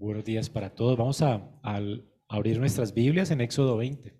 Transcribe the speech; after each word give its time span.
Buenos 0.00 0.24
días 0.24 0.48
para 0.48 0.70
todos. 0.74 0.96
Vamos 0.96 1.20
a, 1.20 1.46
a 1.62 1.78
abrir 2.26 2.58
nuestras 2.58 2.94
Biblias 2.94 3.30
en 3.32 3.42
Éxodo 3.42 3.76
20. 3.76 4.18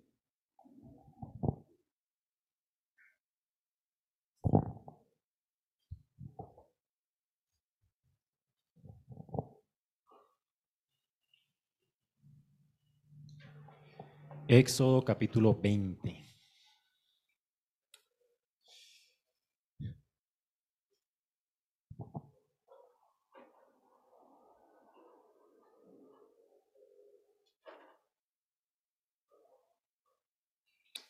Éxodo 14.49 15.03
capítulo 15.03 15.59
20. 15.59 16.30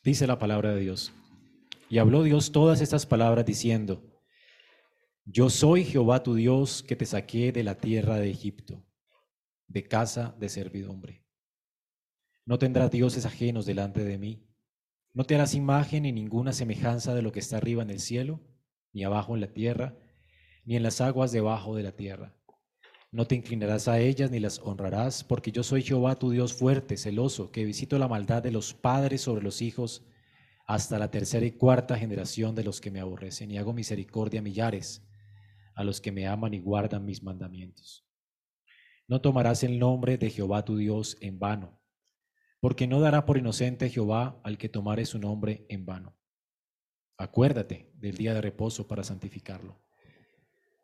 Dice 0.02 0.26
la 0.26 0.38
palabra 0.38 0.72
de 0.72 0.80
Dios. 0.80 1.12
Y 1.90 1.98
habló 1.98 2.22
Dios 2.22 2.52
todas 2.52 2.80
estas 2.80 3.04
palabras 3.04 3.44
diciendo, 3.44 4.02
Yo 5.26 5.50
soy 5.50 5.84
Jehová 5.84 6.22
tu 6.22 6.34
Dios 6.34 6.82
que 6.82 6.96
te 6.96 7.04
saqué 7.04 7.52
de 7.52 7.64
la 7.64 7.76
tierra 7.76 8.16
de 8.16 8.30
Egipto, 8.30 8.82
de 9.66 9.86
casa 9.86 10.34
de 10.38 10.48
servidumbre. 10.48 11.26
No 12.46 12.58
tendrás 12.58 12.90
dioses 12.90 13.26
ajenos 13.26 13.66
delante 13.66 14.02
de 14.02 14.16
mí. 14.16 14.46
No 15.12 15.24
te 15.24 15.34
harás 15.34 15.54
imagen 15.54 16.04
ni 16.04 16.12
ninguna 16.12 16.54
semejanza 16.54 17.14
de 17.14 17.20
lo 17.20 17.30
que 17.30 17.40
está 17.40 17.58
arriba 17.58 17.82
en 17.82 17.90
el 17.90 18.00
cielo, 18.00 18.40
ni 18.92 19.04
abajo 19.04 19.34
en 19.34 19.42
la 19.42 19.52
tierra, 19.52 19.98
ni 20.64 20.76
en 20.76 20.82
las 20.82 21.02
aguas 21.02 21.30
debajo 21.30 21.76
de 21.76 21.82
la 21.82 21.92
tierra. 21.92 22.39
No 23.12 23.26
te 23.26 23.34
inclinarás 23.34 23.88
a 23.88 23.98
ellas 23.98 24.30
ni 24.30 24.38
las 24.38 24.60
honrarás, 24.60 25.24
porque 25.24 25.50
yo 25.50 25.64
soy 25.64 25.82
Jehová 25.82 26.16
tu 26.16 26.30
Dios 26.30 26.52
fuerte, 26.54 26.96
celoso, 26.96 27.50
que 27.50 27.64
visito 27.64 27.98
la 27.98 28.06
maldad 28.06 28.42
de 28.42 28.52
los 28.52 28.72
padres 28.72 29.22
sobre 29.22 29.42
los 29.42 29.62
hijos 29.62 30.06
hasta 30.64 30.96
la 31.00 31.10
tercera 31.10 31.44
y 31.44 31.50
cuarta 31.50 31.98
generación 31.98 32.54
de 32.54 32.62
los 32.62 32.80
que 32.80 32.92
me 32.92 33.00
aborrecen, 33.00 33.50
y 33.50 33.58
hago 33.58 33.72
misericordia 33.72 34.38
a 34.38 34.42
millares, 34.44 35.04
a 35.74 35.82
los 35.82 36.00
que 36.00 36.12
me 36.12 36.28
aman 36.28 36.54
y 36.54 36.60
guardan 36.60 37.04
mis 37.04 37.24
mandamientos. 37.24 38.06
No 39.08 39.20
tomarás 39.20 39.64
el 39.64 39.80
nombre 39.80 40.16
de 40.16 40.30
Jehová 40.30 40.64
tu 40.64 40.76
Dios 40.76 41.16
en 41.20 41.40
vano, 41.40 41.80
porque 42.60 42.86
no 42.86 43.00
dará 43.00 43.26
por 43.26 43.38
inocente 43.38 43.90
Jehová 43.90 44.40
al 44.44 44.56
que 44.56 44.68
tomare 44.68 45.04
su 45.04 45.18
nombre 45.18 45.66
en 45.68 45.84
vano. 45.84 46.16
Acuérdate 47.18 47.90
del 47.94 48.16
día 48.16 48.34
de 48.34 48.40
reposo 48.40 48.86
para 48.86 49.02
santificarlo. 49.02 49.82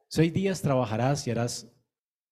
Seis 0.09 0.33
días 0.33 0.61
trabajarás 0.61 1.25
y 1.29 1.31
harás 1.31 1.76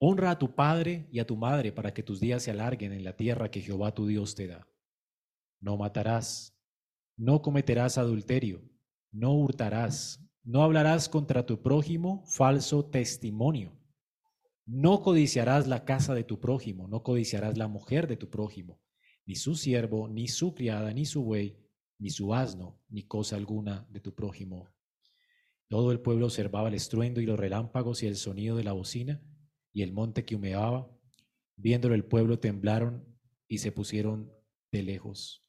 Honra 0.00 0.30
a 0.30 0.38
tu 0.38 0.54
padre 0.54 1.08
y 1.10 1.18
a 1.18 1.26
tu 1.26 1.36
madre 1.36 1.72
para 1.72 1.92
que 1.92 2.04
tus 2.04 2.20
días 2.20 2.44
se 2.44 2.52
alarguen 2.52 2.92
en 2.92 3.02
la 3.02 3.16
tierra 3.16 3.50
que 3.50 3.60
Jehová 3.60 3.92
tu 3.92 4.06
Dios 4.06 4.36
te 4.36 4.46
da. 4.46 4.68
No 5.60 5.76
matarás, 5.76 6.56
no 7.16 7.42
cometerás 7.42 7.98
adulterio, 7.98 8.62
no 9.10 9.34
hurtarás, 9.34 10.24
no 10.44 10.62
hablarás 10.62 11.08
contra 11.08 11.46
tu 11.46 11.62
prójimo 11.62 12.24
falso 12.26 12.84
testimonio. 12.84 13.76
No 14.66 15.02
codiciarás 15.02 15.66
la 15.66 15.84
casa 15.84 16.14
de 16.14 16.22
tu 16.22 16.38
prójimo, 16.38 16.86
no 16.86 17.02
codiciarás 17.02 17.58
la 17.58 17.66
mujer 17.66 18.06
de 18.06 18.16
tu 18.16 18.30
prójimo, 18.30 18.80
ni 19.26 19.34
su 19.34 19.56
siervo, 19.56 20.08
ni 20.08 20.28
su 20.28 20.54
criada, 20.54 20.92
ni 20.92 21.06
su 21.06 21.24
buey, 21.24 21.58
ni 21.98 22.10
su 22.10 22.34
asno, 22.34 22.80
ni 22.88 23.02
cosa 23.02 23.34
alguna 23.34 23.88
de 23.90 23.98
tu 23.98 24.14
prójimo. 24.14 24.68
Todo 25.66 25.90
el 25.90 26.00
pueblo 26.00 26.26
observaba 26.26 26.68
el 26.68 26.74
estruendo 26.74 27.20
y 27.20 27.26
los 27.26 27.40
relámpagos 27.40 28.04
y 28.04 28.06
el 28.06 28.14
sonido 28.14 28.56
de 28.56 28.64
la 28.64 28.72
bocina 28.72 29.20
y 29.72 29.82
el 29.82 29.92
monte 29.92 30.24
que 30.24 30.36
humeaba. 30.36 30.90
Viéndolo 31.56 31.94
el 31.94 32.04
pueblo 32.04 32.38
temblaron 32.38 33.04
y 33.48 33.58
se 33.58 33.72
pusieron 33.72 34.32
de 34.70 34.82
lejos. 34.82 35.44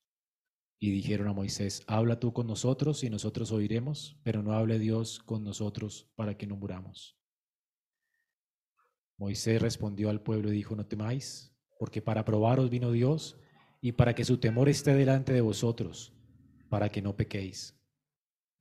Y 0.79 0.91
dijeron 0.91 1.27
a 1.27 1.33
Moisés, 1.33 1.83
habla 1.87 2.19
tú 2.19 2.31
con 2.31 2.47
nosotros 2.47 3.03
y 3.03 3.09
nosotros 3.09 3.51
oiremos, 3.51 4.17
pero 4.23 4.41
no 4.41 4.53
hable 4.53 4.79
Dios 4.79 5.19
con 5.19 5.43
nosotros 5.43 6.09
para 6.15 6.37
que 6.37 6.47
no 6.47 6.55
muramos. 6.55 7.17
Moisés 9.17 9.61
respondió 9.61 10.09
al 10.09 10.21
pueblo 10.21 10.49
y 10.49 10.55
dijo, 10.55 10.75
no 10.77 10.85
temáis, 10.85 11.53
porque 11.77 12.01
para 12.01 12.23
probaros 12.23 12.69
vino 12.69 12.91
Dios 12.91 13.37
y 13.81 13.91
para 13.91 14.15
que 14.15 14.23
su 14.23 14.37
temor 14.37 14.69
esté 14.69 14.93
delante 14.93 15.33
de 15.33 15.41
vosotros, 15.41 16.13
para 16.69 16.89
que 16.89 17.01
no 17.01 17.17
pequéis. 17.17 17.77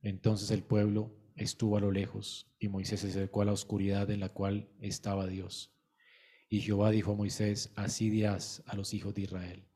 Entonces 0.01 0.51
el 0.51 0.63
pueblo 0.63 1.18
estuvo 1.39 1.77
a 1.77 1.81
lo 1.81 1.91
lejos 1.91 2.51
y 2.59 2.67
Moisés 2.67 2.99
se 2.99 3.07
acercó 3.07 3.41
a 3.41 3.45
la 3.45 3.53
oscuridad 3.53 4.11
en 4.11 4.19
la 4.19 4.29
cual 4.29 4.69
estaba 4.81 5.25
Dios. 5.25 5.73
Y 6.49 6.61
Jehová 6.61 6.91
dijo 6.91 7.13
a 7.13 7.15
Moisés, 7.15 7.71
así 7.75 8.09
dirás 8.09 8.63
a 8.65 8.75
los 8.75 8.93
hijos 8.93 9.13
de 9.13 9.21
Israel. 9.21 9.67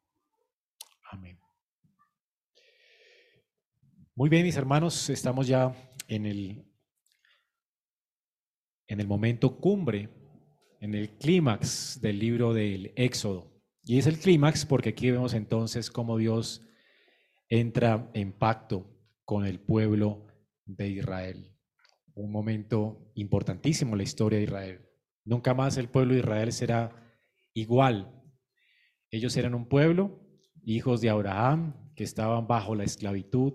Amén. 1.12 1.40
Muy 4.16 4.30
bien, 4.30 4.44
mis 4.44 4.58
hermanos, 4.58 5.10
estamos 5.10 5.48
ya 5.48 5.74
en 6.08 6.26
el, 6.26 6.66
en 8.88 9.00
el 9.00 9.08
momento 9.08 9.58
cumbre, 9.58 10.10
en 10.82 10.96
el 10.96 11.18
clímax 11.18 12.00
del 12.02 12.20
libro 12.20 12.54
del 12.54 12.92
Éxodo. 12.96 13.52
Y 13.86 14.00
es 14.00 14.08
el 14.08 14.20
clímax 14.20 14.66
porque 14.66 14.90
aquí 14.90 15.12
vemos 15.12 15.34
entonces 15.34 15.90
cómo 15.90 16.18
Dios 16.18 16.62
entra 17.48 18.10
en 18.14 18.34
pacto 18.34 18.90
con 19.26 19.46
el 19.46 19.60
pueblo 19.60 20.28
de 20.66 20.90
Israel 20.90 21.53
un 22.16 22.32
momento 22.32 23.12
importantísimo 23.16 23.94
en 23.94 23.98
la 23.98 24.04
historia 24.04 24.40
de 24.40 24.46
Israel. 24.46 24.82
Nunca 25.26 25.54
más 25.54 25.78
el 25.78 25.90
pueblo 25.90 26.14
de 26.14 26.20
Israel 26.20 26.52
será 26.52 26.96
igual. 27.54 28.12
Ellos 29.10 29.36
eran 29.38 29.56
un 29.56 29.68
pueblo, 29.68 30.20
hijos 30.64 31.02
de 31.02 31.10
Abraham, 31.10 31.92
que 31.96 32.04
estaban 32.04 32.48
bajo 32.48 32.76
la 32.76 32.84
esclavitud. 32.84 33.54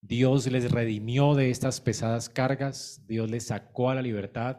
Dios 0.00 0.50
les 0.50 0.70
redimió 0.70 1.34
de 1.34 1.50
estas 1.50 1.80
pesadas 1.80 2.28
cargas, 2.28 3.04
Dios 3.06 3.30
les 3.30 3.46
sacó 3.46 3.90
a 3.90 3.94
la 3.94 4.02
libertad 4.02 4.58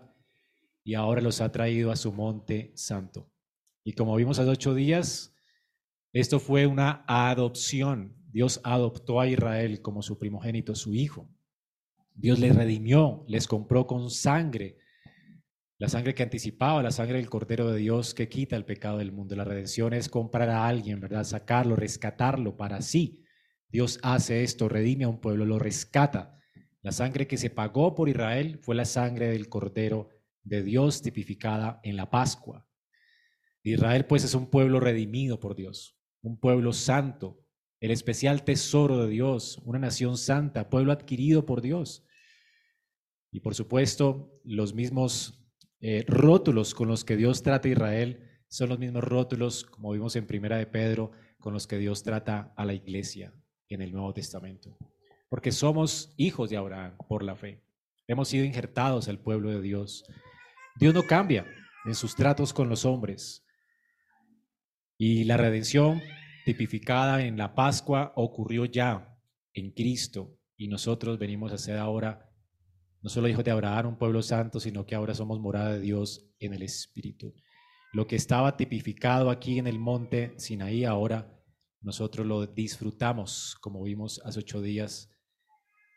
y 0.83 0.93
ahora 0.93 1.21
los 1.21 1.41
ha 1.41 1.51
traído 1.51 1.91
a 1.91 1.95
su 1.95 2.13
monte 2.13 2.71
santo. 2.75 3.31
Y 3.83 3.93
como 3.93 4.15
vimos 4.15 4.39
hace 4.39 4.49
ocho 4.49 4.73
días, 4.73 5.35
esto 6.13 6.39
fue 6.39 6.67
una 6.67 7.03
adopción. 7.07 8.15
Dios 8.31 8.61
adoptó 8.63 9.19
a 9.19 9.27
Israel 9.27 9.81
como 9.81 10.01
su 10.01 10.17
primogénito, 10.17 10.75
su 10.75 10.93
hijo. 10.93 11.32
Dios 12.15 12.39
les 12.39 12.55
redimió, 12.55 13.25
les 13.27 13.47
compró 13.47 13.87
con 13.87 14.09
sangre, 14.09 14.77
la 15.77 15.89
sangre 15.89 16.13
que 16.13 16.23
anticipaba, 16.23 16.81
la 16.83 16.91
sangre 16.91 17.17
del 17.17 17.29
Cordero 17.29 17.69
de 17.69 17.77
Dios 17.77 18.13
que 18.13 18.29
quita 18.29 18.55
el 18.55 18.63
pecado 18.63 18.99
del 18.99 19.11
mundo. 19.11 19.35
La 19.35 19.43
redención 19.43 19.93
es 19.93 20.07
comprar 20.07 20.49
a 20.49 20.65
alguien, 20.67 21.01
¿verdad? 21.01 21.25
Sacarlo, 21.25 21.75
rescatarlo 21.75 22.55
para 22.55 22.81
sí. 22.81 23.25
Dios 23.67 23.99
hace 24.01 24.43
esto, 24.43 24.69
redime 24.69 25.03
a 25.03 25.09
un 25.09 25.19
pueblo, 25.19 25.45
lo 25.45 25.59
rescata. 25.59 26.39
La 26.81 26.91
sangre 26.91 27.27
que 27.27 27.37
se 27.37 27.49
pagó 27.49 27.95
por 27.95 28.07
Israel 28.07 28.59
fue 28.61 28.75
la 28.75 28.85
sangre 28.85 29.27
del 29.27 29.49
Cordero 29.49 30.09
de 30.43 30.63
Dios 30.63 31.01
tipificada 31.01 31.79
en 31.83 31.97
la 31.97 32.09
Pascua. 32.09 32.65
Israel 33.63 34.05
pues 34.05 34.23
es 34.23 34.35
un 34.35 34.49
pueblo 34.49 34.79
redimido 34.79 35.39
por 35.39 35.55
Dios, 35.55 35.97
un 36.21 36.39
pueblo 36.39 36.71
santo, 36.71 37.42
el 37.83 37.91
especial 37.91 38.45
tesoro 38.45 39.03
de 39.03 39.09
Dios, 39.09 39.61
una 39.65 39.77
nación 39.77 40.15
santa, 40.17 40.69
pueblo 40.69 40.93
adquirido 40.93 41.45
por 41.45 41.61
Dios. 41.61 42.05
Y 43.29 43.41
por 43.41 43.55
supuesto, 43.55 44.39
los 44.45 44.73
mismos 44.73 45.45
eh, 45.81 46.05
rótulos 46.07 46.73
con 46.73 46.87
los 46.87 47.03
que 47.03 47.17
Dios 47.17 47.43
trata 47.43 47.67
a 47.67 47.71
Israel 47.71 48.41
son 48.47 48.69
los 48.69 48.79
mismos 48.79 49.03
rótulos, 49.03 49.65
como 49.65 49.91
vimos 49.91 50.15
en 50.15 50.25
Primera 50.25 50.55
de 50.55 50.65
Pedro, 50.65 51.11
con 51.41 51.51
los 51.51 51.67
que 51.67 51.77
Dios 51.77 52.03
trata 52.03 52.53
a 52.55 52.63
la 52.63 52.73
iglesia 52.73 53.33
en 53.67 53.81
el 53.81 53.91
Nuevo 53.91 54.13
Testamento. 54.13 54.77
Porque 55.27 55.51
somos 55.51 56.13
hijos 56.15 56.49
de 56.49 56.55
Abraham 56.55 56.95
por 57.09 57.21
la 57.21 57.35
fe. 57.35 57.65
Hemos 58.07 58.29
sido 58.29 58.45
injertados 58.45 59.09
al 59.09 59.19
pueblo 59.19 59.49
de 59.49 59.61
Dios. 59.61 60.05
Dios 60.79 60.93
no 60.93 61.03
cambia 61.03 61.45
en 61.83 61.95
sus 61.95 62.15
tratos 62.15 62.53
con 62.53 62.69
los 62.69 62.85
hombres. 62.85 63.45
Y 64.97 65.25
la 65.25 65.35
redención 65.35 66.01
tipificada 66.45 67.23
en 67.25 67.37
la 67.37 67.55
Pascua 67.55 68.13
ocurrió 68.15 68.65
ya 68.65 69.17
en 69.53 69.71
Cristo 69.71 70.37
y 70.57 70.67
nosotros 70.67 71.17
venimos 71.17 71.51
a 71.51 71.57
ser 71.57 71.77
ahora 71.77 72.29
no 73.01 73.09
solo 73.09 73.27
hijos 73.27 73.43
de 73.43 73.51
Abraham, 73.51 73.87
un 73.87 73.97
pueblo 73.97 74.21
santo, 74.21 74.61
sino 74.61 74.85
que 74.85 74.95
ahora 74.95 75.13
somos 75.13 75.39
morada 75.39 75.73
de 75.73 75.81
Dios 75.81 76.25
en 76.39 76.53
el 76.53 76.61
Espíritu. 76.61 77.33
Lo 77.91 78.07
que 78.07 78.15
estaba 78.15 78.55
tipificado 78.55 79.29
aquí 79.29 79.59
en 79.59 79.67
el 79.67 79.77
monte 79.77 80.33
Sinaí 80.37 80.85
ahora 80.85 81.29
nosotros 81.81 82.25
lo 82.25 82.47
disfrutamos, 82.47 83.57
como 83.59 83.83
vimos 83.83 84.21
hace 84.23 84.39
ocho 84.39 84.61
días. 84.61 85.11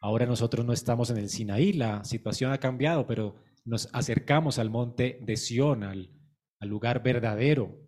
Ahora 0.00 0.26
nosotros 0.26 0.66
no 0.66 0.72
estamos 0.72 1.10
en 1.10 1.18
el 1.18 1.28
Sinaí, 1.28 1.72
la 1.72 2.02
situación 2.02 2.52
ha 2.52 2.58
cambiado, 2.58 3.06
pero 3.06 3.36
nos 3.64 3.88
acercamos 3.92 4.58
al 4.58 4.68
monte 4.68 5.20
de 5.22 5.36
Sión, 5.36 5.84
al, 5.84 6.10
al 6.58 6.68
lugar 6.68 7.04
verdadero 7.04 7.85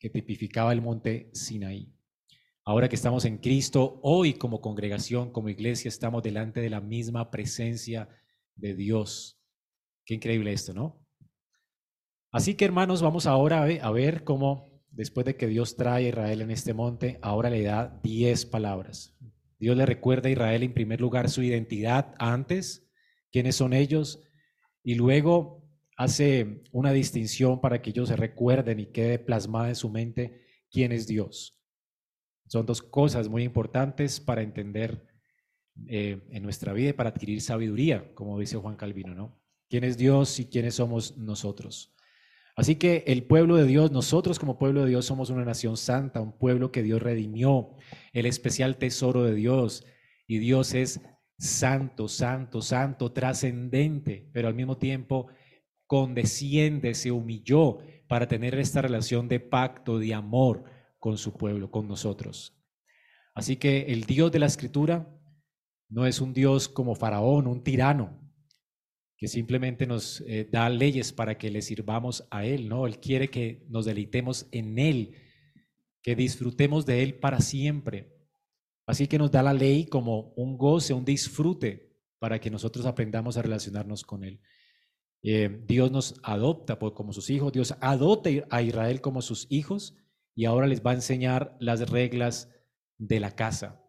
que 0.00 0.10
tipificaba 0.10 0.72
el 0.72 0.80
monte 0.80 1.30
Sinaí. 1.32 1.94
Ahora 2.64 2.88
que 2.88 2.96
estamos 2.96 3.24
en 3.26 3.38
Cristo, 3.38 4.00
hoy 4.02 4.34
como 4.34 4.60
congregación, 4.60 5.30
como 5.30 5.50
iglesia, 5.50 5.88
estamos 5.88 6.22
delante 6.22 6.60
de 6.60 6.70
la 6.70 6.80
misma 6.80 7.30
presencia 7.30 8.08
de 8.56 8.74
Dios. 8.74 9.40
Qué 10.04 10.14
increíble 10.14 10.52
esto, 10.52 10.72
¿no? 10.72 11.06
Así 12.32 12.54
que 12.54 12.64
hermanos, 12.64 13.02
vamos 13.02 13.26
ahora 13.26 13.62
a 13.64 13.90
ver 13.90 14.24
cómo 14.24 14.70
después 14.90 15.26
de 15.26 15.36
que 15.36 15.46
Dios 15.46 15.76
trae 15.76 16.06
a 16.06 16.08
Israel 16.08 16.40
en 16.40 16.50
este 16.50 16.74
monte, 16.74 17.18
ahora 17.22 17.50
le 17.50 17.62
da 17.62 18.00
diez 18.02 18.46
palabras. 18.46 19.16
Dios 19.58 19.76
le 19.76 19.84
recuerda 19.84 20.28
a 20.28 20.32
Israel 20.32 20.62
en 20.62 20.72
primer 20.72 21.00
lugar 21.00 21.28
su 21.28 21.42
identidad 21.42 22.14
antes, 22.18 22.88
quiénes 23.30 23.56
son 23.56 23.72
ellos, 23.74 24.22
y 24.82 24.94
luego 24.94 25.59
hace 26.00 26.62
una 26.72 26.92
distinción 26.92 27.60
para 27.60 27.82
que 27.82 27.90
ellos 27.90 28.08
se 28.08 28.16
recuerden 28.16 28.80
y 28.80 28.86
quede 28.86 29.18
plasmada 29.18 29.68
en 29.68 29.74
su 29.74 29.90
mente 29.90 30.46
quién 30.70 30.92
es 30.92 31.06
Dios. 31.06 31.60
Son 32.46 32.64
dos 32.64 32.80
cosas 32.80 33.28
muy 33.28 33.42
importantes 33.42 34.18
para 34.18 34.40
entender 34.40 35.06
eh, 35.88 36.22
en 36.30 36.42
nuestra 36.42 36.72
vida 36.72 36.88
y 36.88 36.92
para 36.94 37.10
adquirir 37.10 37.42
sabiduría, 37.42 38.14
como 38.14 38.38
dice 38.38 38.56
Juan 38.56 38.76
Calvino, 38.76 39.14
¿no? 39.14 39.38
¿Quién 39.68 39.84
es 39.84 39.98
Dios 39.98 40.40
y 40.40 40.46
quiénes 40.46 40.76
somos 40.76 41.18
nosotros? 41.18 41.94
Así 42.56 42.76
que 42.76 43.04
el 43.06 43.24
pueblo 43.24 43.56
de 43.56 43.66
Dios, 43.66 43.92
nosotros 43.92 44.38
como 44.38 44.56
pueblo 44.56 44.84
de 44.84 44.88
Dios 44.88 45.04
somos 45.04 45.28
una 45.28 45.44
nación 45.44 45.76
santa, 45.76 46.22
un 46.22 46.32
pueblo 46.38 46.72
que 46.72 46.82
Dios 46.82 47.02
redimió, 47.02 47.76
el 48.14 48.24
especial 48.24 48.78
tesoro 48.78 49.22
de 49.24 49.34
Dios. 49.34 49.84
Y 50.26 50.38
Dios 50.38 50.72
es 50.72 51.02
santo, 51.36 52.08
santo, 52.08 52.62
santo, 52.62 53.12
trascendente, 53.12 54.30
pero 54.32 54.48
al 54.48 54.54
mismo 54.54 54.78
tiempo 54.78 55.28
condesciende, 55.90 56.94
se 56.94 57.10
humilló 57.10 57.78
para 58.06 58.28
tener 58.28 58.54
esta 58.54 58.80
relación 58.80 59.26
de 59.26 59.40
pacto, 59.40 59.98
de 59.98 60.14
amor 60.14 60.62
con 61.00 61.18
su 61.18 61.36
pueblo, 61.36 61.72
con 61.72 61.88
nosotros. 61.88 62.56
Así 63.34 63.56
que 63.56 63.86
el 63.88 64.04
Dios 64.04 64.30
de 64.30 64.38
la 64.38 64.46
Escritura 64.46 65.12
no 65.88 66.06
es 66.06 66.20
un 66.20 66.32
Dios 66.32 66.68
como 66.68 66.94
Faraón, 66.94 67.48
un 67.48 67.64
tirano, 67.64 68.20
que 69.16 69.26
simplemente 69.26 69.84
nos 69.84 70.20
eh, 70.28 70.48
da 70.48 70.68
leyes 70.68 71.12
para 71.12 71.36
que 71.36 71.50
le 71.50 71.60
sirvamos 71.60 72.24
a 72.30 72.44
Él, 72.44 72.68
¿no? 72.68 72.86
Él 72.86 73.00
quiere 73.00 73.28
que 73.28 73.66
nos 73.68 73.84
deleitemos 73.84 74.46
en 74.52 74.78
Él, 74.78 75.16
que 76.04 76.14
disfrutemos 76.14 76.86
de 76.86 77.02
Él 77.02 77.14
para 77.14 77.40
siempre. 77.40 78.16
Así 78.86 79.08
que 79.08 79.18
nos 79.18 79.32
da 79.32 79.42
la 79.42 79.54
ley 79.54 79.86
como 79.86 80.34
un 80.36 80.56
goce, 80.56 80.94
un 80.94 81.04
disfrute, 81.04 81.90
para 82.20 82.38
que 82.38 82.48
nosotros 82.48 82.86
aprendamos 82.86 83.36
a 83.36 83.42
relacionarnos 83.42 84.04
con 84.04 84.22
Él. 84.22 84.40
Eh, 85.22 85.62
Dios 85.66 85.90
nos 85.90 86.20
adopta 86.22 86.78
como 86.78 87.12
sus 87.12 87.30
hijos, 87.30 87.52
Dios 87.52 87.74
adopta 87.80 88.30
a 88.50 88.62
Israel 88.62 89.00
como 89.00 89.20
sus 89.20 89.46
hijos 89.50 89.96
y 90.34 90.46
ahora 90.46 90.66
les 90.66 90.84
va 90.84 90.92
a 90.92 90.94
enseñar 90.94 91.56
las 91.60 91.90
reglas 91.90 92.48
de 92.98 93.20
la 93.20 93.34
casa. 93.34 93.82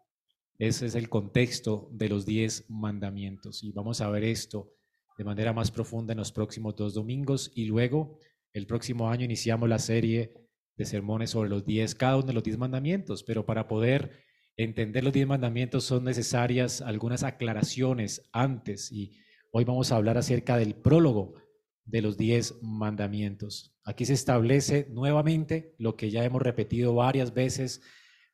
Ese 0.58 0.86
es 0.86 0.96
el 0.96 1.10
contexto 1.10 1.90
de 1.92 2.10
los 2.10 2.26
diez 2.26 2.66
mandamientos. 2.70 3.64
Y 3.64 3.72
vamos 3.72 4.02
a 4.02 4.10
ver 4.10 4.24
esto 4.24 4.74
de 5.18 5.24
manera 5.24 5.54
más 5.54 5.72
profunda 5.72 6.14
en 6.14 6.20
los 6.20 6.32
próximos 6.32 6.76
dos 6.76 6.94
domingos 6.94 7.52
y 7.56 7.66
luego 7.66 8.20
el 8.54 8.68
próximo 8.68 9.10
año 9.10 9.26
iniciamos 9.26 9.70
la 9.70 9.80
serie 9.80 10.34
de 10.76 10.86
sermones 10.86 11.32
sobre 11.32 11.50
los 11.50 11.66
diez, 11.66 11.96
cada 11.96 12.18
uno 12.18 12.28
de 12.28 12.34
los 12.34 12.44
diez 12.44 12.58
mandamientos, 12.58 13.24
pero 13.24 13.46
para 13.46 13.68
poder 13.68 14.24
entender 14.58 15.04
los 15.04 15.14
diez 15.14 15.28
mandamientos 15.28 15.86
son 15.86 16.04
necesarias 16.04 16.82
algunas 16.82 17.24
aclaraciones 17.24 18.30
antes 18.32 18.92
y 18.92 19.18
hoy 19.52 19.66
vamos 19.66 19.92
a 19.92 19.98
hablar 19.98 20.18
acerca 20.18 20.58
del 20.58 20.76
prólogo 20.76 21.36
de 21.86 22.02
los 22.02 22.18
diez 22.18 22.58
mandamientos. 22.62 23.76
Aquí 23.84 24.06
se 24.06 24.14
establece 24.14 24.88
nuevamente 24.92 25.76
lo 25.78 25.96
que 25.96 26.10
ya 26.10 26.24
hemos 26.24 26.42
repetido 26.42 26.96
varias 26.96 27.34
veces 27.34 27.82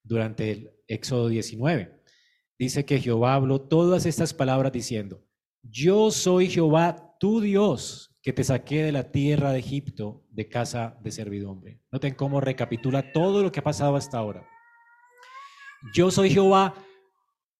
durante 0.03 0.51
el 0.51 0.71
Éxodo 0.87 1.27
19. 1.27 2.01
Dice 2.59 2.85
que 2.85 2.99
Jehová 2.99 3.35
habló 3.35 3.61
todas 3.61 4.05
estas 4.05 4.33
palabras 4.33 4.71
diciendo, 4.71 5.23
yo 5.63 6.11
soy 6.11 6.49
Jehová, 6.49 7.15
tu 7.19 7.41
Dios, 7.41 8.15
que 8.21 8.33
te 8.33 8.43
saqué 8.43 8.83
de 8.83 8.91
la 8.91 9.11
tierra 9.11 9.51
de 9.51 9.59
Egipto, 9.59 10.23
de 10.29 10.47
casa 10.49 10.97
de 11.01 11.11
servidumbre. 11.11 11.81
Noten 11.91 12.13
cómo 12.13 12.41
recapitula 12.41 13.11
todo 13.11 13.41
lo 13.41 13.51
que 13.51 13.59
ha 13.59 13.63
pasado 13.63 13.95
hasta 13.95 14.17
ahora. 14.17 14.47
Yo 15.93 16.11
soy 16.11 16.29
Jehová, 16.29 16.73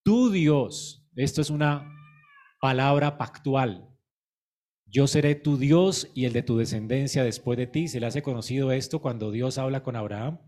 tu 0.04 0.30
Dios. 0.30 1.08
Esto 1.16 1.42
es 1.42 1.50
una 1.50 1.97
palabra 2.68 3.18
pactual. 3.18 3.88
Yo 4.86 5.08
seré 5.08 5.36
tu 5.36 5.56
Dios 5.56 6.12
y 6.14 6.26
el 6.26 6.34
de 6.34 6.44
tu 6.44 6.58
descendencia 6.58 7.24
después 7.24 7.58
de 7.58 7.66
ti. 7.66 7.88
Se 7.88 8.02
le 8.02 8.08
hace 8.08 8.22
conocido 8.22 8.74
esto 8.74 9.00
cuando 9.00 9.32
Dios 9.32 9.58
habla 9.58 9.84
con 9.84 9.96
Abraham. 9.96 10.42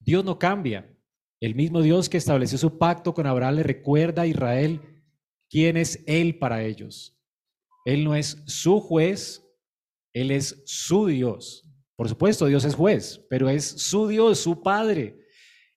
Dios 0.00 0.24
no 0.24 0.40
cambia. 0.40 0.92
El 1.38 1.54
mismo 1.54 1.82
Dios 1.82 2.08
que 2.08 2.16
estableció 2.16 2.58
su 2.58 2.78
pacto 2.78 3.14
con 3.14 3.28
Abraham 3.28 3.54
le 3.54 3.62
recuerda 3.62 4.22
a 4.22 4.26
Israel 4.26 4.80
quién 5.48 5.76
es 5.76 6.02
Él 6.08 6.36
para 6.36 6.64
ellos. 6.64 7.16
Él 7.84 8.02
no 8.02 8.16
es 8.16 8.42
su 8.48 8.80
juez, 8.80 9.48
Él 10.12 10.32
es 10.32 10.64
su 10.66 11.06
Dios. 11.06 11.70
Por 11.94 12.08
supuesto, 12.08 12.46
Dios 12.46 12.64
es 12.64 12.74
juez, 12.74 13.24
pero 13.30 13.48
es 13.48 13.64
su 13.64 14.08
Dios, 14.08 14.40
su 14.40 14.64
Padre. 14.64 15.28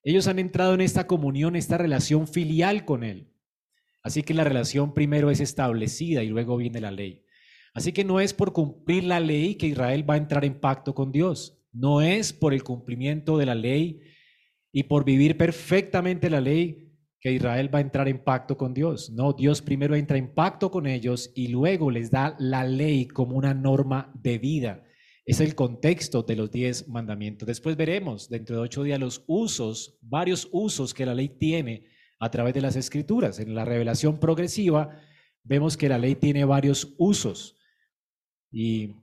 Ellos 0.02 0.26
han 0.26 0.40
entrado 0.40 0.74
en 0.74 0.82
esta 0.82 1.06
comunión, 1.06 1.56
esta 1.56 1.78
relación 1.78 2.28
filial 2.28 2.86
con 2.86 3.04
Él. 3.04 3.33
Así 4.04 4.22
que 4.22 4.34
la 4.34 4.44
relación 4.44 4.94
primero 4.94 5.32
es 5.32 5.40
establecida 5.40 6.24
y 6.24 6.28
luego 6.28 6.58
viene 6.58 6.82
la 6.82 6.92
ley. 6.92 7.26
Así 7.74 7.94
que 7.94 8.04
no 8.04 8.20
es 8.20 8.34
por 8.34 8.54
cumplir 8.54 9.06
la 9.06 9.20
ley 9.20 9.56
que 9.56 9.68
Israel 9.68 10.08
va 10.08 10.16
a 10.16 10.18
entrar 10.18 10.46
en 10.46 10.60
pacto 10.60 10.94
con 10.94 11.12
Dios. 11.12 11.60
No 11.72 12.02
es 12.02 12.34
por 12.34 12.54
el 12.54 12.64
cumplimiento 12.64 13.38
de 13.38 13.46
la 13.48 13.56
ley 13.56 14.02
y 14.72 14.84
por 14.84 15.06
vivir 15.06 15.38
perfectamente 15.38 16.30
la 16.30 16.42
ley 16.42 16.92
que 17.20 17.32
Israel 17.32 17.74
va 17.74 17.80
a 17.80 17.82
entrar 17.82 18.10
en 18.10 18.22
pacto 18.22 18.58
con 18.58 18.74
Dios. 18.74 19.10
No, 19.10 19.32
Dios 19.32 19.62
primero 19.62 19.96
entra 19.96 20.18
en 20.18 20.34
pacto 20.34 20.70
con 20.70 20.86
ellos 20.86 21.32
y 21.34 21.48
luego 21.48 21.90
les 21.90 22.12
da 22.12 22.36
la 22.38 22.66
ley 22.66 23.08
como 23.08 23.38
una 23.38 23.54
norma 23.54 24.12
de 24.22 24.38
vida. 24.38 24.84
Es 25.26 25.40
el 25.40 25.56
contexto 25.56 26.24
de 26.24 26.36
los 26.36 26.52
diez 26.52 26.90
mandamientos. 26.90 27.48
Después 27.48 27.78
veremos 27.78 28.30
dentro 28.30 28.58
de 28.58 28.64
ocho 28.64 28.84
días 28.84 29.00
los 29.00 29.24
usos, 29.26 29.98
varios 30.02 30.50
usos 30.52 30.94
que 30.94 31.06
la 31.06 31.16
ley 31.16 31.30
tiene 31.30 31.86
a 32.24 32.32
través 32.32 32.54
de 32.54 32.62
las 32.62 32.78
escrituras. 32.78 33.40
En 33.40 33.54
la 33.54 33.66
revelación 33.66 34.18
progresiva 34.18 34.98
vemos 35.44 35.76
que 35.76 35.90
la 35.90 35.98
ley 35.98 36.16
tiene 36.16 36.46
varios 36.46 36.96
usos. 36.98 37.58
Y 38.50 38.96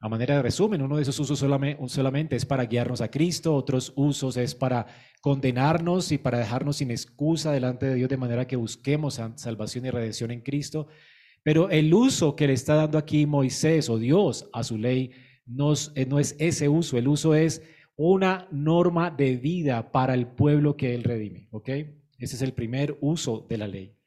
a 0.00 0.08
manera 0.08 0.36
de 0.36 0.42
resumen, 0.42 0.80
uno 0.80 0.96
de 0.96 1.02
esos 1.02 1.20
usos 1.20 1.38
solamente, 1.38 2.34
es 2.34 2.46
para 2.46 2.64
guiarnos 2.64 3.02
a 3.02 3.10
Cristo, 3.10 3.54
otros 3.54 3.92
usos 3.94 4.38
es 4.38 4.54
para 4.54 4.86
condenarnos 5.20 6.12
y 6.12 6.18
para 6.18 6.38
dejarnos 6.38 6.76
sin 6.76 6.90
excusa 6.90 7.52
delante 7.52 7.86
de 7.86 7.94
Dios 7.94 8.08
de 8.08 8.16
manera 8.16 8.46
que 8.46 8.56
busquemos 8.56 9.20
salvación 9.36 9.84
y 9.84 9.90
redención 9.90 10.30
en 10.30 10.40
Cristo. 10.40 10.88
Pero 11.42 11.68
el 11.68 11.92
uso 11.92 12.36
que 12.36 12.46
le 12.46 12.54
está 12.54 12.74
dando 12.74 12.96
aquí 12.96 13.26
Moisés 13.26 13.90
o 13.90 13.98
Dios 13.98 14.48
a 14.54 14.64
su 14.64 14.78
ley 14.78 15.12
no 15.44 15.74
es, 15.74 15.92
eh, 15.94 16.06
no 16.06 16.18
es 16.18 16.36
ese 16.38 16.70
uso, 16.70 16.96
el 16.96 17.06
uso 17.06 17.34
es 17.34 17.62
una 17.96 18.48
norma 18.50 19.10
de 19.10 19.36
vida 19.36 19.92
para 19.92 20.14
el 20.14 20.26
pueblo 20.26 20.76
que 20.76 20.94
él 20.94 21.04
redime, 21.04 21.48
¿ok? 21.50 21.68
Ese 22.22 22.36
es 22.36 22.42
el 22.42 22.54
primer 22.54 22.96
uso 23.00 23.44
de 23.48 23.58
la 23.58 23.66
ley. 23.66 23.98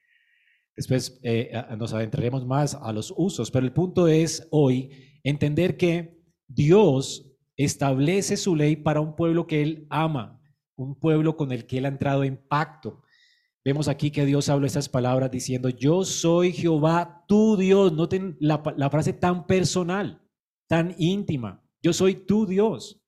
Después 0.73 1.19
eh, 1.21 1.51
nos 1.77 1.93
adentraremos 1.93 2.45
más 2.45 2.73
a 2.73 2.93
los 2.93 3.13
usos, 3.17 3.51
pero 3.51 3.65
el 3.65 3.73
punto 3.73 4.07
es 4.07 4.47
hoy 4.51 5.19
entender 5.23 5.75
que 5.75 6.23
Dios 6.47 7.29
establece 7.57 8.37
su 8.37 8.55
ley 8.55 8.77
para 8.77 9.01
un 9.01 9.17
pueblo 9.17 9.47
que 9.47 9.61
Él 9.61 9.87
ama, 9.89 10.41
un 10.77 10.97
pueblo 10.97 11.35
con 11.35 11.51
el 11.51 11.65
que 11.65 11.79
Él 11.79 11.85
ha 11.85 11.89
entrado 11.89 12.23
en 12.23 12.37
pacto. 12.37 13.03
Vemos 13.65 13.89
aquí 13.89 14.11
que 14.11 14.25
Dios 14.25 14.47
habla 14.47 14.67
estas 14.67 14.87
palabras 14.87 15.29
diciendo, 15.29 15.67
yo 15.67 16.05
soy 16.05 16.53
Jehová, 16.53 17.25
tu 17.27 17.57
Dios. 17.57 17.91
Noten 17.91 18.37
la, 18.39 18.63
la 18.77 18.89
frase 18.89 19.11
tan 19.11 19.45
personal, 19.45 20.25
tan 20.69 20.95
íntima. 20.97 21.61
Yo 21.81 21.91
soy 21.91 22.15
tu 22.15 22.45
Dios. 22.45 23.01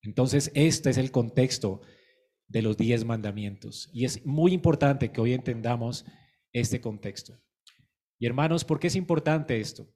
Entonces, 0.00 0.50
este 0.54 0.88
es 0.88 0.96
el 0.96 1.10
contexto 1.10 1.82
de 2.52 2.62
los 2.62 2.76
diez 2.76 3.04
mandamientos. 3.04 3.88
Y 3.92 4.04
es 4.04 4.24
muy 4.26 4.52
importante 4.52 5.10
que 5.10 5.20
hoy 5.20 5.32
entendamos 5.32 6.04
este 6.52 6.80
contexto. 6.80 7.40
Y 8.18 8.26
hermanos, 8.26 8.64
¿por 8.64 8.78
qué 8.78 8.88
es 8.88 8.94
importante 8.94 9.58
esto? 9.58 9.88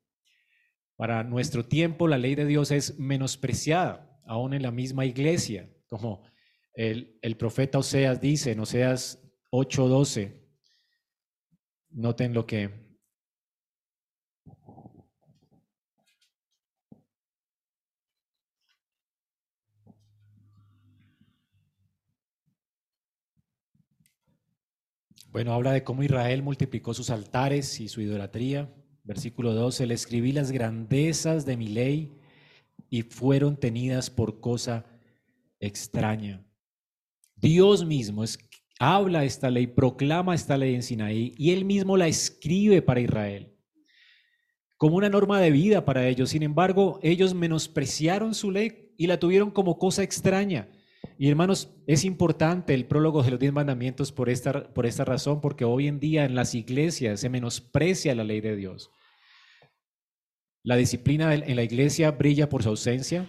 Para 0.96 1.22
nuestro 1.22 1.66
tiempo 1.66 2.08
la 2.08 2.16
ley 2.16 2.34
de 2.34 2.46
Dios 2.46 2.70
es 2.70 2.98
menospreciada, 2.98 4.18
aún 4.24 4.54
en 4.54 4.62
la 4.62 4.70
misma 4.70 5.04
iglesia, 5.04 5.70
como 5.86 6.22
el, 6.72 7.18
el 7.20 7.36
profeta 7.36 7.78
Oseas 7.78 8.20
dice 8.20 8.52
en 8.52 8.60
Oseas 8.60 9.22
8:12. 9.52 10.42
Noten 11.90 12.32
lo 12.32 12.46
que 12.46 12.85
Bueno, 25.36 25.52
habla 25.52 25.72
de 25.72 25.84
cómo 25.84 26.02
Israel 26.02 26.42
multiplicó 26.42 26.94
sus 26.94 27.10
altares 27.10 27.78
y 27.78 27.88
su 27.88 28.00
idolatría. 28.00 28.72
Versículo 29.04 29.52
12, 29.52 29.84
le 29.84 29.92
escribí 29.92 30.32
las 30.32 30.50
grandezas 30.50 31.44
de 31.44 31.58
mi 31.58 31.68
ley 31.68 32.16
y 32.88 33.02
fueron 33.02 33.58
tenidas 33.58 34.08
por 34.08 34.40
cosa 34.40 34.86
extraña. 35.60 36.42
Dios 37.34 37.84
mismo 37.84 38.24
habla 38.78 39.26
esta 39.26 39.50
ley, 39.50 39.66
proclama 39.66 40.34
esta 40.34 40.56
ley 40.56 40.74
en 40.74 40.82
Sinaí 40.82 41.34
y 41.36 41.50
él 41.50 41.66
mismo 41.66 41.98
la 41.98 42.08
escribe 42.08 42.80
para 42.80 43.00
Israel 43.00 43.52
como 44.78 44.96
una 44.96 45.10
norma 45.10 45.38
de 45.38 45.50
vida 45.50 45.84
para 45.84 46.08
ellos. 46.08 46.30
Sin 46.30 46.44
embargo, 46.44 46.98
ellos 47.02 47.34
menospreciaron 47.34 48.34
su 48.34 48.50
ley 48.50 48.94
y 48.96 49.06
la 49.06 49.20
tuvieron 49.20 49.50
como 49.50 49.78
cosa 49.78 50.02
extraña. 50.02 50.70
Y 51.18 51.30
hermanos, 51.30 51.74
es 51.86 52.04
importante 52.04 52.74
el 52.74 52.86
prólogo 52.86 53.22
de 53.22 53.30
los 53.30 53.40
diez 53.40 53.52
mandamientos 53.52 54.12
por 54.12 54.28
esta, 54.28 54.72
por 54.74 54.84
esta 54.84 55.04
razón, 55.04 55.40
porque 55.40 55.64
hoy 55.64 55.88
en 55.88 55.98
día 55.98 56.24
en 56.24 56.34
las 56.34 56.54
iglesias 56.54 57.20
se 57.20 57.30
menosprecia 57.30 58.14
la 58.14 58.24
ley 58.24 58.40
de 58.40 58.56
Dios. 58.56 58.90
La 60.62 60.76
disciplina 60.76 61.32
en 61.32 61.56
la 61.56 61.62
iglesia 61.62 62.10
brilla 62.10 62.48
por 62.48 62.62
su 62.62 62.70
ausencia. 62.70 63.26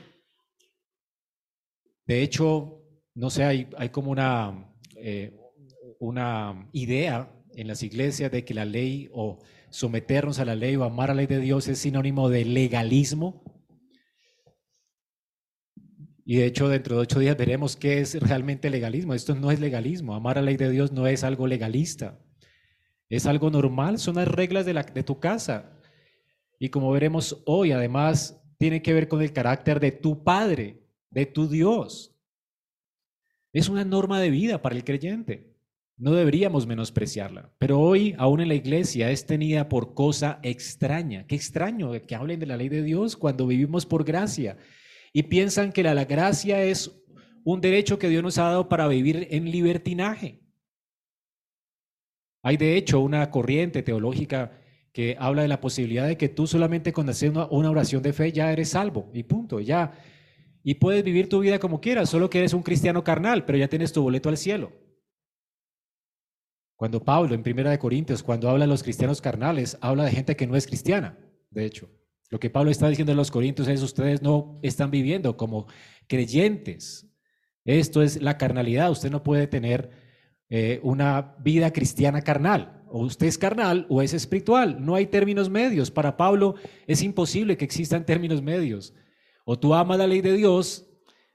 De 2.05 2.23
hecho, 2.23 2.81
no 3.13 3.29
sé, 3.29 3.43
hay, 3.43 3.69
hay 3.77 3.89
como 3.89 4.11
una, 4.11 4.73
eh, 4.95 5.37
una 5.99 6.69
idea 6.73 7.31
en 7.55 7.67
las 7.67 7.83
iglesias 7.83 8.31
de 8.31 8.43
que 8.43 8.53
la 8.53 8.65
ley 8.65 9.09
o 9.13 9.39
someternos 9.69 10.39
a 10.39 10.45
la 10.45 10.55
ley 10.55 10.75
o 10.75 10.83
amar 10.83 11.11
a 11.11 11.13
la 11.13 11.21
ley 11.21 11.27
de 11.27 11.39
Dios 11.39 11.67
es 11.67 11.79
sinónimo 11.79 12.29
de 12.29 12.45
legalismo. 12.45 13.43
Y 16.29 16.35
de 16.35 16.45
hecho, 16.45 16.67
dentro 16.67 16.97
de 16.97 17.03
ocho 17.03 17.19
días 17.19 17.37
veremos 17.37 17.77
qué 17.77 18.01
es 18.01 18.19
realmente 18.19 18.69
legalismo. 18.69 19.13
Esto 19.13 19.33
no 19.33 19.49
es 19.49 19.61
legalismo. 19.61 20.13
Amar 20.13 20.37
a 20.37 20.41
la 20.41 20.47
ley 20.47 20.57
de 20.57 20.69
Dios 20.69 20.91
no 20.91 21.07
es 21.07 21.23
algo 21.23 21.47
legalista. 21.47 22.19
Es 23.07 23.25
algo 23.25 23.49
normal, 23.49 23.97
son 23.97 24.15
las 24.15 24.27
reglas 24.27 24.65
de, 24.65 25.03
tu 25.03 25.21
casa. 25.21 25.71
Y 26.59 26.67
como 26.67 26.91
veremos 26.91 27.41
hoy, 27.45 27.71
además, 27.71 28.43
tiene 28.57 28.81
que 28.81 28.91
ver 28.91 29.07
con 29.07 29.21
el 29.21 29.31
carácter 29.31 29.79
de 29.79 29.93
tu 29.93 30.25
Padre, 30.25 30.81
de 31.11 31.27
tu 31.27 31.47
Dios. 31.47 32.13
Es 33.53 33.69
una 33.69 33.85
norma 33.85 34.19
de 34.19 34.29
vida 34.29 34.61
para 34.61 34.75
el 34.75 34.83
creyente. 34.83 35.55
No 35.95 36.11
deberíamos 36.11 36.67
menospreciarla. 36.67 37.53
Pero 37.57 37.79
hoy, 37.79 38.15
aún 38.17 38.41
en 38.41 38.49
la 38.49 38.55
iglesia, 38.55 39.11
es 39.11 39.25
tenida 39.25 39.69
por 39.69 39.93
cosa 39.93 40.41
extraña. 40.43 41.25
Qué 41.25 41.35
extraño 41.35 41.93
que 42.05 42.15
hablen 42.15 42.41
de 42.41 42.47
la 42.47 42.57
ley 42.57 42.67
de 42.67 42.83
Dios 42.83 43.15
cuando 43.15 43.47
vivimos 43.47 43.85
por 43.85 44.03
gracia 44.03 44.57
y 45.13 45.23
piensan 45.23 45.71
que 45.71 45.83
la, 45.83 46.05
gracia 46.05 46.63
es 46.63 46.91
un 47.43 47.61
derecho 47.61 47.97
que 47.97 48.09
Dios 48.09 48.23
nos 48.23 48.37
ha 48.37 48.43
dado 48.43 48.69
para 48.69 48.87
vivir 48.87 49.27
en 49.31 49.49
libertinaje. 49.49 50.41
Hay 52.43 52.57
de 52.57 52.77
hecho 52.77 52.99
una 52.99 53.29
corriente 53.31 53.83
teológica 53.83 54.59
que 54.93 55.15
habla 55.19 55.43
de 55.43 55.47
la 55.47 55.61
posibilidad 55.61 56.07
de 56.07 56.17
que 56.17 56.29
tú 56.29 56.47
solamente 56.47 56.93
con 56.93 57.09
hacer 57.09 57.31
una, 57.31 57.69
oración 57.69 58.01
de 58.01 58.13
fe 58.13 58.31
ya 58.31 58.51
eres 58.51 58.69
salvo 58.69 59.09
y 59.13 59.23
punto, 59.23 59.59
ya. 59.59 59.93
Y 60.63 60.75
puedes 60.75 61.03
vivir 61.03 61.29
tu 61.29 61.39
vida 61.39 61.59
como 61.59 61.79
quieras, 61.79 62.09
solo 62.09 62.29
que 62.29 62.39
eres 62.39 62.53
un 62.53 62.63
cristiano 62.63 63.03
carnal, 63.03 63.45
pero 63.45 63.57
ya 63.57 63.67
tienes 63.67 63.93
tu 63.93 64.01
boleto 64.01 64.29
al 64.29 64.37
cielo. 64.37 64.71
Cuando 66.75 67.03
Pablo 67.03 67.33
en 67.33 67.43
Primera 67.43 67.71
de 67.71 67.79
Corintios, 67.79 68.21
cuando 68.21 68.49
habla 68.49 68.65
de 68.65 68.69
los 68.69 68.83
cristianos 68.83 69.21
carnales, 69.21 69.77
habla 69.81 70.05
de 70.05 70.11
gente 70.11 70.35
que 70.35 70.47
no 70.47 70.55
es 70.55 70.67
cristiana, 70.67 71.17
de 71.49 71.65
hecho. 71.65 71.89
Lo 72.29 72.39
que 72.39 72.49
Pablo 72.49 72.71
está 72.71 72.89
diciendo 72.89 73.13
a 73.13 73.15
los 73.15 73.31
corintios 73.31 73.67
es, 73.67 73.81
ustedes 73.81 74.21
no 74.21 74.59
están 74.61 74.91
viviendo 74.91 75.37
como 75.37 75.67
creyentes. 76.07 77.07
Esto 77.63 78.01
es 78.01 78.21
la 78.21 78.37
carnalidad. 78.37 78.91
Usted 78.91 79.11
no 79.11 79.23
puede 79.23 79.47
tener 79.47 79.91
eh, 80.49 80.79
una 80.83 81.35
vida 81.39 81.71
cristiana 81.71 82.21
carnal. 82.21 82.83
O 82.89 83.03
usted 83.03 83.27
es 83.27 83.37
carnal 83.37 83.85
o 83.89 84.01
es 84.01 84.13
espiritual. 84.13 84.83
No 84.83 84.95
hay 84.95 85.07
términos 85.07 85.49
medios. 85.49 85.91
Para 85.91 86.17
Pablo 86.17 86.55
es 86.85 87.01
imposible 87.01 87.57
que 87.57 87.65
existan 87.65 88.05
términos 88.05 88.41
medios. 88.41 88.93
O 89.45 89.57
tú 89.57 89.73
amas 89.73 89.97
la 89.97 90.07
ley 90.07 90.21
de 90.21 90.33
Dios, 90.33 90.85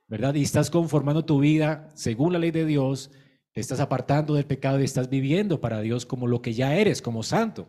¿verdad? 0.09 0.35
Y 0.35 0.43
estás 0.43 0.71
conformando 0.71 1.25
tu 1.25 1.41
vida 1.41 1.91
según 1.95 2.35
la 2.35 2.39
ley 2.39 2.51
de 2.51 2.67
Dios, 2.67 3.11
te 3.53 3.61
estás 3.61 3.81
apartando 3.81 4.35
del 4.35 4.47
pecado 4.47 4.81
y 4.81 4.85
estás 4.85 5.09
viviendo 5.11 5.61
para 5.61 5.81
Dios 5.81 6.07
como 6.07 6.27
lo 6.27 6.41
que 6.41 6.55
ya 6.55 6.75
eres, 6.77 7.03
como 7.03 7.23
santo. 7.23 7.69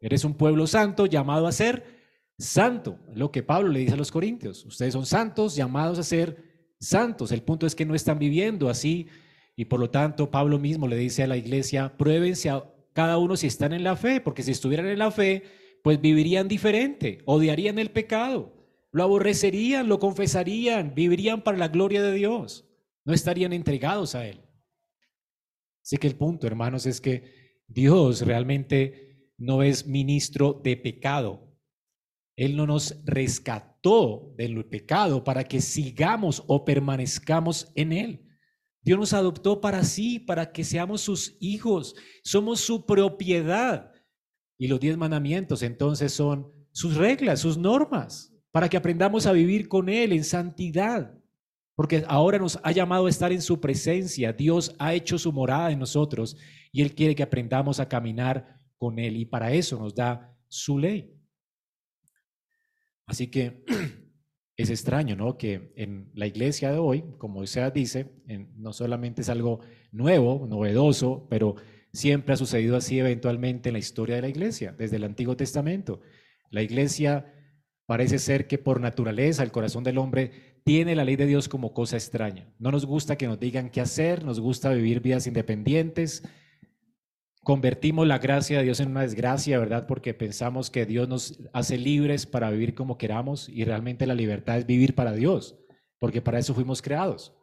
Eres 0.00 0.24
un 0.24 0.34
pueblo 0.34 0.66
santo 0.66 1.06
llamado 1.06 1.46
a 1.46 1.52
ser 1.52 2.01
santo, 2.42 2.98
lo 3.14 3.30
que 3.30 3.42
Pablo 3.42 3.70
le 3.70 3.80
dice 3.80 3.94
a 3.94 3.96
los 3.96 4.10
corintios. 4.10 4.64
Ustedes 4.64 4.92
son 4.92 5.06
santos, 5.06 5.54
llamados 5.54 5.98
a 5.98 6.02
ser 6.02 6.72
santos. 6.80 7.30
El 7.32 7.42
punto 7.42 7.66
es 7.66 7.74
que 7.74 7.86
no 7.86 7.94
están 7.94 8.18
viviendo 8.18 8.68
así 8.68 9.06
y 9.54 9.66
por 9.66 9.78
lo 9.78 9.90
tanto 9.90 10.30
Pablo 10.30 10.58
mismo 10.58 10.88
le 10.88 10.96
dice 10.96 11.22
a 11.22 11.26
la 11.26 11.36
iglesia, 11.36 11.96
pruébense 11.96 12.50
a 12.50 12.64
cada 12.92 13.18
uno 13.18 13.36
si 13.36 13.46
están 13.46 13.72
en 13.72 13.84
la 13.84 13.96
fe, 13.96 14.20
porque 14.20 14.42
si 14.42 14.50
estuvieran 14.50 14.86
en 14.86 14.98
la 14.98 15.10
fe, 15.10 15.44
pues 15.82 16.00
vivirían 16.00 16.48
diferente, 16.48 17.22
odiarían 17.24 17.78
el 17.78 17.90
pecado, 17.90 18.52
lo 18.90 19.04
aborrecerían, 19.04 19.88
lo 19.88 19.98
confesarían, 19.98 20.94
vivirían 20.94 21.42
para 21.42 21.58
la 21.58 21.68
gloria 21.68 22.02
de 22.02 22.12
Dios, 22.12 22.66
no 23.04 23.14
estarían 23.14 23.52
entregados 23.52 24.14
a 24.14 24.26
Él. 24.26 24.40
Así 25.82 25.96
que 25.96 26.06
el 26.06 26.16
punto, 26.16 26.46
hermanos, 26.46 26.86
es 26.86 27.00
que 27.00 27.60
Dios 27.66 28.22
realmente 28.22 29.32
no 29.38 29.62
es 29.62 29.86
ministro 29.86 30.60
de 30.62 30.76
pecado, 30.76 31.51
él 32.42 32.56
no 32.56 32.66
nos 32.66 32.96
rescató 33.04 34.34
del 34.36 34.64
pecado 34.64 35.22
para 35.22 35.44
que 35.44 35.60
sigamos 35.60 36.42
o 36.48 36.64
permanezcamos 36.64 37.70
en 37.76 37.92
Él. 37.92 38.26
Dios 38.82 38.98
nos 38.98 39.12
adoptó 39.12 39.60
para 39.60 39.84
sí, 39.84 40.18
para 40.18 40.50
que 40.50 40.64
seamos 40.64 41.02
sus 41.02 41.36
hijos. 41.38 41.94
Somos 42.24 42.58
su 42.58 42.84
propiedad. 42.84 43.92
Y 44.58 44.66
los 44.66 44.80
diez 44.80 44.96
mandamientos 44.96 45.62
entonces 45.62 46.12
son 46.12 46.50
sus 46.72 46.96
reglas, 46.96 47.38
sus 47.38 47.56
normas, 47.58 48.34
para 48.50 48.68
que 48.68 48.76
aprendamos 48.76 49.26
a 49.26 49.32
vivir 49.32 49.68
con 49.68 49.88
Él 49.88 50.12
en 50.12 50.24
santidad. 50.24 51.16
Porque 51.76 52.02
ahora 52.08 52.40
nos 52.40 52.58
ha 52.64 52.72
llamado 52.72 53.06
a 53.06 53.10
estar 53.10 53.30
en 53.30 53.40
su 53.40 53.60
presencia. 53.60 54.32
Dios 54.32 54.74
ha 54.80 54.94
hecho 54.94 55.16
su 55.16 55.32
morada 55.32 55.70
en 55.70 55.78
nosotros 55.78 56.36
y 56.72 56.82
Él 56.82 56.92
quiere 56.96 57.14
que 57.14 57.22
aprendamos 57.22 57.78
a 57.78 57.88
caminar 57.88 58.58
con 58.78 58.98
Él. 58.98 59.16
Y 59.16 59.26
para 59.26 59.52
eso 59.52 59.78
nos 59.78 59.94
da 59.94 60.36
su 60.48 60.76
ley. 60.76 61.11
Así 63.06 63.28
que 63.28 63.64
es 64.56 64.70
extraño, 64.70 65.16
¿no? 65.16 65.36
Que 65.38 65.72
en 65.76 66.10
la 66.14 66.26
iglesia 66.26 66.70
de 66.72 66.78
hoy, 66.78 67.04
como 67.18 67.46
sea 67.46 67.70
dice, 67.70 68.12
no 68.56 68.72
solamente 68.72 69.22
es 69.22 69.28
algo 69.28 69.60
nuevo, 69.90 70.46
novedoso, 70.48 71.26
pero 71.28 71.56
siempre 71.92 72.34
ha 72.34 72.36
sucedido 72.36 72.76
así 72.76 72.98
eventualmente 72.98 73.68
en 73.68 73.74
la 73.74 73.78
historia 73.78 74.16
de 74.16 74.22
la 74.22 74.28
iglesia, 74.28 74.72
desde 74.72 74.96
el 74.96 75.04
Antiguo 75.04 75.36
Testamento. 75.36 76.00
La 76.50 76.62
iglesia 76.62 77.34
parece 77.86 78.18
ser 78.18 78.46
que 78.46 78.58
por 78.58 78.80
naturaleza 78.80 79.42
el 79.42 79.52
corazón 79.52 79.84
del 79.84 79.98
hombre 79.98 80.60
tiene 80.64 80.94
la 80.94 81.04
ley 81.04 81.16
de 81.16 81.26
Dios 81.26 81.48
como 81.48 81.74
cosa 81.74 81.96
extraña. 81.96 82.48
No 82.58 82.70
nos 82.70 82.86
gusta 82.86 83.16
que 83.16 83.26
nos 83.26 83.40
digan 83.40 83.70
qué 83.70 83.80
hacer, 83.80 84.24
nos 84.24 84.40
gusta 84.40 84.72
vivir 84.72 85.00
vidas 85.00 85.26
independientes, 85.26 86.22
convertimos 87.42 88.06
la 88.06 88.18
gracia 88.18 88.58
de 88.58 88.64
Dios 88.64 88.80
en 88.80 88.90
una 88.90 89.02
desgracia, 89.02 89.58
¿verdad? 89.58 89.86
Porque 89.86 90.14
pensamos 90.14 90.70
que 90.70 90.86
Dios 90.86 91.08
nos 91.08 91.40
hace 91.52 91.76
libres 91.76 92.26
para 92.26 92.50
vivir 92.50 92.74
como 92.74 92.98
queramos 92.98 93.48
y 93.48 93.64
realmente 93.64 94.06
la 94.06 94.14
libertad 94.14 94.58
es 94.58 94.66
vivir 94.66 94.94
para 94.94 95.12
Dios, 95.12 95.58
porque 95.98 96.22
para 96.22 96.38
eso 96.38 96.54
fuimos 96.54 96.80
creados. 96.82 97.34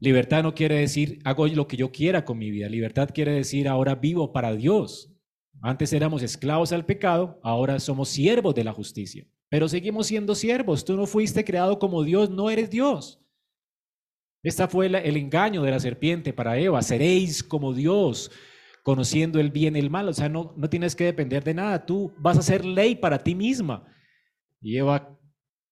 Libertad 0.00 0.42
no 0.42 0.54
quiere 0.54 0.76
decir 0.76 1.18
hago 1.24 1.46
lo 1.48 1.68
que 1.68 1.76
yo 1.76 1.92
quiera 1.92 2.24
con 2.24 2.38
mi 2.38 2.50
vida, 2.50 2.68
libertad 2.68 3.10
quiere 3.12 3.32
decir 3.32 3.68
ahora 3.68 3.94
vivo 3.94 4.32
para 4.32 4.54
Dios. 4.54 5.14
Antes 5.62 5.92
éramos 5.92 6.22
esclavos 6.22 6.72
al 6.72 6.86
pecado, 6.86 7.38
ahora 7.42 7.78
somos 7.80 8.08
siervos 8.08 8.54
de 8.54 8.64
la 8.64 8.72
justicia, 8.72 9.26
pero 9.50 9.68
seguimos 9.68 10.06
siendo 10.06 10.34
siervos. 10.34 10.86
Tú 10.86 10.96
no 10.96 11.06
fuiste 11.06 11.44
creado 11.44 11.78
como 11.78 12.02
Dios, 12.02 12.30
no 12.30 12.48
eres 12.48 12.70
Dios. 12.70 13.19
Esta 14.42 14.68
fue 14.68 14.86
el 14.86 15.16
engaño 15.16 15.62
de 15.62 15.70
la 15.70 15.80
serpiente 15.80 16.32
para 16.32 16.58
Eva. 16.58 16.82
Seréis 16.82 17.42
como 17.42 17.74
Dios, 17.74 18.30
conociendo 18.82 19.38
el 19.38 19.50
bien 19.50 19.76
y 19.76 19.80
el 19.80 19.90
mal. 19.90 20.08
O 20.08 20.14
sea, 20.14 20.28
no, 20.28 20.54
no 20.56 20.70
tienes 20.70 20.96
que 20.96 21.04
depender 21.04 21.44
de 21.44 21.54
nada. 21.54 21.84
Tú 21.84 22.14
vas 22.18 22.38
a 22.38 22.42
ser 22.42 22.64
ley 22.64 22.94
para 22.94 23.22
ti 23.22 23.34
misma. 23.34 23.86
Y 24.60 24.76
Eva, 24.78 25.18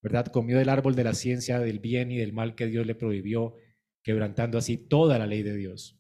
¿verdad? 0.02 0.26
Comió 0.26 0.58
del 0.58 0.68
árbol 0.68 0.94
de 0.94 1.04
la 1.04 1.14
ciencia 1.14 1.58
del 1.58 1.78
bien 1.78 2.10
y 2.10 2.18
del 2.18 2.32
mal 2.32 2.54
que 2.54 2.66
Dios 2.66 2.86
le 2.86 2.94
prohibió, 2.94 3.54
quebrantando 4.02 4.58
así 4.58 4.76
toda 4.76 5.18
la 5.18 5.26
ley 5.26 5.42
de 5.42 5.56
Dios. 5.56 5.98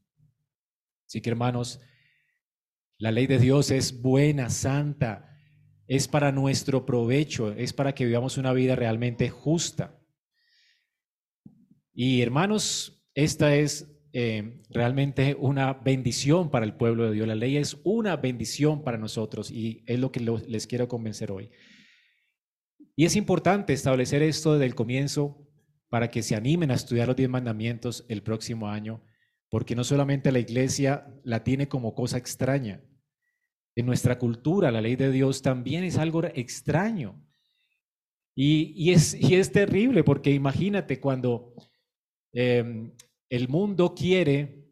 Así 1.06 1.22
que 1.22 1.30
hermanos, 1.30 1.80
la 2.98 3.12
ley 3.12 3.26
de 3.26 3.38
Dios 3.38 3.70
es 3.70 4.02
buena, 4.02 4.50
santa, 4.50 5.38
es 5.86 6.06
para 6.06 6.32
nuestro 6.32 6.84
provecho, 6.84 7.52
es 7.52 7.72
para 7.72 7.94
que 7.94 8.04
vivamos 8.04 8.36
una 8.36 8.52
vida 8.52 8.76
realmente 8.76 9.30
justa. 9.30 9.97
Y 12.00 12.22
hermanos, 12.22 13.02
esta 13.12 13.56
es 13.56 13.92
eh, 14.12 14.62
realmente 14.70 15.36
una 15.36 15.72
bendición 15.72 16.48
para 16.48 16.64
el 16.64 16.76
pueblo 16.76 17.06
de 17.06 17.10
Dios. 17.10 17.26
La 17.26 17.34
ley 17.34 17.56
es 17.56 17.76
una 17.82 18.14
bendición 18.14 18.84
para 18.84 18.98
nosotros 18.98 19.50
y 19.50 19.82
es 19.84 19.98
lo 19.98 20.12
que 20.12 20.20
les 20.20 20.68
quiero 20.68 20.86
convencer 20.86 21.32
hoy. 21.32 21.50
Y 22.94 23.04
es 23.04 23.16
importante 23.16 23.72
establecer 23.72 24.22
esto 24.22 24.52
desde 24.52 24.66
el 24.66 24.76
comienzo 24.76 25.44
para 25.88 26.08
que 26.08 26.22
se 26.22 26.36
animen 26.36 26.70
a 26.70 26.74
estudiar 26.74 27.08
los 27.08 27.16
diez 27.16 27.28
mandamientos 27.28 28.06
el 28.08 28.22
próximo 28.22 28.68
año, 28.68 29.02
porque 29.48 29.74
no 29.74 29.82
solamente 29.82 30.30
la 30.30 30.38
iglesia 30.38 31.12
la 31.24 31.42
tiene 31.42 31.66
como 31.66 31.96
cosa 31.96 32.16
extraña, 32.16 32.80
en 33.74 33.86
nuestra 33.86 34.20
cultura 34.20 34.70
la 34.70 34.82
ley 34.82 34.94
de 34.94 35.10
Dios 35.10 35.42
también 35.42 35.82
es 35.82 35.98
algo 35.98 36.22
extraño. 36.22 37.24
Y, 38.40 38.92
es, 38.92 39.20
y 39.20 39.34
es, 39.34 39.50
terrible 39.50 40.04
porque 40.04 40.30
imagínate 40.30 41.00
cuando 41.00 41.56
em, 42.32 42.92
el 43.28 43.48
mundo 43.48 43.94
quiere 43.94 44.66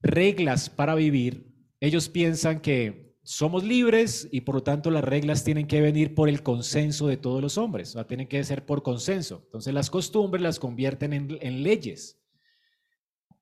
reglas 0.00 0.68
para 0.68 0.94
vivir, 0.94 1.52
ellos 1.80 2.08
piensan 2.08 2.60
que 2.60 3.16
somos 3.24 3.62
libres 3.62 4.28
y 4.32 4.40
por 4.40 4.56
lo 4.56 4.62
tanto 4.62 4.90
las 4.90 5.04
reglas 5.04 5.44
tienen 5.44 5.66
que 5.66 5.80
venir 5.80 6.14
por 6.14 6.28
el 6.28 6.42
consenso 6.42 7.06
de 7.06 7.16
todos 7.16 7.40
los 7.40 7.56
hombres, 7.58 7.90
o 7.90 7.92
sea, 7.92 8.06
tienen 8.06 8.26
que 8.26 8.42
ser 8.42 8.66
por 8.66 8.82
consenso. 8.82 9.42
Entonces 9.44 9.72
las 9.72 9.90
costumbres 9.90 10.42
las 10.42 10.58
convierten 10.58 11.12
en, 11.12 11.38
en 11.40 11.62
leyes. 11.62 12.20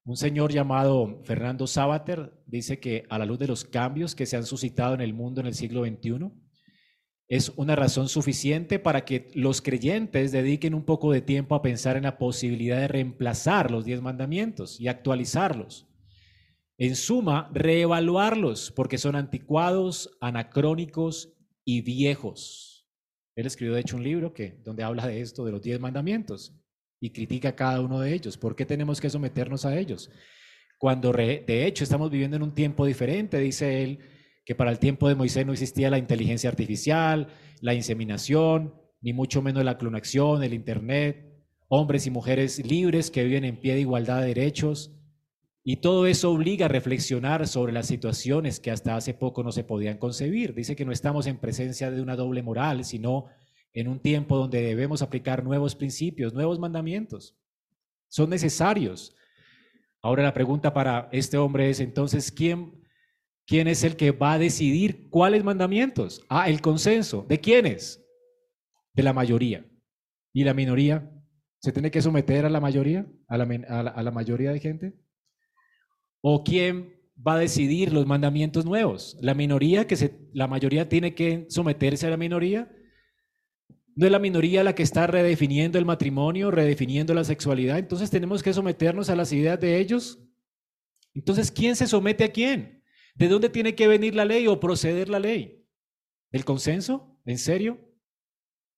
Un 0.04 0.16
señor 0.16 0.52
llamado 0.52 1.22
Fernando 1.24 1.66
Sabater 1.66 2.32
dice 2.46 2.80
que 2.80 3.04
a 3.10 3.18
la 3.18 3.26
luz 3.26 3.38
de 3.38 3.46
los 3.46 3.64
cambios 3.64 4.14
que 4.14 4.26
se 4.26 4.36
han 4.36 4.44
suscitado 4.44 4.94
en 4.94 5.00
el 5.00 5.14
mundo 5.14 5.40
en 5.40 5.46
el 5.46 5.54
siglo 5.54 5.84
XXI, 5.84 6.30
es 7.30 7.50
una 7.50 7.76
razón 7.76 8.08
suficiente 8.08 8.80
para 8.80 9.04
que 9.04 9.30
los 9.34 9.62
creyentes 9.62 10.32
dediquen 10.32 10.74
un 10.74 10.84
poco 10.84 11.12
de 11.12 11.20
tiempo 11.20 11.54
a 11.54 11.62
pensar 11.62 11.96
en 11.96 12.02
la 12.02 12.18
posibilidad 12.18 12.78
de 12.80 12.88
reemplazar 12.88 13.70
los 13.70 13.84
diez 13.84 14.02
mandamientos 14.02 14.80
y 14.80 14.88
actualizarlos. 14.88 15.86
En 16.76 16.96
suma, 16.96 17.48
reevaluarlos 17.54 18.72
porque 18.72 18.98
son 18.98 19.14
anticuados, 19.14 20.18
anacrónicos 20.20 21.32
y 21.64 21.82
viejos. 21.82 22.88
Él 23.36 23.46
escribió 23.46 23.74
de 23.74 23.82
hecho 23.82 23.96
un 23.96 24.02
libro 24.02 24.34
que, 24.34 24.60
donde 24.64 24.82
habla 24.82 25.06
de 25.06 25.20
esto, 25.20 25.44
de 25.44 25.52
los 25.52 25.62
diez 25.62 25.78
mandamientos, 25.78 26.52
y 26.98 27.10
critica 27.10 27.54
cada 27.54 27.80
uno 27.80 28.00
de 28.00 28.12
ellos. 28.12 28.36
¿Por 28.38 28.56
qué 28.56 28.66
tenemos 28.66 29.00
que 29.00 29.08
someternos 29.08 29.64
a 29.64 29.78
ellos? 29.78 30.10
Cuando 30.78 31.12
de 31.12 31.66
hecho 31.66 31.84
estamos 31.84 32.10
viviendo 32.10 32.36
en 32.36 32.42
un 32.42 32.54
tiempo 32.54 32.86
diferente, 32.86 33.38
dice 33.38 33.84
él, 33.84 34.00
que 34.50 34.56
para 34.56 34.72
el 34.72 34.80
tiempo 34.80 35.08
de 35.08 35.14
Moisés 35.14 35.46
no 35.46 35.52
existía 35.52 35.90
la 35.90 35.98
inteligencia 35.98 36.50
artificial, 36.50 37.28
la 37.60 37.72
inseminación, 37.72 38.74
ni 39.00 39.12
mucho 39.12 39.42
menos 39.42 39.64
la 39.64 39.78
clonación, 39.78 40.42
el 40.42 40.54
Internet, 40.54 41.40
hombres 41.68 42.08
y 42.08 42.10
mujeres 42.10 42.58
libres 42.66 43.12
que 43.12 43.22
viven 43.22 43.44
en 43.44 43.60
pie 43.60 43.74
de 43.74 43.82
igualdad 43.82 44.22
de 44.22 44.26
derechos. 44.26 44.90
Y 45.62 45.76
todo 45.76 46.08
eso 46.08 46.32
obliga 46.32 46.66
a 46.66 46.68
reflexionar 46.68 47.46
sobre 47.46 47.72
las 47.72 47.86
situaciones 47.86 48.58
que 48.58 48.72
hasta 48.72 48.96
hace 48.96 49.14
poco 49.14 49.44
no 49.44 49.52
se 49.52 49.62
podían 49.62 49.98
concebir. 49.98 50.52
Dice 50.52 50.74
que 50.74 50.84
no 50.84 50.90
estamos 50.90 51.28
en 51.28 51.38
presencia 51.38 51.92
de 51.92 52.02
una 52.02 52.16
doble 52.16 52.42
moral, 52.42 52.84
sino 52.84 53.26
en 53.72 53.86
un 53.86 54.00
tiempo 54.00 54.36
donde 54.36 54.62
debemos 54.62 55.00
aplicar 55.00 55.44
nuevos 55.44 55.76
principios, 55.76 56.34
nuevos 56.34 56.58
mandamientos. 56.58 57.36
Son 58.08 58.28
necesarios. 58.28 59.14
Ahora 60.02 60.24
la 60.24 60.34
pregunta 60.34 60.74
para 60.74 61.08
este 61.12 61.38
hombre 61.38 61.70
es 61.70 61.78
entonces, 61.78 62.32
¿quién 62.32 62.79
¿Quién 63.46 63.66
es 63.68 63.82
el 63.82 63.96
que 63.96 64.12
va 64.12 64.34
a 64.34 64.38
decidir 64.38 65.08
cuáles 65.10 65.42
mandamientos? 65.42 66.24
Ah, 66.28 66.48
el 66.48 66.60
consenso. 66.60 67.26
¿De 67.28 67.40
quiénes? 67.40 68.04
De 68.94 69.02
la 69.02 69.12
mayoría. 69.12 69.66
¿Y 70.32 70.44
la 70.44 70.54
minoría? 70.54 71.10
¿Se 71.60 71.72
tiene 71.72 71.90
que 71.90 72.00
someter 72.00 72.46
a 72.46 72.50
la 72.50 72.60
mayoría? 72.60 73.06
¿A 73.28 73.36
la, 73.36 74.10
mayoría 74.10 74.52
de 74.52 74.60
gente? 74.60 74.94
¿O 76.22 76.42
quién 76.42 76.94
va 77.16 77.34
a 77.34 77.38
decidir 77.38 77.92
los 77.92 78.06
mandamientos 78.06 78.64
nuevos? 78.64 79.18
¿La 79.20 79.34
minoría 79.34 79.86
que 79.86 79.96
se, 79.96 80.18
la 80.32 80.46
mayoría 80.46 80.88
tiene 80.88 81.14
que 81.14 81.46
someterse 81.50 82.06
a 82.06 82.10
la 82.10 82.16
minoría? 82.16 82.72
¿No 83.94 84.06
es 84.06 84.12
la 84.12 84.18
minoría 84.18 84.64
la 84.64 84.74
que 84.74 84.82
está 84.82 85.06
redefiniendo 85.06 85.78
el 85.78 85.84
matrimonio, 85.84 86.50
redefiniendo 86.50 87.12
la 87.12 87.24
sexualidad? 87.24 87.78
Entonces 87.78 88.08
tenemos 88.08 88.42
que 88.42 88.54
someternos 88.54 89.10
a 89.10 89.16
las 89.16 89.32
ideas 89.32 89.60
de 89.60 89.78
ellos. 89.78 90.18
Entonces, 91.12 91.50
¿quién 91.50 91.76
se 91.76 91.86
somete 91.86 92.24
a 92.24 92.32
quién? 92.32 92.79
¿De 93.14 93.28
dónde 93.28 93.48
tiene 93.48 93.74
que 93.74 93.88
venir 93.88 94.14
la 94.14 94.24
ley 94.24 94.46
o 94.46 94.60
proceder 94.60 95.08
la 95.08 95.18
ley? 95.18 95.66
¿Del 96.30 96.44
consenso? 96.44 97.20
¿En 97.24 97.38
serio? 97.38 97.78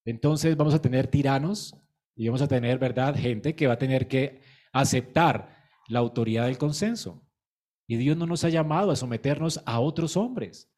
Entonces 0.04 0.56
vamos 0.56 0.74
a 0.74 0.82
tener 0.82 1.06
tiranos 1.06 1.76
y 2.14 2.26
vamos 2.26 2.42
a 2.42 2.48
tener, 2.48 2.78
¿verdad?, 2.78 3.14
gente 3.16 3.54
que 3.54 3.66
va 3.66 3.74
a 3.74 3.78
tener 3.78 4.08
que 4.08 4.40
aceptar 4.72 5.56
la 5.88 6.00
autoridad 6.00 6.46
del 6.46 6.58
consenso. 6.58 7.26
Y 7.86 7.96
Dios 7.96 8.16
no 8.16 8.26
nos 8.26 8.44
ha 8.44 8.48
llamado 8.48 8.90
a 8.90 8.96
someternos 8.96 9.60
a 9.66 9.80
otros 9.80 10.16
hombres. 10.16 10.70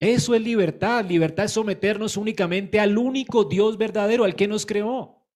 Eso 0.00 0.34
es 0.34 0.42
libertad. 0.42 1.04
Libertad 1.04 1.46
es 1.46 1.52
someternos 1.52 2.16
únicamente 2.16 2.80
al 2.80 2.98
único 2.98 3.44
Dios 3.44 3.78
verdadero, 3.78 4.24
al 4.24 4.36
que 4.36 4.48
nos 4.48 4.66
creó. 4.66 5.26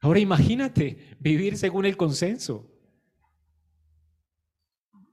Ahora 0.00 0.20
imagínate 0.20 1.16
vivir 1.18 1.56
según 1.56 1.84
el 1.84 1.96
consenso. 1.96 2.70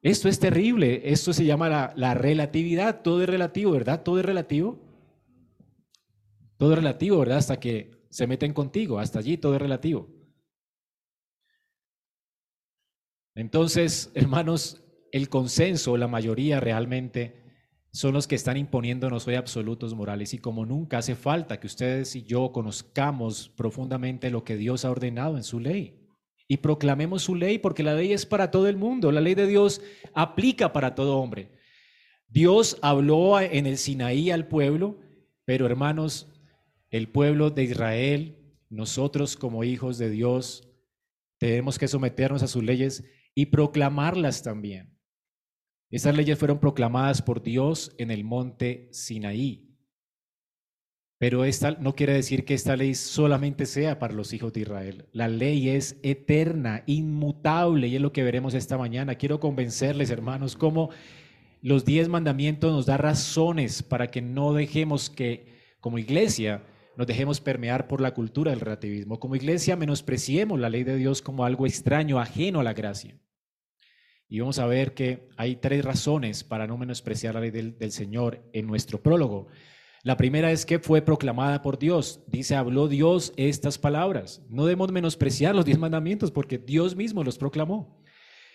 Esto 0.06 0.30
es 0.30 0.40
terrible, 0.40 1.02
esto 1.12 1.34
se 1.34 1.46
llama 1.46 1.68
la, 1.96 2.14
relatividad, 2.14 3.02
todo 3.02 3.24
es 3.24 3.28
relativo, 3.28 3.72
¿verdad? 3.72 4.04
Todo 4.04 4.20
es 4.20 4.26
relativo. 4.26 4.80
Todo 6.58 6.74
es 6.74 6.78
relativo, 6.78 7.18
¿verdad? 7.18 7.40
Hasta 7.40 7.60
que 7.60 8.06
se 8.12 8.28
meten 8.28 8.54
contigo, 8.54 9.00
hasta 9.00 9.18
allí 9.18 9.36
todo 9.38 9.56
es 9.56 9.62
relativo. 9.64 10.08
Entonces, 13.34 14.12
hermanos, 14.14 14.84
el 15.12 15.28
consenso, 15.28 15.98
la 15.98 16.08
mayoría 16.08 16.60
realmente 16.60 17.42
son 17.92 18.14
los 18.14 18.28
que 18.28 18.36
están 18.36 18.58
imponiéndonos 18.58 19.28
hoy 19.28 19.34
absolutos 19.34 19.96
morales 19.96 20.36
y 20.36 20.38
como 20.38 20.68
nunca 20.68 21.00
hace 21.00 21.16
falta 21.16 21.60
que 21.60 21.66
ustedes 21.66 22.16
y 22.16 22.22
yo 22.26 22.52
conozcamos 22.52 23.50
profundamente 23.50 24.30
lo 24.30 24.44
que 24.44 24.56
Dios 24.56 24.86
ha 24.86 24.92
ordenado 24.92 25.36
en 25.36 25.44
su 25.44 25.60
ley 25.60 26.05
y 26.48 26.58
proclamemos 26.58 27.24
su 27.24 27.36
ley, 27.36 27.58
porque 27.58 27.84
la 27.84 27.96
ley 27.96 28.14
es 28.14 28.26
para 28.26 28.52
todo 28.52 28.68
el 28.68 28.78
mundo, 28.78 29.12
la 29.12 29.22
ley 29.22 29.36
de 29.36 29.48
Dios 29.48 29.82
aplica 30.14 30.74
para 30.74 30.96
todo 30.96 31.18
hombre. 31.18 31.52
Dios 32.28 32.78
habló 32.82 33.40
en 33.40 33.66
el 33.66 33.78
Sinaí 33.78 34.30
al 34.32 34.48
pueblo, 34.48 35.00
pero 35.46 35.66
hermanos, 35.66 36.32
el 36.90 37.10
pueblo 37.10 37.50
de 37.50 37.64
Israel, 37.64 38.38
nosotros 38.70 39.36
como 39.36 39.64
hijos 39.64 39.98
de 39.98 40.10
Dios, 40.10 40.70
tenemos 41.38 41.78
que 41.80 41.88
someternos 41.88 42.44
a 42.44 42.48
sus 42.48 42.64
leyes 42.64 43.04
y 43.34 43.48
proclamarlas 43.48 44.44
también. 44.44 44.98
Esas 45.90 46.16
leyes 46.16 46.38
fueron 46.38 46.60
proclamadas 46.60 47.22
por 47.22 47.42
Dios 47.44 47.94
en 47.98 48.12
el 48.12 48.24
monte 48.24 48.90
Sinaí. 48.92 49.75
Pero 51.18 51.46
esta 51.46 51.72
no 51.72 51.96
quiere 51.96 52.14
decir 52.14 52.44
que 52.44 52.54
esta 52.54 52.76
ley 52.76 52.94
solamente 52.94 53.66
sea 53.66 54.00
para 54.00 54.14
los 54.14 54.34
hijos 54.34 54.52
de 54.52 54.62
Israel. 54.62 55.06
La 55.14 55.30
ley 55.30 55.70
es 55.70 55.98
eterna, 56.04 56.84
inmutable, 56.88 57.88
y 57.88 57.96
es 57.96 58.02
lo 58.02 58.12
que 58.12 58.24
veremos 58.24 58.54
esta 58.54 58.78
mañana. 58.78 59.16
Quiero 59.16 59.40
convencerles, 59.40 60.10
hermanos, 60.10 60.58
cómo 60.58 60.90
los 61.62 61.86
diez 61.86 62.10
mandamientos 62.10 62.74
nos 62.74 62.86
da 62.86 62.98
razones 62.98 63.82
para 63.82 64.12
que 64.12 64.22
no 64.22 64.54
dejemos 64.54 65.10
que, 65.10 65.48
como 65.80 66.00
iglesia, 66.00 66.64
nos 66.98 67.08
dejemos 67.08 67.40
permear 67.40 67.88
por 67.88 68.02
la 68.02 68.14
cultura 68.14 68.52
del 68.52 68.60
relativismo. 68.60 69.20
Como 69.20 69.38
iglesia, 69.38 69.78
menospreciemos 69.78 70.60
la 70.60 70.70
ley 70.70 70.84
de 70.84 70.98
Dios 70.98 71.22
como 71.22 71.46
algo 71.46 71.66
extraño, 71.66 72.20
ajeno 72.20 72.60
a 72.60 72.64
la 72.64 72.74
gracia. 72.74 73.18
Y 74.28 74.40
vamos 74.40 74.60
a 74.60 74.68
ver 74.68 74.94
que 74.94 75.30
hay 75.38 75.56
tres 75.56 75.86
razones 75.86 76.44
para 76.44 76.68
no 76.68 76.78
menospreciar 76.78 77.36
la 77.36 77.42
ley 77.42 77.52
del, 77.52 77.78
del 77.78 77.92
Señor 77.92 78.44
en 78.52 78.68
nuestro 78.68 79.02
prólogo. 79.02 79.48
La 80.06 80.18
primera 80.18 80.52
es 80.52 80.68
que 80.68 80.78
fue 80.78 81.02
proclamada 81.02 81.64
por 81.64 81.80
Dios. 81.80 82.20
Dice, 82.28 82.54
habló 82.54 82.88
Dios 82.88 83.34
estas 83.38 83.80
palabras. 83.80 84.40
No 84.50 84.68
debemos 84.68 84.92
menospreciar 84.92 85.56
los 85.56 85.66
diez 85.66 85.80
mandamientos 85.80 86.30
porque 86.30 86.60
Dios 86.60 86.96
mismo 86.96 87.24
los 87.24 87.40
proclamó. 87.40 88.00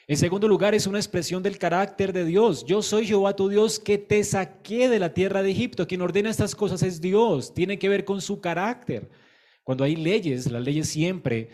En 0.07 0.17
segundo 0.17 0.47
lugar, 0.47 0.77
es 0.77 0.87
una 0.87 1.01
expresión 1.01 1.43
del 1.43 1.59
carácter 1.59 2.13
de 2.13 2.25
Dios. 2.25 2.65
Yo 2.65 2.83
soy 2.83 3.05
Jehová 3.05 3.35
tu 3.35 3.49
Dios 3.49 3.81
que 3.81 3.99
te 3.99 4.23
saqué 4.23 4.89
de 4.89 5.01
la 5.01 5.13
tierra 5.13 5.43
de 5.43 5.51
Egipto. 5.51 5.89
Quien 5.89 6.03
ordena 6.03 6.31
estas 6.31 6.55
cosas 6.55 6.85
es 6.85 7.01
Dios. 7.01 7.53
Tiene 7.53 7.81
que 7.81 7.89
ver 7.89 8.05
con 8.05 8.21
su 8.21 8.41
carácter. 8.41 9.11
Cuando 9.65 9.83
hay 9.83 9.97
leyes, 9.97 10.49
las 10.53 10.63
leyes 10.63 10.89
siempre 10.89 11.49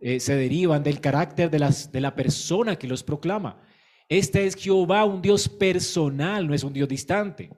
eh, 0.00 0.18
se 0.18 0.34
derivan 0.34 0.82
del 0.82 1.00
carácter 1.00 1.50
de, 1.52 1.60
las, 1.60 1.92
de 1.92 2.00
la 2.00 2.16
persona 2.16 2.74
que 2.74 2.88
los 2.88 3.04
proclama. 3.04 3.62
Este 4.08 4.44
es 4.44 4.56
Jehová, 4.56 5.04
un 5.04 5.22
Dios 5.22 5.48
personal, 5.48 6.48
no 6.48 6.52
es 6.52 6.64
un 6.64 6.72
Dios 6.72 6.88
distante. 6.88 7.50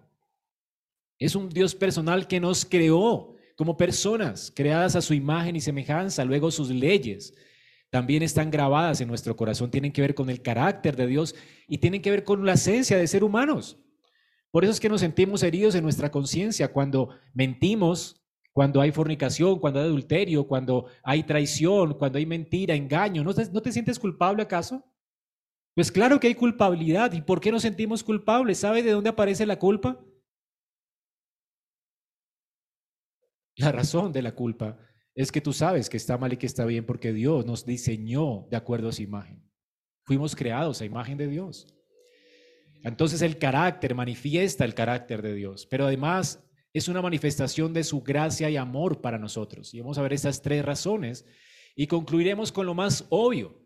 Es 1.18 1.34
un 1.34 1.48
Dios 1.48 1.74
personal 1.74 2.26
que 2.28 2.40
nos 2.40 2.64
creó 2.64 3.34
como 3.56 3.76
personas, 3.76 4.52
creadas 4.54 4.94
a 4.94 5.02
su 5.02 5.14
imagen 5.14 5.56
y 5.56 5.60
semejanza. 5.60 6.24
Luego 6.24 6.50
sus 6.50 6.70
leyes 6.70 7.34
también 7.90 8.22
están 8.22 8.50
grabadas 8.50 9.00
en 9.00 9.08
nuestro 9.08 9.36
corazón, 9.36 9.70
tienen 9.70 9.92
que 9.92 10.00
ver 10.00 10.14
con 10.14 10.30
el 10.30 10.42
carácter 10.42 10.94
de 10.94 11.06
Dios 11.06 11.34
y 11.66 11.78
tienen 11.78 12.02
que 12.02 12.10
ver 12.10 12.22
con 12.22 12.44
la 12.46 12.52
esencia 12.52 12.96
de 12.96 13.06
ser 13.06 13.24
humanos. 13.24 13.78
Por 14.50 14.64
eso 14.64 14.72
es 14.72 14.80
que 14.80 14.88
nos 14.88 15.00
sentimos 15.00 15.42
heridos 15.42 15.74
en 15.74 15.82
nuestra 15.82 16.10
conciencia 16.10 16.72
cuando 16.72 17.10
mentimos, 17.34 18.22
cuando 18.52 18.80
hay 18.80 18.92
fornicación, 18.92 19.58
cuando 19.58 19.80
hay 19.80 19.86
adulterio, 19.86 20.46
cuando 20.46 20.86
hay 21.02 21.22
traición, 21.24 21.94
cuando 21.94 22.18
hay 22.18 22.26
mentira, 22.26 22.74
engaño. 22.74 23.24
¿No 23.24 23.34
te, 23.34 23.50
¿No 23.50 23.60
te 23.60 23.72
sientes 23.72 23.98
culpable 23.98 24.42
acaso? 24.42 24.84
Pues 25.74 25.92
claro 25.92 26.18
que 26.18 26.28
hay 26.28 26.34
culpabilidad. 26.34 27.12
¿Y 27.12 27.22
por 27.22 27.40
qué 27.40 27.52
nos 27.52 27.62
sentimos 27.62 28.02
culpables? 28.02 28.58
¿Sabe 28.58 28.82
de 28.82 28.92
dónde 28.92 29.10
aparece 29.10 29.46
la 29.46 29.58
culpa? 29.58 30.00
La 33.58 33.72
razón 33.72 34.12
de 34.12 34.22
la 34.22 34.34
culpa 34.34 34.78
es 35.14 35.32
que 35.32 35.40
tú 35.40 35.52
sabes 35.52 35.90
que 35.90 35.96
está 35.96 36.16
mal 36.16 36.32
y 36.32 36.36
que 36.36 36.46
está 36.46 36.64
bien 36.64 36.86
porque 36.86 37.12
Dios 37.12 37.44
nos 37.44 37.66
diseñó 37.66 38.46
de 38.50 38.56
acuerdo 38.56 38.88
a 38.88 38.92
su 38.92 39.02
imagen. 39.02 39.44
Fuimos 40.04 40.36
creados 40.36 40.80
a 40.80 40.84
imagen 40.84 41.18
de 41.18 41.26
Dios. 41.26 41.66
Entonces 42.84 43.20
el 43.20 43.36
carácter 43.36 43.96
manifiesta 43.96 44.64
el 44.64 44.74
carácter 44.74 45.22
de 45.22 45.34
Dios, 45.34 45.66
pero 45.66 45.86
además 45.86 46.48
es 46.72 46.86
una 46.86 47.02
manifestación 47.02 47.74
de 47.74 47.82
su 47.82 48.00
gracia 48.00 48.48
y 48.48 48.56
amor 48.56 49.00
para 49.00 49.18
nosotros. 49.18 49.74
Y 49.74 49.80
vamos 49.80 49.98
a 49.98 50.02
ver 50.02 50.12
estas 50.12 50.40
tres 50.40 50.64
razones 50.64 51.26
y 51.74 51.88
concluiremos 51.88 52.52
con 52.52 52.66
lo 52.66 52.74
más 52.74 53.04
obvio. 53.10 53.60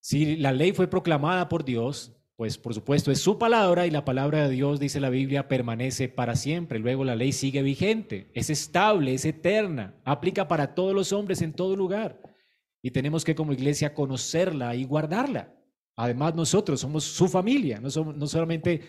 Si 0.00 0.36
la 0.36 0.52
ley 0.52 0.72
fue 0.72 0.88
proclamada 0.88 1.48
por 1.48 1.64
Dios, 1.64 2.16
pues 2.42 2.58
por 2.58 2.74
supuesto 2.74 3.12
es 3.12 3.20
su 3.20 3.38
palabra 3.38 3.86
y 3.86 3.92
la 3.92 4.04
palabra 4.04 4.48
de 4.48 4.52
Dios, 4.52 4.80
dice 4.80 4.98
la 4.98 5.10
Biblia, 5.10 5.46
permanece 5.46 6.08
para 6.08 6.34
siempre. 6.34 6.80
Luego 6.80 7.04
la 7.04 7.14
ley 7.14 7.30
sigue 7.30 7.62
vigente, 7.62 8.32
es 8.34 8.50
estable, 8.50 9.14
es 9.14 9.24
eterna, 9.24 9.94
aplica 10.04 10.48
para 10.48 10.74
todos 10.74 10.92
los 10.92 11.12
hombres 11.12 11.40
en 11.40 11.52
todo 11.52 11.76
lugar. 11.76 12.20
Y 12.82 12.90
tenemos 12.90 13.24
que 13.24 13.36
como 13.36 13.52
iglesia 13.52 13.94
conocerla 13.94 14.74
y 14.74 14.82
guardarla. 14.82 15.54
Además 15.94 16.34
nosotros 16.34 16.80
somos 16.80 17.04
su 17.04 17.28
familia, 17.28 17.78
no, 17.80 17.90
somos, 17.90 18.16
no 18.16 18.26
solamente 18.26 18.80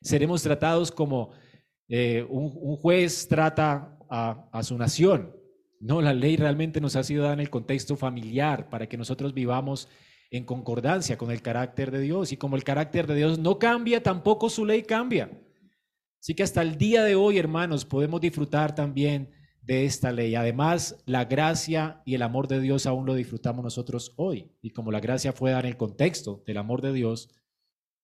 seremos 0.00 0.40
tratados 0.44 0.92
como 0.92 1.32
eh, 1.88 2.24
un, 2.30 2.76
juez 2.76 3.26
trata 3.26 3.98
a, 4.08 4.48
a 4.52 4.62
su 4.62 4.78
nación. 4.78 5.34
No, 5.80 6.00
la 6.00 6.14
ley 6.14 6.36
realmente 6.36 6.80
nos 6.80 6.94
ha 6.94 7.02
sido 7.02 7.24
dada 7.24 7.34
en 7.34 7.40
el 7.40 7.50
contexto 7.50 7.96
familiar 7.96 8.70
para 8.70 8.88
que 8.88 8.96
nosotros 8.96 9.34
vivamos 9.34 9.88
en 10.30 10.44
concordancia 10.44 11.18
con 11.18 11.30
el 11.30 11.42
carácter 11.42 11.90
de 11.90 12.00
Dios. 12.00 12.32
Y 12.32 12.36
como 12.36 12.56
el 12.56 12.64
carácter 12.64 13.06
de 13.06 13.16
Dios 13.16 13.38
no 13.38 13.58
cambia, 13.58 14.02
tampoco 14.02 14.48
su 14.48 14.64
ley 14.64 14.82
cambia. 14.82 15.30
Así 16.20 16.34
que 16.34 16.42
hasta 16.42 16.62
el 16.62 16.76
día 16.76 17.02
de 17.02 17.14
hoy, 17.14 17.38
hermanos, 17.38 17.84
podemos 17.84 18.20
disfrutar 18.20 18.74
también 18.74 19.30
de 19.62 19.84
esta 19.84 20.12
ley. 20.12 20.34
Además, 20.34 21.02
la 21.06 21.24
gracia 21.24 22.02
y 22.04 22.14
el 22.14 22.22
amor 22.22 22.46
de 22.48 22.60
Dios 22.60 22.86
aún 22.86 23.06
lo 23.06 23.14
disfrutamos 23.14 23.64
nosotros 23.64 24.12
hoy. 24.16 24.52
Y 24.60 24.70
como 24.70 24.90
la 24.90 25.00
gracia 25.00 25.32
fue 25.32 25.50
dar 25.50 25.66
el 25.66 25.76
contexto 25.76 26.42
del 26.46 26.58
amor 26.58 26.82
de 26.82 26.92
Dios, 26.92 27.30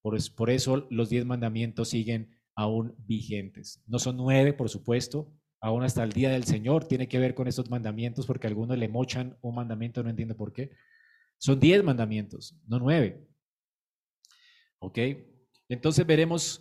por, 0.02 0.18
por 0.34 0.50
eso 0.50 0.86
los 0.90 1.08
diez 1.08 1.24
mandamientos 1.24 1.90
siguen 1.90 2.36
aún 2.54 2.94
vigentes. 3.06 3.82
No 3.86 3.98
son 3.98 4.16
nueve, 4.16 4.52
por 4.52 4.68
supuesto, 4.68 5.32
aún 5.60 5.84
hasta 5.84 6.02
el 6.02 6.12
día 6.12 6.30
del 6.30 6.44
Señor 6.44 6.86
tiene 6.86 7.08
que 7.08 7.18
ver 7.18 7.34
con 7.34 7.48
estos 7.48 7.70
mandamientos, 7.70 8.26
porque 8.26 8.46
algunos 8.46 8.78
le 8.78 8.88
mochan 8.88 9.36
un 9.42 9.56
mandamiento, 9.56 10.02
no 10.02 10.10
entiendo 10.10 10.36
por 10.36 10.52
qué. 10.52 10.70
Son 11.38 11.58
diez 11.60 11.82
mandamientos, 11.82 12.56
no 12.66 12.78
nueve. 12.78 13.26
¿Ok? 14.78 14.98
Entonces 15.68 16.06
veremos 16.06 16.60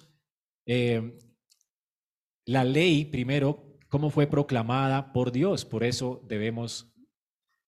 eh, 0.66 1.18
la 2.46 2.64
ley 2.64 3.06
primero, 3.06 3.78
cómo 3.90 4.10
fue 4.10 4.28
proclamada 4.28 5.14
por 5.14 5.32
Dios. 5.32 5.66
Por 5.66 5.84
eso 5.84 6.24
debemos 6.28 6.92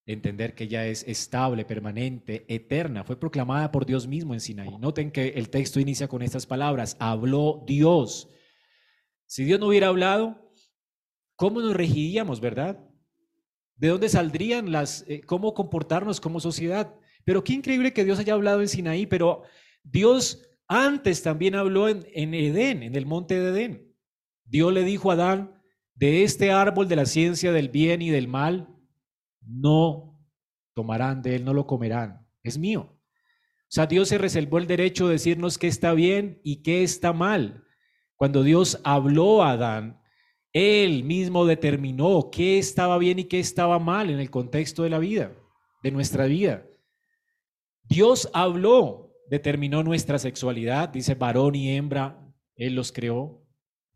entender 0.06 0.56
que 0.56 0.68
ya 0.68 0.86
es 0.88 1.04
estable, 1.08 1.66
permanente, 1.66 2.46
eterna. 2.48 3.04
Fue 3.04 3.20
proclamada 3.20 3.72
por 3.72 3.86
Dios 3.86 4.08
mismo 4.08 4.34
en 4.34 4.40
Sinaí. 4.40 4.78
Noten 4.78 5.12
que 5.12 5.30
el 5.30 5.50
texto 5.50 5.80
inicia 5.80 6.08
con 6.08 6.22
estas 6.22 6.46
palabras. 6.46 6.96
Habló 7.00 7.64
Dios. 7.68 8.30
Si 9.26 9.44
Dios 9.44 9.60
no 9.60 9.68
hubiera 9.68 9.88
hablado, 9.88 10.54
¿cómo 11.36 11.60
nos 11.60 11.76
regiríamos, 11.76 12.40
verdad? 12.40 12.80
¿De 13.78 13.90
dónde 13.90 14.10
saldrían 14.10 14.72
las, 14.72 15.06
eh, 15.08 15.22
cómo 15.22 15.54
comportarnos 15.54 16.20
como 16.20 16.40
sociedad? 16.40 16.96
Pero 17.24 17.44
qué 17.44 17.54
increíble 17.54 17.94
que 17.94 18.04
Dios 18.04 18.20
haya 18.20 18.34
hablado 18.34 18.62
en 18.62 18.68
Sinaí, 18.68 19.06
pero 19.06 19.44
Dios 19.84 20.50
antes 20.68 21.22
también 21.24 21.56
habló 21.56 21.88
en, 21.88 22.06
en 22.14 22.34
Edén, 22.34 22.84
en 22.84 22.96
el 22.96 23.06
monte 23.06 23.40
de 23.40 23.50
Edén. 23.50 23.96
Dios 24.46 24.74
le 24.74 24.84
dijo 24.84 25.12
a 25.12 25.14
Adán, 25.14 25.62
de 25.94 26.24
este 26.24 26.52
árbol 26.52 26.88
de 26.88 26.96
la 26.96 27.06
ciencia 27.06 27.52
del 27.52 27.70
bien 27.70 28.02
y 28.02 28.10
del 28.10 28.28
mal, 28.28 28.68
no 29.42 30.20
tomarán 30.74 31.22
de 31.22 31.36
él, 31.36 31.46
no 31.46 31.54
lo 31.54 31.66
comerán, 31.66 32.28
es 32.44 32.58
mío. 32.58 32.82
O 32.92 33.70
sea, 33.70 33.88
Dios 33.88 34.10
se 34.10 34.18
reservó 34.18 34.60
el 34.60 34.68
derecho 34.68 35.08
de 35.08 35.14
decirnos 35.14 35.58
qué 35.58 35.68
está 35.68 35.94
bien 35.94 36.40
y 36.44 36.62
qué 36.62 36.84
está 36.84 37.14
mal. 37.14 37.66
Cuando 38.16 38.44
Dios 38.44 38.80
habló 38.84 39.44
a 39.44 39.52
Adán, 39.52 40.00
él 40.54 41.04
mismo 41.04 41.46
determinó 41.46 42.30
qué 42.32 42.58
estaba 42.58 42.98
bien 42.98 43.20
y 43.20 43.26
qué 43.26 43.40
estaba 43.40 43.80
mal 43.80 44.10
en 44.10 44.20
el 44.20 44.30
contexto 44.30 44.84
de 44.84 44.90
la 44.90 45.00
vida, 45.00 45.32
de 45.84 45.92
nuestra 45.92 46.26
vida. 46.26 46.66
Dios 47.84 48.30
habló, 48.34 49.14
determinó 49.30 49.84
nuestra 49.84 50.20
sexualidad, 50.20 50.90
dice 50.90 51.16
varón 51.16 51.56
y 51.56 51.76
hembra, 51.76 52.20
Él 52.56 52.76
los 52.76 52.92
creó. 52.92 53.44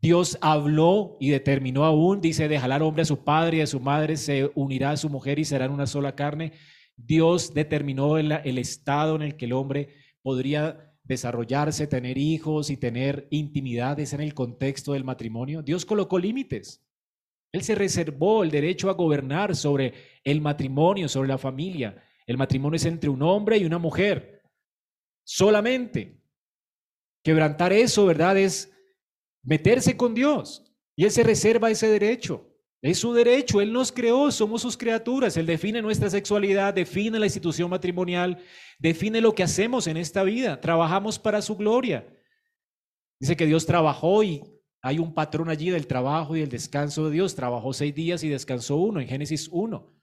Dios 0.00 0.38
habló 0.40 1.16
y 1.20 1.30
determinó 1.30 1.84
aún, 1.84 2.20
dice, 2.20 2.48
dejará 2.48 2.76
al 2.76 2.82
hombre 2.82 3.02
a 3.02 3.06
su 3.06 3.22
padre 3.22 3.58
y 3.58 3.60
a 3.60 3.66
su 3.66 3.78
madre, 3.78 4.16
se 4.16 4.50
unirá 4.54 4.90
a 4.90 4.96
su 4.96 5.08
mujer 5.08 5.38
y 5.38 5.44
serán 5.44 5.70
una 5.70 5.86
sola 5.86 6.14
carne. 6.14 6.52
Dios 6.96 7.54
determinó 7.54 8.18
el, 8.18 8.32
el 8.32 8.58
estado 8.58 9.16
en 9.16 9.22
el 9.22 9.36
que 9.36 9.44
el 9.44 9.52
hombre 9.52 9.88
podría 10.22 10.91
desarrollarse, 11.12 11.86
tener 11.86 12.18
hijos 12.18 12.70
y 12.70 12.76
tener 12.76 13.26
intimidades 13.30 14.12
en 14.12 14.20
el 14.20 14.34
contexto 14.34 14.92
del 14.92 15.04
matrimonio. 15.04 15.62
Dios 15.62 15.86
colocó 15.86 16.18
límites. 16.18 16.84
Él 17.52 17.62
se 17.62 17.74
reservó 17.74 18.42
el 18.42 18.50
derecho 18.50 18.90
a 18.90 18.94
gobernar 18.94 19.54
sobre 19.54 19.94
el 20.24 20.40
matrimonio, 20.40 21.08
sobre 21.08 21.28
la 21.28 21.38
familia. 21.38 22.02
El 22.26 22.38
matrimonio 22.38 22.76
es 22.76 22.84
entre 22.86 23.10
un 23.10 23.22
hombre 23.22 23.58
y 23.58 23.64
una 23.64 23.78
mujer. 23.78 24.42
Solamente. 25.24 26.18
Quebrantar 27.22 27.72
eso, 27.72 28.06
¿verdad? 28.06 28.36
Es 28.36 28.72
meterse 29.42 29.96
con 29.96 30.14
Dios. 30.14 30.64
Y 30.96 31.04
Él 31.04 31.10
se 31.10 31.22
reserva 31.22 31.70
ese 31.70 31.88
derecho. 31.88 32.51
Es 32.82 32.98
su 32.98 33.14
derecho, 33.14 33.60
Él 33.60 33.72
nos 33.72 33.92
creó, 33.92 34.32
somos 34.32 34.60
sus 34.60 34.76
criaturas, 34.76 35.36
Él 35.36 35.46
define 35.46 35.80
nuestra 35.80 36.10
sexualidad, 36.10 36.74
define 36.74 37.16
la 37.20 37.26
institución 37.26 37.70
matrimonial, 37.70 38.38
define 38.76 39.20
lo 39.20 39.36
que 39.36 39.44
hacemos 39.44 39.86
en 39.86 39.96
esta 39.96 40.24
vida, 40.24 40.60
trabajamos 40.60 41.16
para 41.16 41.40
su 41.42 41.56
gloria. 41.56 42.04
Dice 43.20 43.36
que 43.36 43.46
Dios 43.46 43.66
trabajó 43.66 44.24
y 44.24 44.42
hay 44.82 44.98
un 44.98 45.14
patrón 45.14 45.48
allí 45.48 45.70
del 45.70 45.86
trabajo 45.86 46.36
y 46.36 46.40
el 46.40 46.48
descanso 46.48 47.06
de 47.06 47.12
Dios, 47.12 47.36
trabajó 47.36 47.72
seis 47.72 47.94
días 47.94 48.24
y 48.24 48.28
descansó 48.28 48.74
uno 48.74 49.00
en 49.00 49.06
Génesis 49.06 49.48
1. 49.52 49.94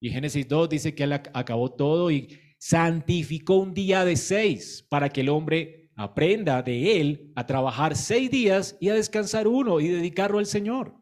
Y 0.00 0.10
Génesis 0.10 0.46
2 0.46 0.68
dice 0.68 0.94
que 0.94 1.02
Él 1.02 1.14
acabó 1.14 1.72
todo 1.72 2.08
y 2.12 2.38
santificó 2.56 3.56
un 3.56 3.74
día 3.74 4.04
de 4.04 4.14
seis 4.14 4.86
para 4.88 5.08
que 5.08 5.22
el 5.22 5.28
hombre 5.28 5.90
aprenda 5.96 6.62
de 6.62 7.00
Él 7.00 7.32
a 7.34 7.46
trabajar 7.46 7.96
seis 7.96 8.30
días 8.30 8.76
y 8.80 8.90
a 8.90 8.94
descansar 8.94 9.48
uno 9.48 9.80
y 9.80 9.88
dedicarlo 9.88 10.38
al 10.38 10.46
Señor. 10.46 11.01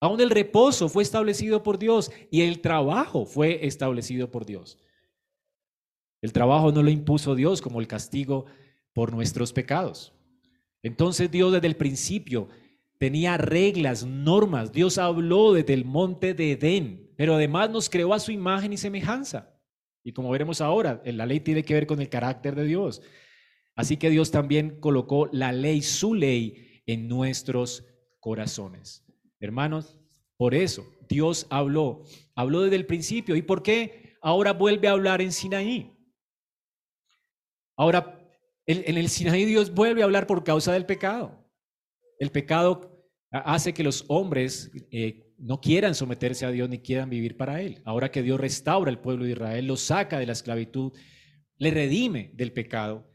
Aún 0.00 0.20
el 0.20 0.30
reposo 0.30 0.88
fue 0.88 1.02
establecido 1.02 1.62
por 1.62 1.78
Dios 1.78 2.10
y 2.30 2.40
el 2.40 2.60
trabajo 2.60 3.26
fue 3.26 3.66
establecido 3.66 4.30
por 4.30 4.46
Dios. 4.46 4.78
El 6.22 6.32
trabajo 6.32 6.72
no 6.72 6.82
lo 6.82 6.90
impuso 6.90 7.34
Dios 7.34 7.60
como 7.60 7.80
el 7.80 7.86
castigo 7.86 8.46
por 8.94 9.12
nuestros 9.12 9.52
pecados. 9.52 10.12
Entonces 10.82 11.30
Dios 11.30 11.52
desde 11.52 11.66
el 11.66 11.76
principio 11.76 12.48
tenía 12.98 13.36
reglas, 13.36 14.04
normas. 14.04 14.72
Dios 14.72 14.98
habló 14.98 15.52
desde 15.52 15.74
el 15.74 15.84
monte 15.84 16.34
de 16.34 16.52
Edén, 16.52 17.12
pero 17.16 17.34
además 17.34 17.70
nos 17.70 17.90
creó 17.90 18.14
a 18.14 18.20
su 18.20 18.32
imagen 18.32 18.72
y 18.72 18.78
semejanza. 18.78 19.54
Y 20.02 20.12
como 20.12 20.30
veremos 20.30 20.62
ahora, 20.62 21.02
la 21.04 21.26
ley 21.26 21.40
tiene 21.40 21.62
que 21.62 21.74
ver 21.74 21.86
con 21.86 22.00
el 22.00 22.08
carácter 22.08 22.54
de 22.54 22.64
Dios. 22.64 23.02
Así 23.74 23.98
que 23.98 24.10
Dios 24.10 24.30
también 24.30 24.80
colocó 24.80 25.28
la 25.32 25.52
ley, 25.52 25.82
su 25.82 26.14
ley, 26.14 26.82
en 26.86 27.06
nuestros 27.06 27.84
corazones. 28.18 29.04
Hermanos, 29.40 29.98
por 30.36 30.54
eso 30.54 30.86
Dios 31.08 31.46
habló, 31.50 32.04
habló 32.34 32.62
desde 32.62 32.76
el 32.76 32.86
principio. 32.86 33.34
¿Y 33.36 33.42
por 33.42 33.62
qué 33.62 34.14
ahora 34.22 34.52
vuelve 34.52 34.88
a 34.88 34.92
hablar 34.92 35.20
en 35.20 35.32
Sinaí? 35.32 35.96
Ahora, 37.76 38.18
en 38.66 38.96
el 38.96 39.08
Sinaí 39.08 39.44
Dios 39.46 39.74
vuelve 39.74 40.02
a 40.02 40.04
hablar 40.04 40.26
por 40.26 40.44
causa 40.44 40.72
del 40.72 40.86
pecado. 40.86 41.50
El 42.18 42.30
pecado 42.30 43.08
hace 43.30 43.72
que 43.72 43.82
los 43.82 44.04
hombres 44.08 44.70
eh, 44.90 45.34
no 45.38 45.60
quieran 45.60 45.94
someterse 45.94 46.44
a 46.44 46.50
Dios 46.50 46.68
ni 46.68 46.78
quieran 46.78 47.08
vivir 47.08 47.36
para 47.36 47.62
Él. 47.62 47.80
Ahora 47.84 48.10
que 48.10 48.22
Dios 48.22 48.38
restaura 48.38 48.90
el 48.90 48.98
pueblo 48.98 49.24
de 49.24 49.32
Israel, 49.32 49.66
los 49.66 49.80
saca 49.80 50.18
de 50.18 50.26
la 50.26 50.32
esclavitud, 50.32 50.92
le 51.56 51.70
redime 51.70 52.30
del 52.34 52.52
pecado, 52.52 53.10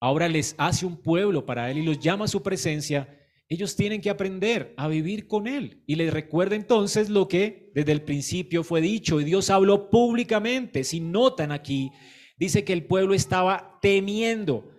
ahora 0.00 0.28
les 0.28 0.54
hace 0.58 0.84
un 0.84 1.00
pueblo 1.00 1.46
para 1.46 1.70
Él 1.70 1.78
y 1.78 1.82
los 1.82 1.98
llama 1.98 2.26
a 2.26 2.28
su 2.28 2.42
presencia 2.42 3.08
ellos 3.52 3.76
tienen 3.76 4.00
que 4.00 4.08
aprender 4.08 4.72
a 4.78 4.88
vivir 4.88 5.26
con 5.26 5.46
Él. 5.46 5.82
Y 5.86 5.96
les 5.96 6.10
recuerda 6.10 6.56
entonces 6.56 7.10
lo 7.10 7.28
que 7.28 7.70
desde 7.74 7.92
el 7.92 8.00
principio 8.00 8.64
fue 8.64 8.80
dicho. 8.80 9.20
Y 9.20 9.24
Dios 9.24 9.50
habló 9.50 9.90
públicamente. 9.90 10.84
Si 10.84 11.00
notan 11.00 11.52
aquí, 11.52 11.90
dice 12.38 12.64
que 12.64 12.72
el 12.72 12.86
pueblo 12.86 13.12
estaba 13.12 13.78
temiendo. 13.82 14.70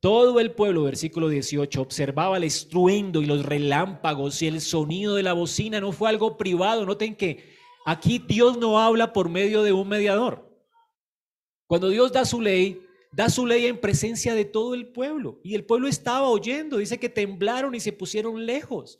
Todo 0.00 0.40
el 0.40 0.52
pueblo, 0.52 0.84
versículo 0.84 1.28
18, 1.28 1.82
observaba 1.82 2.38
el 2.38 2.44
estruendo 2.44 3.20
y 3.20 3.26
los 3.26 3.44
relámpagos 3.44 4.40
y 4.40 4.46
el 4.46 4.62
sonido 4.62 5.16
de 5.16 5.22
la 5.22 5.34
bocina. 5.34 5.80
No 5.80 5.92
fue 5.92 6.08
algo 6.08 6.38
privado. 6.38 6.86
Noten 6.86 7.14
que 7.14 7.56
aquí 7.84 8.18
Dios 8.26 8.56
no 8.56 8.78
habla 8.78 9.12
por 9.12 9.28
medio 9.28 9.62
de 9.62 9.74
un 9.74 9.86
mediador. 9.86 10.50
Cuando 11.66 11.90
Dios 11.90 12.10
da 12.10 12.24
su 12.24 12.40
ley, 12.40 12.80
da 13.14 13.28
su 13.28 13.46
ley 13.46 13.66
en 13.66 13.80
presencia 13.80 14.34
de 14.34 14.44
todo 14.44 14.74
el 14.74 14.88
pueblo. 14.88 15.40
Y 15.44 15.54
el 15.54 15.64
pueblo 15.64 15.88
estaba 15.88 16.28
oyendo, 16.28 16.78
dice 16.78 16.98
que 16.98 17.08
temblaron 17.08 17.74
y 17.74 17.80
se 17.80 17.92
pusieron 17.92 18.44
lejos. 18.44 18.98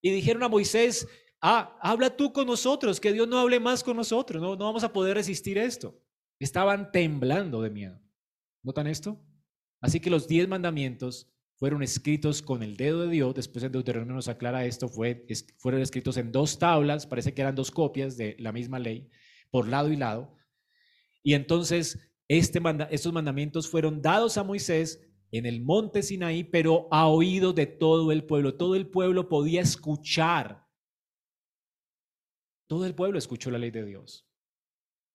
Y 0.00 0.10
dijeron 0.10 0.42
a 0.42 0.48
Moisés, 0.48 1.06
ah, 1.40 1.78
habla 1.82 2.16
tú 2.16 2.32
con 2.32 2.46
nosotros, 2.46 3.00
que 3.00 3.12
Dios 3.12 3.28
no 3.28 3.38
hable 3.38 3.60
más 3.60 3.84
con 3.84 3.96
nosotros, 3.96 4.40
no, 4.40 4.56
no 4.56 4.64
vamos 4.64 4.84
a 4.84 4.92
poder 4.92 5.16
resistir 5.16 5.58
esto. 5.58 6.00
Estaban 6.38 6.90
temblando 6.90 7.60
de 7.60 7.70
miedo. 7.70 8.00
¿Notan 8.62 8.86
esto? 8.86 9.20
Así 9.80 10.00
que 10.00 10.10
los 10.10 10.26
diez 10.26 10.48
mandamientos 10.48 11.28
fueron 11.56 11.82
escritos 11.82 12.40
con 12.40 12.62
el 12.62 12.76
dedo 12.76 13.02
de 13.02 13.10
Dios, 13.10 13.34
después 13.34 13.64
en 13.64 13.72
Deuteronomio 13.72 14.14
nos 14.14 14.28
aclara 14.28 14.64
esto, 14.64 14.88
fue, 14.88 15.26
fueron 15.56 15.80
escritos 15.80 16.16
en 16.16 16.30
dos 16.30 16.58
tablas, 16.58 17.06
parece 17.06 17.34
que 17.34 17.42
eran 17.42 17.56
dos 17.56 17.72
copias 17.72 18.16
de 18.16 18.36
la 18.38 18.52
misma 18.52 18.78
ley, 18.78 19.10
por 19.50 19.66
lado 19.66 19.90
y 19.92 19.96
lado. 19.96 20.36
Y 21.24 21.34
entonces 21.34 22.07
este 22.28 22.60
estos 22.90 23.12
mandamientos 23.12 23.68
fueron 23.68 24.02
dados 24.02 24.36
a 24.36 24.44
Moisés 24.44 25.02
en 25.32 25.46
el 25.46 25.62
monte 25.62 26.02
Sinaí, 26.02 26.44
pero 26.44 26.88
a 26.90 27.08
oído 27.08 27.52
de 27.52 27.66
todo 27.66 28.12
el 28.12 28.24
pueblo. 28.24 28.54
Todo 28.54 28.74
el 28.74 28.86
pueblo 28.86 29.28
podía 29.28 29.60
escuchar. 29.60 30.66
Todo 32.68 32.84
el 32.86 32.94
pueblo 32.94 33.18
escuchó 33.18 33.50
la 33.50 33.58
ley 33.58 33.70
de 33.70 33.84
Dios. 33.84 34.26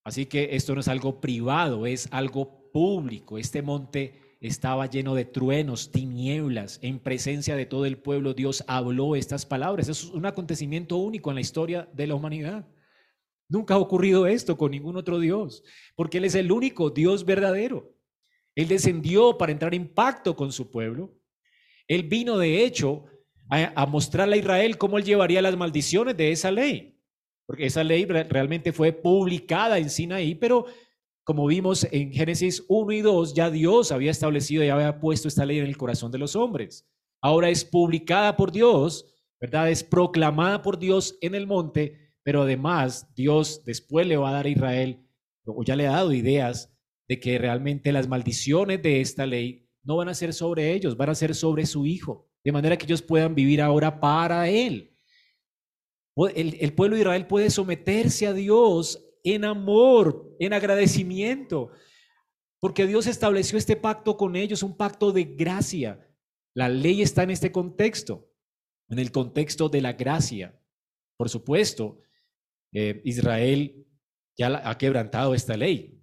Así 0.04 0.26
que 0.26 0.54
esto 0.56 0.74
no 0.74 0.80
es 0.80 0.88
algo 0.88 1.20
privado, 1.20 1.86
es 1.86 2.08
algo 2.10 2.70
público. 2.72 3.38
Este 3.38 3.62
monte 3.62 4.36
estaba 4.40 4.86
lleno 4.86 5.14
de 5.14 5.24
truenos, 5.24 5.90
tinieblas, 5.90 6.78
en 6.82 6.98
presencia 6.98 7.56
de 7.56 7.64
todo 7.64 7.86
el 7.86 7.96
pueblo. 7.96 8.34
Dios 8.34 8.64
habló 8.66 9.16
estas 9.16 9.46
palabras. 9.46 9.88
Es 9.88 10.04
un 10.04 10.26
acontecimiento 10.26 10.96
único 10.96 11.30
en 11.30 11.36
la 11.36 11.40
historia 11.40 11.88
de 11.94 12.06
la 12.06 12.16
humanidad. 12.16 12.66
Nunca 13.48 13.74
ha 13.74 13.78
ocurrido 13.78 14.26
esto 14.26 14.56
con 14.56 14.70
ningún 14.70 14.96
otro 14.96 15.18
Dios, 15.18 15.62
porque 15.94 16.18
Él 16.18 16.24
es 16.24 16.34
el 16.34 16.50
único 16.50 16.90
Dios 16.90 17.24
verdadero. 17.24 17.94
Él 18.54 18.68
descendió 18.68 19.36
para 19.36 19.52
entrar 19.52 19.74
en 19.74 19.92
pacto 19.92 20.36
con 20.36 20.52
su 20.52 20.70
pueblo. 20.70 21.12
Él 21.88 22.04
vino, 22.04 22.38
de 22.38 22.64
hecho, 22.64 23.04
a, 23.48 23.86
mostrarle 23.86 24.36
a 24.36 24.38
Israel 24.38 24.78
cómo 24.78 24.98
él 24.98 25.04
llevaría 25.04 25.42
las 25.42 25.56
maldiciones 25.56 26.16
de 26.16 26.32
esa 26.32 26.50
ley. 26.50 26.98
Porque 27.46 27.66
esa 27.66 27.84
ley 27.84 28.04
realmente 28.06 28.72
fue 28.72 28.92
publicada 28.92 29.78
en 29.78 29.90
Sinaí, 29.90 30.34
pero 30.34 30.66
como 31.24 31.46
vimos 31.46 31.86
en 31.90 32.12
Génesis 32.12 32.64
1 32.68 32.92
y 32.92 33.00
2, 33.00 33.34
ya 33.34 33.50
Dios 33.50 33.92
había 33.92 34.10
establecido 34.10 34.64
y 34.64 34.68
había 34.68 35.00
puesto 35.00 35.28
esta 35.28 35.44
ley 35.44 35.58
en 35.58 35.66
el 35.66 35.76
corazón 35.76 36.10
de 36.10 36.18
los 36.18 36.36
hombres. 36.36 36.88
Ahora 37.20 37.50
es 37.50 37.64
publicada 37.64 38.36
por 38.36 38.52
Dios, 38.52 39.06
¿verdad? 39.40 39.70
Es 39.70 39.82
proclamada 39.82 40.62
por 40.62 40.78
Dios 40.78 41.18
en 41.20 41.34
el 41.34 41.46
monte, 41.46 42.03
pero 42.24 42.42
además 42.42 43.14
Dios 43.14 43.64
después 43.64 44.06
le 44.06 44.16
va 44.16 44.30
a 44.30 44.32
dar 44.32 44.46
a 44.46 44.50
Israel, 44.50 45.06
o 45.44 45.62
ya 45.62 45.76
le 45.76 45.86
ha 45.86 45.92
dado 45.92 46.12
ideas 46.12 46.74
de 47.06 47.20
que 47.20 47.38
realmente 47.38 47.92
las 47.92 48.08
maldiciones 48.08 48.82
de 48.82 49.00
esta 49.00 49.26
ley 49.26 49.68
no 49.82 49.96
van 49.96 50.08
a 50.08 50.14
ser 50.14 50.32
sobre 50.32 50.72
ellos, 50.72 50.96
van 50.96 51.10
a 51.10 51.14
ser 51.14 51.34
sobre 51.34 51.66
su 51.66 51.86
hijo, 51.86 52.30
de 52.42 52.52
manera 52.52 52.76
que 52.76 52.86
ellos 52.86 53.02
puedan 53.02 53.34
vivir 53.34 53.60
ahora 53.60 54.00
para 54.00 54.48
él. 54.48 54.96
El, 56.34 56.72
pueblo 56.74 56.96
de 56.96 57.02
Israel 57.02 57.26
puede 57.26 57.50
someterse 57.50 58.26
a 58.26 58.32
Dios 58.32 59.04
en 59.22 59.44
amor, 59.44 60.34
en 60.38 60.52
agradecimiento, 60.52 61.70
porque 62.60 62.86
Dios 62.86 63.06
estableció 63.06 63.58
este 63.58 63.76
pacto 63.76 64.16
con 64.16 64.36
ellos, 64.36 64.62
un 64.62 64.76
pacto 64.76 65.12
de 65.12 65.24
gracia. 65.24 66.08
La 66.54 66.68
ley 66.68 67.02
está 67.02 67.24
en 67.24 67.30
este 67.30 67.52
contexto, 67.52 68.30
en 68.88 68.98
el 68.98 69.12
contexto 69.12 69.68
de 69.68 69.82
la 69.82 69.92
gracia. 69.92 70.58
Por 71.16 71.28
supuesto, 71.28 71.98
eh, 72.74 73.00
Israel 73.04 73.86
ya 74.36 74.68
ha 74.68 74.76
quebrantado 74.76 75.34
esta 75.34 75.56
ley, 75.56 75.94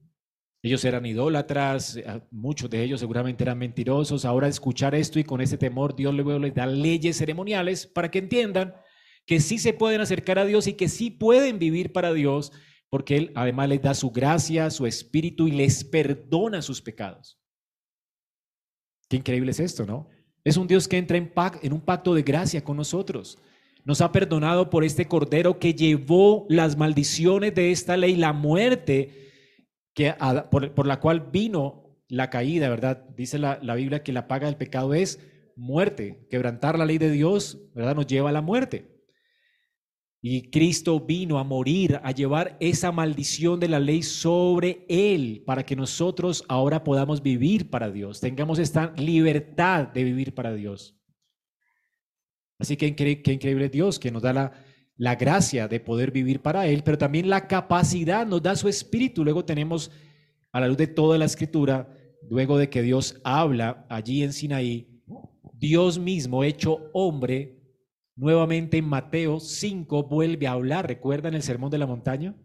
ellos 0.63 0.85
eran 0.85 1.05
idólatras, 1.05 1.97
eh, 1.97 2.05
muchos 2.29 2.69
de 2.69 2.83
ellos 2.83 2.99
seguramente 2.99 3.43
eran 3.43 3.57
mentirosos. 3.57 4.25
Ahora 4.25 4.47
escuchar 4.47 4.93
esto 4.93 5.19
y 5.19 5.23
con 5.23 5.41
ese 5.41 5.57
temor 5.57 5.95
Dios 5.95 6.13
les 6.13 6.53
da 6.53 6.67
leyes 6.67 7.17
ceremoniales 7.17 7.87
para 7.87 8.11
que 8.11 8.19
entiendan 8.19 8.75
que 9.25 9.39
sí 9.39 9.57
se 9.57 9.73
pueden 9.73 10.01
acercar 10.01 10.37
a 10.37 10.45
Dios 10.45 10.67
y 10.67 10.73
que 10.73 10.87
sí 10.87 11.09
pueden 11.09 11.57
vivir 11.57 11.91
para 11.91 12.13
Dios, 12.13 12.51
porque 12.89 13.17
Él 13.17 13.31
además 13.35 13.69
les 13.69 13.81
da 13.81 13.93
su 13.93 14.11
gracia, 14.11 14.69
su 14.69 14.85
espíritu 14.85 15.47
y 15.47 15.51
les 15.51 15.83
perdona 15.83 16.61
sus 16.61 16.81
pecados. 16.81 17.39
Qué 19.09 19.17
increíble 19.17 19.51
es 19.51 19.59
esto, 19.59 19.85
¿no? 19.85 20.09
Es 20.43 20.57
un 20.57 20.67
Dios 20.67 20.87
que 20.87 20.97
entra 20.97 21.17
en, 21.17 21.31
en 21.61 21.73
un 21.73 21.81
pacto 21.81 22.13
de 22.13 22.23
gracia 22.23 22.63
con 22.63 22.77
nosotros. 22.77 23.37
Nos 23.83 24.01
ha 24.01 24.11
perdonado 24.11 24.69
por 24.69 24.83
este 24.83 25.07
cordero 25.07 25.59
que 25.59 25.73
llevó 25.73 26.45
las 26.49 26.77
maldiciones 26.77 27.55
de 27.55 27.71
esta 27.71 27.97
ley, 27.97 28.15
la 28.15 28.33
muerte 28.33 29.31
que, 29.93 30.13
por, 30.49 30.87
la 30.87 30.99
cual 30.99 31.29
vino 31.31 31.97
la 32.07 32.29
caída, 32.29 32.69
¿verdad? 32.69 33.05
Dice 33.15 33.39
la, 33.39 33.59
la, 33.61 33.75
Biblia 33.75 34.03
que 34.03 34.13
la 34.13 34.27
paga 34.27 34.47
del 34.47 34.57
pecado 34.57 34.93
es 34.93 35.19
muerte. 35.55 36.27
Quebrantar 36.29 36.77
la 36.77 36.85
ley 36.85 36.97
de 36.97 37.11
Dios, 37.11 37.59
¿verdad? 37.73 37.95
Nos 37.95 38.07
lleva 38.07 38.29
a 38.29 38.33
la 38.33 38.41
muerte. 38.41 38.91
Y 40.23 40.51
Cristo 40.51 40.99
vino 40.99 41.39
a 41.39 41.43
morir, 41.43 41.99
a 42.03 42.11
llevar 42.11 42.55
esa 42.59 42.91
maldición 42.91 43.59
de 43.59 43.67
la 43.67 43.79
ley 43.79 44.03
sobre 44.03 44.85
Él, 44.87 45.43
para 45.47 45.65
que 45.65 45.75
nosotros 45.75 46.45
ahora 46.47 46.83
podamos 46.83 47.23
vivir 47.23 47.71
para 47.71 47.89
Dios, 47.89 48.19
tengamos 48.19 48.59
esta 48.59 48.93
libertad 48.97 49.87
de 49.87 50.03
vivir 50.03 50.35
para 50.35 50.53
Dios. 50.53 51.00
Así 52.61 52.77
que 52.77 52.95
qué 52.95 53.33
increíble 53.33 53.69
Dios 53.69 53.97
que 53.97 54.11
nos 54.11 54.21
da 54.21 54.33
la, 54.33 54.51
la 54.95 55.15
gracia 55.15 55.67
de 55.67 55.79
poder 55.79 56.11
vivir 56.11 56.43
para 56.43 56.67
Él, 56.67 56.83
pero 56.83 56.95
también 56.95 57.27
la 57.27 57.47
capacidad 57.47 58.23
nos 58.27 58.43
da 58.43 58.55
su 58.55 58.69
espíritu. 58.69 59.23
Luego 59.23 59.43
tenemos, 59.43 59.89
a 60.51 60.59
la 60.59 60.67
luz 60.67 60.77
de 60.77 60.85
toda 60.85 61.17
la 61.17 61.25
escritura, 61.25 61.91
luego 62.29 62.59
de 62.59 62.69
que 62.69 62.83
Dios 62.83 63.19
habla 63.23 63.87
allí 63.89 64.21
en 64.21 64.31
Sinaí, 64.31 65.01
Dios 65.55 65.97
mismo 65.97 66.43
hecho 66.43 66.91
hombre, 66.93 67.57
nuevamente 68.15 68.77
en 68.77 68.85
Mateo 68.85 69.39
5 69.39 70.03
vuelve 70.03 70.45
a 70.45 70.51
hablar. 70.51 70.87
¿Recuerdan 70.87 71.33
el 71.33 71.41
sermón 71.41 71.71
de 71.71 71.79
la 71.79 71.87
montaña? 71.87 72.35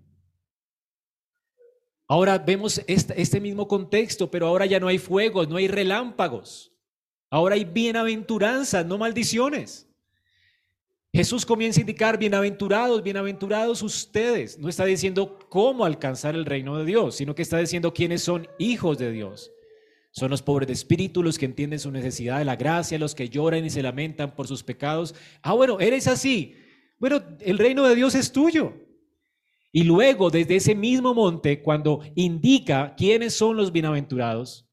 Ahora 2.09 2.39
vemos 2.39 2.83
este, 2.87 3.21
este 3.21 3.39
mismo 3.39 3.69
contexto, 3.69 4.31
pero 4.31 4.47
ahora 4.47 4.65
ya 4.65 4.81
no 4.81 4.89
hay 4.89 4.97
fuegos, 4.97 5.47
no 5.47 5.57
hay 5.57 5.69
relámpagos. 5.69 6.73
Ahora 7.31 7.57
hay 7.57 7.65
bienaventuranzas, 7.67 8.87
no 8.87 8.97
maldiciones. 8.97 9.87
Jesús 11.17 11.47
comienza 11.47 11.81
a 11.81 11.85
indicar, 11.85 12.19
bienaventurados, 12.19 13.03
bienaventurados 13.03 13.81
ustedes. 13.83 14.59
No 14.59 14.69
está 14.69 14.85
diciendo 14.85 15.39
cómo 15.49 15.87
alcanzar 15.87 16.35
el 16.35 16.45
reino 16.45 16.77
de 16.77 16.85
Dios, 16.85 17.17
sino 17.17 17.35
que 17.35 17.41
está 17.41 17.57
diciendo 17.57 17.95
quiénes 17.95 18.21
son 18.21 18.47
hijos 18.59 18.99
de 18.99 19.11
Dios. 19.11 19.51
Son 20.11 20.31
los 20.31 20.43
pobres 20.43 20.67
de 20.67 20.75
espíritu, 20.75 21.23
los 21.23 21.39
que 21.39 21.47
entienden 21.47 21.79
su 21.79 21.91
necesidad 21.91 22.37
de 22.37 22.45
la 22.45 22.57
gracia, 22.57 22.99
los 22.99 23.15
que 23.15 23.31
lloran 23.31 23.65
y 23.65 23.71
se 23.71 23.81
lamentan 23.81 24.37
por 24.37 24.47
sus 24.47 24.63
pecados. 24.63 25.15
Ah, 25.41 25.55
bueno, 25.55 25.81
eres 25.81 26.07
así. 26.07 26.55
Bueno, 26.99 27.23
el 27.41 27.57
reino 27.57 27.85
de 27.85 27.95
Dios 27.95 28.15
es 28.15 28.31
tuyo. 28.31 28.75
Y 29.73 29.85
luego, 29.85 30.29
desde 30.29 30.57
ese 30.57 30.75
mismo 30.75 31.15
monte, 31.15 31.63
cuando 31.63 32.03
indica 32.15 32.95
quiénes 32.95 33.33
son 33.33 33.57
los 33.57 33.73
bienaventurados, 33.73 34.66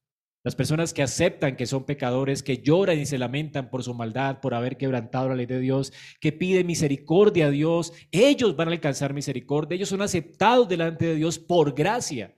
las 0.43 0.56
personas 0.56 0.93
que 0.93 1.01
aceptan 1.01 1.56
que 1.56 1.65
son 1.65 1.86
pecadores, 1.86 2.43
que 2.43 2.58
lloran 2.58 2.99
y 2.99 3.06
se 3.06 3.17
lamentan 3.17 3.69
por 3.69 3.82
su 3.82 3.93
maldad, 3.93 4.41
por 4.41 4.53
haber 4.53 4.77
quebrantado 4.77 5.29
la 5.29 5.36
ley 5.36 5.45
de 5.45 5.60
Dios, 5.60 5.93
que 6.19 6.34
piden 6.34 6.67
misericordia 6.67 7.47
a 7.47 7.49
Dios, 7.49 7.93
ellos 8.12 8.56
van 8.56 8.67
a 8.67 8.71
alcanzar 8.71 9.13
misericordia, 9.13 9.75
ellos 9.75 9.89
son 9.89 10.01
aceptados 10.01 10.67
delante 10.67 11.06
de 11.06 11.15
Dios 11.15 11.39
por 11.39 11.73
gracia. 11.73 12.38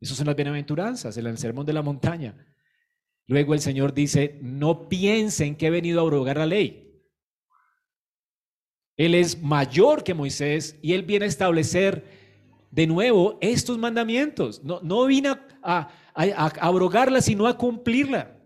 Esas 0.00 0.16
son 0.16 0.26
las 0.26 0.36
bienaventuranzas, 0.36 1.16
en 1.16 1.26
el 1.26 1.38
sermón 1.38 1.66
de 1.66 1.72
la 1.72 1.82
montaña. 1.82 2.36
Luego 3.26 3.54
el 3.54 3.60
Señor 3.60 3.92
dice, 3.92 4.38
no 4.42 4.88
piensen 4.88 5.56
que 5.56 5.66
he 5.66 5.70
venido 5.70 5.98
a 5.98 6.02
abrogar 6.02 6.36
la 6.36 6.46
ley. 6.46 7.02
Él 8.96 9.16
es 9.16 9.42
mayor 9.42 10.04
que 10.04 10.14
Moisés 10.14 10.78
y 10.80 10.92
él 10.92 11.02
viene 11.02 11.24
a 11.24 11.28
establecer 11.28 12.04
de 12.70 12.86
nuevo 12.86 13.38
estos 13.40 13.78
mandamientos. 13.78 14.62
No, 14.62 14.80
no 14.82 15.06
vino 15.06 15.32
a 15.32 15.46
a, 15.64 15.88
abrogarla, 16.60 17.20
sino 17.20 17.46
a 17.46 17.56
cumplirla. 17.56 18.38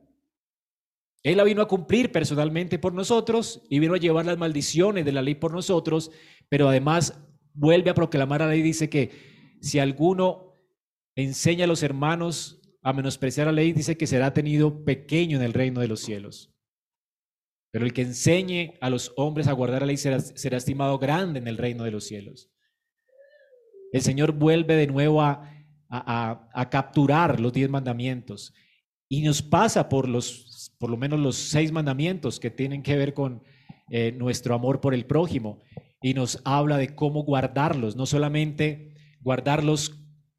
Él 1.22 1.36
la 1.36 1.44
vino 1.44 1.60
a 1.60 1.68
cumplir 1.68 2.12
personalmente 2.12 2.78
por 2.78 2.94
nosotros 2.94 3.62
y 3.68 3.80
vino 3.80 3.94
a 3.94 3.98
llevar 3.98 4.24
las 4.24 4.38
maldiciones 4.38 5.04
de 5.04 5.12
la 5.12 5.20
ley 5.20 5.34
por 5.34 5.52
nosotros, 5.52 6.10
pero 6.48 6.68
además 6.68 7.18
vuelve 7.52 7.90
a 7.90 7.94
proclamar 7.94 8.40
la 8.40 8.48
ley, 8.48 8.62
dice 8.62 8.88
que 8.88 9.10
si 9.60 9.80
alguno 9.80 10.54
enseña 11.16 11.64
a 11.64 11.68
los 11.68 11.82
hermanos 11.82 12.60
a 12.82 12.92
menospreciar 12.92 13.48
la 13.48 13.52
ley, 13.52 13.72
dice 13.72 13.96
que 13.96 14.06
será 14.06 14.32
tenido 14.32 14.84
pequeño 14.84 15.36
en 15.38 15.42
el 15.42 15.52
reino 15.52 15.80
de 15.80 15.88
los 15.88 16.00
cielos. 16.00 16.54
Pero 17.72 17.84
el 17.84 17.92
que 17.92 18.02
enseñe 18.02 18.78
a 18.80 18.88
los 18.88 19.12
hombres 19.16 19.48
a 19.48 19.52
guardar 19.52 19.82
la 19.82 19.88
ley 19.88 19.96
será, 19.96 20.20
será 20.20 20.56
estimado 20.56 20.98
grande 20.98 21.40
en 21.40 21.48
el 21.48 21.58
reino 21.58 21.82
de 21.82 21.90
los 21.90 22.04
cielos. 22.04 22.50
El 23.92 24.02
Señor 24.02 24.32
vuelve 24.32 24.76
de 24.76 24.86
nuevo 24.86 25.20
a 25.20 25.57
a, 25.90 26.68
capturar 26.70 27.40
los 27.40 27.52
diez 27.52 27.68
mandamientos. 27.68 28.52
Y 29.08 29.22
nos 29.22 29.42
pasa 29.42 29.88
por 29.88 30.08
los, 30.08 30.72
por 30.78 30.90
lo 30.90 30.96
menos 30.96 31.18
los 31.18 31.36
seis 31.36 31.72
mandamientos 31.72 32.38
que 32.38 32.50
tienen 32.50 32.82
que 32.82 32.96
ver 32.96 33.14
con 33.14 33.42
eh, 33.90 34.12
nuestro 34.12 34.54
amor 34.54 34.80
por 34.80 34.94
el 34.94 35.06
prójimo. 35.06 35.60
Y 36.02 36.14
nos 36.14 36.40
habla 36.44 36.76
de 36.76 36.94
cómo 36.94 37.24
guardarlos, 37.24 37.96
no 37.96 38.06
solamente 38.06 38.94
guardarlos 39.20 39.98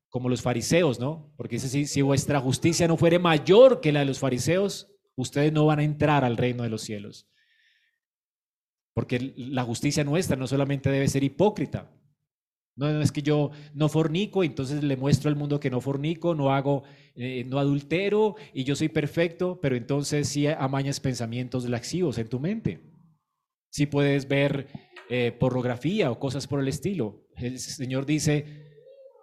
como 0.10 0.30
los 0.30 0.42
fariseos, 0.42 1.00
¿no? 1.00 1.34
Porque 1.36 1.56
dice, 1.56 1.70
si, 1.70 1.86
si 1.86 2.02
vuestra 2.02 2.40
justicia 2.40 2.88
no 2.88 2.98
fuere 2.98 3.20
mayor 3.20 3.82
que 3.82 3.92
la 3.92 4.00
de 4.00 4.06
los 4.06 4.20
fariseos, 4.20 4.88
ustedes 5.16 5.52
no 5.52 5.66
van 5.66 5.80
a 5.80 5.84
entrar 5.84 6.24
al 6.24 6.38
reino 6.38 6.64
de 6.64 6.70
los 6.70 6.82
cielos. 6.82 7.28
Porque 8.94 9.34
la 9.38 9.64
justicia 9.64 10.04
nuestra 10.04 10.36
no 10.36 10.48
solamente 10.48 10.90
debe 10.90 11.08
ser 11.08 11.24
hipócrita. 11.24 11.92
No 12.80 13.02
es 13.02 13.12
que 13.12 13.22
yo 13.22 13.52
no 13.74 13.90
fornico, 13.90 14.42
entonces 14.42 14.82
le 14.82 14.96
muestro 14.96 15.30
al 15.30 15.36
mundo 15.36 15.60
que 15.60 15.70
no 15.70 15.82
fornico, 15.82 16.34
no 16.34 16.54
hago, 16.54 16.84
eh, 17.14 17.44
no 17.46 17.60
adultero 17.60 18.36
y 18.54 18.64
yo 18.64 18.74
soy 18.74 18.88
perfecto, 18.88 19.60
pero 19.62 19.76
entonces 19.76 20.30
sí 20.30 20.48
amañas 20.48 21.02
pensamientos 21.02 21.68
laxivos 21.68 22.18
en 22.18 22.30
tu 22.30 22.40
mente. 22.40 22.80
Sí 23.70 23.86
puedes 23.86 24.30
ver 24.30 24.68
eh, 25.10 25.36
pornografía 25.38 26.10
o 26.10 26.20
cosas 26.20 26.48
por 26.48 26.62
el 26.62 26.70
estilo. 26.70 27.28
El 27.36 27.60
Señor 27.60 28.06
dice, 28.06 28.46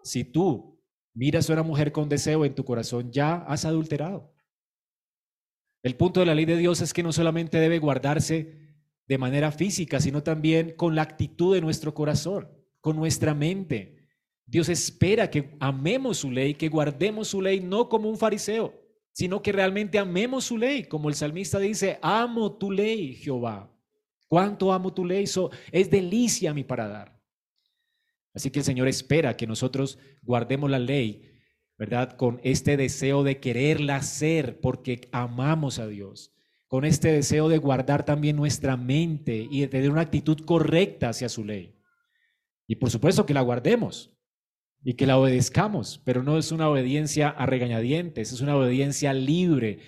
si 0.02 0.24
tú 0.24 0.78
miras 1.14 1.48
a 1.48 1.54
una 1.54 1.62
mujer 1.62 1.92
con 1.92 2.10
deseo 2.10 2.44
en 2.44 2.54
tu 2.54 2.62
corazón, 2.62 3.10
ya 3.10 3.36
has 3.36 3.64
adulterado. 3.64 4.34
El 5.82 5.96
punto 5.96 6.20
de 6.20 6.26
la 6.26 6.34
ley 6.34 6.44
de 6.44 6.58
Dios 6.58 6.82
es 6.82 6.92
que 6.92 7.02
no 7.02 7.10
solamente 7.10 7.58
debe 7.58 7.78
guardarse 7.78 8.76
de 9.08 9.18
manera 9.18 9.50
física, 9.50 9.98
sino 9.98 10.22
también 10.22 10.74
con 10.76 10.94
la 10.94 11.02
actitud 11.02 11.54
de 11.54 11.62
nuestro 11.62 11.94
corazón, 11.94 12.48
con 12.86 12.94
nuestra 12.94 13.34
mente. 13.34 13.96
Dios 14.46 14.68
espera 14.68 15.28
que 15.28 15.56
amemos 15.58 16.18
su 16.18 16.30
ley, 16.30 16.54
que 16.54 16.68
guardemos 16.68 17.26
su 17.26 17.42
ley, 17.42 17.58
no 17.58 17.88
como 17.88 18.08
un 18.08 18.16
fariseo, 18.16 18.80
sino 19.10 19.42
que 19.42 19.50
realmente 19.50 19.98
amemos 19.98 20.44
su 20.44 20.56
ley, 20.56 20.84
como 20.84 21.08
el 21.08 21.16
salmista 21.16 21.58
dice, 21.58 21.98
amo 22.00 22.56
tu 22.56 22.70
ley, 22.70 23.16
Jehová. 23.16 23.76
¿Cuánto 24.28 24.72
amo 24.72 24.94
tu 24.94 25.04
ley? 25.04 25.24
es 25.72 25.90
delicia 25.90 26.54
mi 26.54 26.62
paradar. 26.62 27.20
Así 28.32 28.52
que 28.52 28.60
el 28.60 28.64
Señor 28.64 28.86
espera 28.86 29.36
que 29.36 29.48
nosotros 29.48 29.98
guardemos 30.22 30.70
la 30.70 30.78
ley, 30.78 31.28
¿verdad? 31.76 32.12
Con 32.12 32.40
este 32.44 32.76
deseo 32.76 33.24
de 33.24 33.40
quererla 33.40 33.96
hacer 33.96 34.60
porque 34.60 35.08
amamos 35.10 35.80
a 35.80 35.88
Dios 35.88 36.32
con 36.68 36.84
este 36.84 37.12
deseo 37.12 37.48
de 37.48 37.58
guardar 37.58 38.04
también 38.04 38.34
nuestra 38.34 38.76
mente 38.76 39.46
y 39.48 39.60
de 39.60 39.68
tener 39.68 39.88
una 39.88 40.00
actitud 40.00 40.36
correcta 40.44 41.10
hacia 41.10 41.28
su 41.28 41.44
ley. 41.44 41.75
Y 42.66 42.76
por 42.76 42.90
supuesto 42.90 43.26
que 43.26 43.34
la 43.34 43.42
guardemos 43.42 44.12
y 44.84 44.94
que 44.94 45.06
la 45.06 45.18
obedezcamos, 45.18 46.00
pero 46.04 46.22
no 46.22 46.38
es 46.38 46.52
una 46.52 46.68
obediencia 46.68 47.28
a 47.28 47.46
regañadientes, 47.46 48.32
es 48.32 48.40
una 48.40 48.56
obediencia 48.56 49.12
libre 49.12 49.80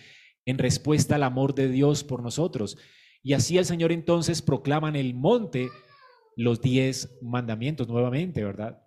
en 0.46 0.58
respuesta 0.58 1.16
al 1.16 1.22
amor 1.22 1.54
de 1.54 1.68
Dios 1.68 2.04
por 2.04 2.22
nosotros. 2.22 2.78
Y 3.22 3.32
así 3.32 3.58
el 3.58 3.64
Señor 3.64 3.92
entonces 3.92 4.42
proclama 4.42 4.88
en 4.88 4.96
el 4.96 5.14
monte 5.14 5.68
los 6.36 6.60
diez 6.60 7.18
mandamientos 7.20 7.88
nuevamente, 7.88 8.44
¿verdad? 8.44 8.80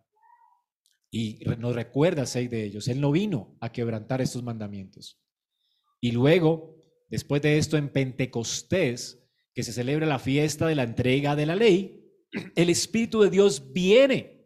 Y 1.12 1.40
nos 1.60 1.76
recuerda 1.76 2.26
seis 2.26 2.50
de 2.50 2.64
ellos. 2.64 2.88
Él 2.88 3.02
no 3.02 3.12
vino 3.12 3.58
a 3.60 3.72
quebrantar 3.72 4.22
estos 4.22 4.42
mandamientos. 4.42 5.22
Y 6.00 6.12
luego 6.12 6.82
Después 7.12 7.42
de 7.42 7.58
esto, 7.58 7.78
en 7.78 7.90
Pentecostés, 7.90 9.22
que 9.54 9.64
se 9.64 9.74
celebra 9.74 10.08
la 10.08 10.18
fiesta 10.18 10.66
de 10.66 10.76
la 10.76 10.84
entrega 10.84 11.36
de 11.36 11.46
la 11.46 11.58
ley, 11.58 12.01
el 12.56 12.70
Espíritu 12.70 13.22
de 13.22 13.30
Dios 13.30 13.72
viene. 13.74 14.42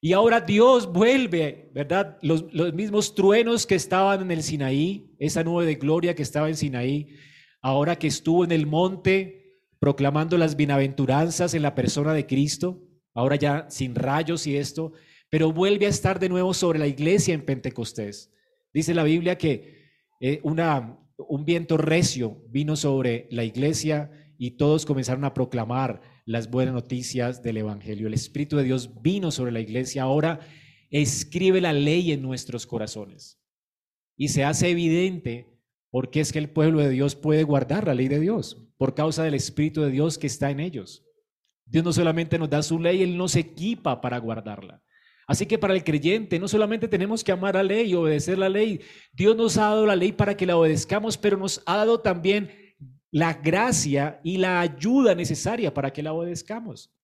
Y 0.00 0.12
ahora 0.12 0.40
Dios 0.40 0.92
vuelve, 0.92 1.70
¿verdad? 1.74 2.18
Los, 2.22 2.52
mismos 2.72 3.14
truenos 3.14 3.66
que 3.66 3.74
estaban 3.74 4.22
en 4.22 4.30
el 4.30 4.42
Sinaí, 4.42 5.14
esa 5.18 5.42
nube 5.42 5.66
de 5.66 5.74
gloria 5.74 6.14
que 6.14 6.22
estaba 6.22 6.48
en 6.48 6.56
Sinaí, 6.56 7.16
ahora 7.60 7.96
que 7.96 8.06
estuvo 8.06 8.44
en 8.44 8.52
el 8.52 8.66
monte 8.66 9.58
proclamando 9.80 10.38
las 10.38 10.56
bienaventuranzas 10.56 11.54
en 11.54 11.62
la 11.62 11.74
persona 11.74 12.12
de 12.12 12.26
Cristo, 12.26 12.80
ahora 13.12 13.36
ya 13.36 13.66
sin 13.70 13.94
rayos 13.94 14.46
y 14.46 14.56
esto, 14.56 14.92
pero 15.30 15.52
vuelve 15.52 15.86
a 15.86 15.90
estar 15.90 16.20
de 16.20 16.28
nuevo 16.28 16.54
sobre 16.54 16.78
la 16.78 16.86
iglesia 16.86 17.34
en 17.34 17.44
Pentecostés. 17.44 18.32
Dice 18.72 18.94
la 18.94 19.02
Biblia 19.02 19.36
que 19.36 19.90
eh, 20.20 20.40
un 20.42 21.44
viento 21.44 21.76
recio 21.76 22.44
vino 22.48 22.76
sobre 22.76 23.26
la 23.30 23.42
iglesia 23.42 24.10
y 24.38 24.52
todos 24.52 24.86
comenzaron 24.86 25.24
a 25.24 25.34
proclamar 25.34 26.00
las 26.28 26.50
buenas 26.50 26.74
noticias 26.74 27.42
del 27.42 27.56
Evangelio. 27.56 28.06
El 28.06 28.12
Espíritu 28.12 28.58
de 28.58 28.64
Dios 28.64 29.00
vino 29.00 29.30
sobre 29.30 29.50
la 29.50 29.60
iglesia, 29.60 30.02
ahora 30.02 30.40
escribe 30.90 31.58
la 31.62 31.72
ley 31.72 32.12
en 32.12 32.20
nuestros 32.20 32.66
corazones. 32.66 33.40
Y 34.14 34.28
se 34.28 34.44
hace 34.44 34.68
evidente 34.68 35.58
porque 35.90 36.20
es 36.20 36.30
que 36.30 36.38
el 36.38 36.50
pueblo 36.50 36.80
de 36.80 36.90
Dios 36.90 37.16
puede 37.16 37.44
guardar 37.44 37.86
la 37.86 37.94
ley 37.94 38.08
de 38.08 38.20
Dios 38.20 38.62
por 38.76 38.94
causa 38.94 39.22
del 39.22 39.32
Espíritu 39.32 39.80
de 39.80 39.90
Dios 39.90 40.18
que 40.18 40.26
está 40.26 40.50
en 40.50 40.60
ellos. 40.60 41.02
Dios 41.64 41.82
no 41.82 41.94
solamente 41.94 42.38
nos 42.38 42.50
da 42.50 42.62
su 42.62 42.78
ley, 42.78 43.02
Él 43.02 43.16
nos 43.16 43.34
equipa 43.34 44.02
para 44.02 44.18
guardarla. 44.18 44.82
Así 45.26 45.46
que 45.46 45.56
para 45.56 45.72
el 45.72 45.82
creyente 45.82 46.38
no 46.38 46.46
solamente 46.46 46.88
tenemos 46.88 47.24
que 47.24 47.32
amar 47.32 47.54
la 47.54 47.62
ley 47.62 47.90
y 47.90 47.94
obedecer 47.94 48.36
la 48.36 48.50
ley, 48.50 48.82
Dios 49.14 49.34
nos 49.34 49.56
ha 49.56 49.62
dado 49.62 49.86
la 49.86 49.96
ley 49.96 50.12
para 50.12 50.36
que 50.36 50.44
la 50.44 50.58
obedezcamos, 50.58 51.16
pero 51.16 51.38
nos 51.38 51.62
ha 51.64 51.78
dado 51.78 52.00
también 52.00 52.50
la 53.10 53.34
gracia 53.34 54.20
y 54.22 54.36
la 54.36 54.60
ayuda 54.60 55.14
necesaria 55.14 55.72
para 55.72 55.92
que 55.92 56.02
la 56.02 56.12
obedezcamos. 56.12 56.94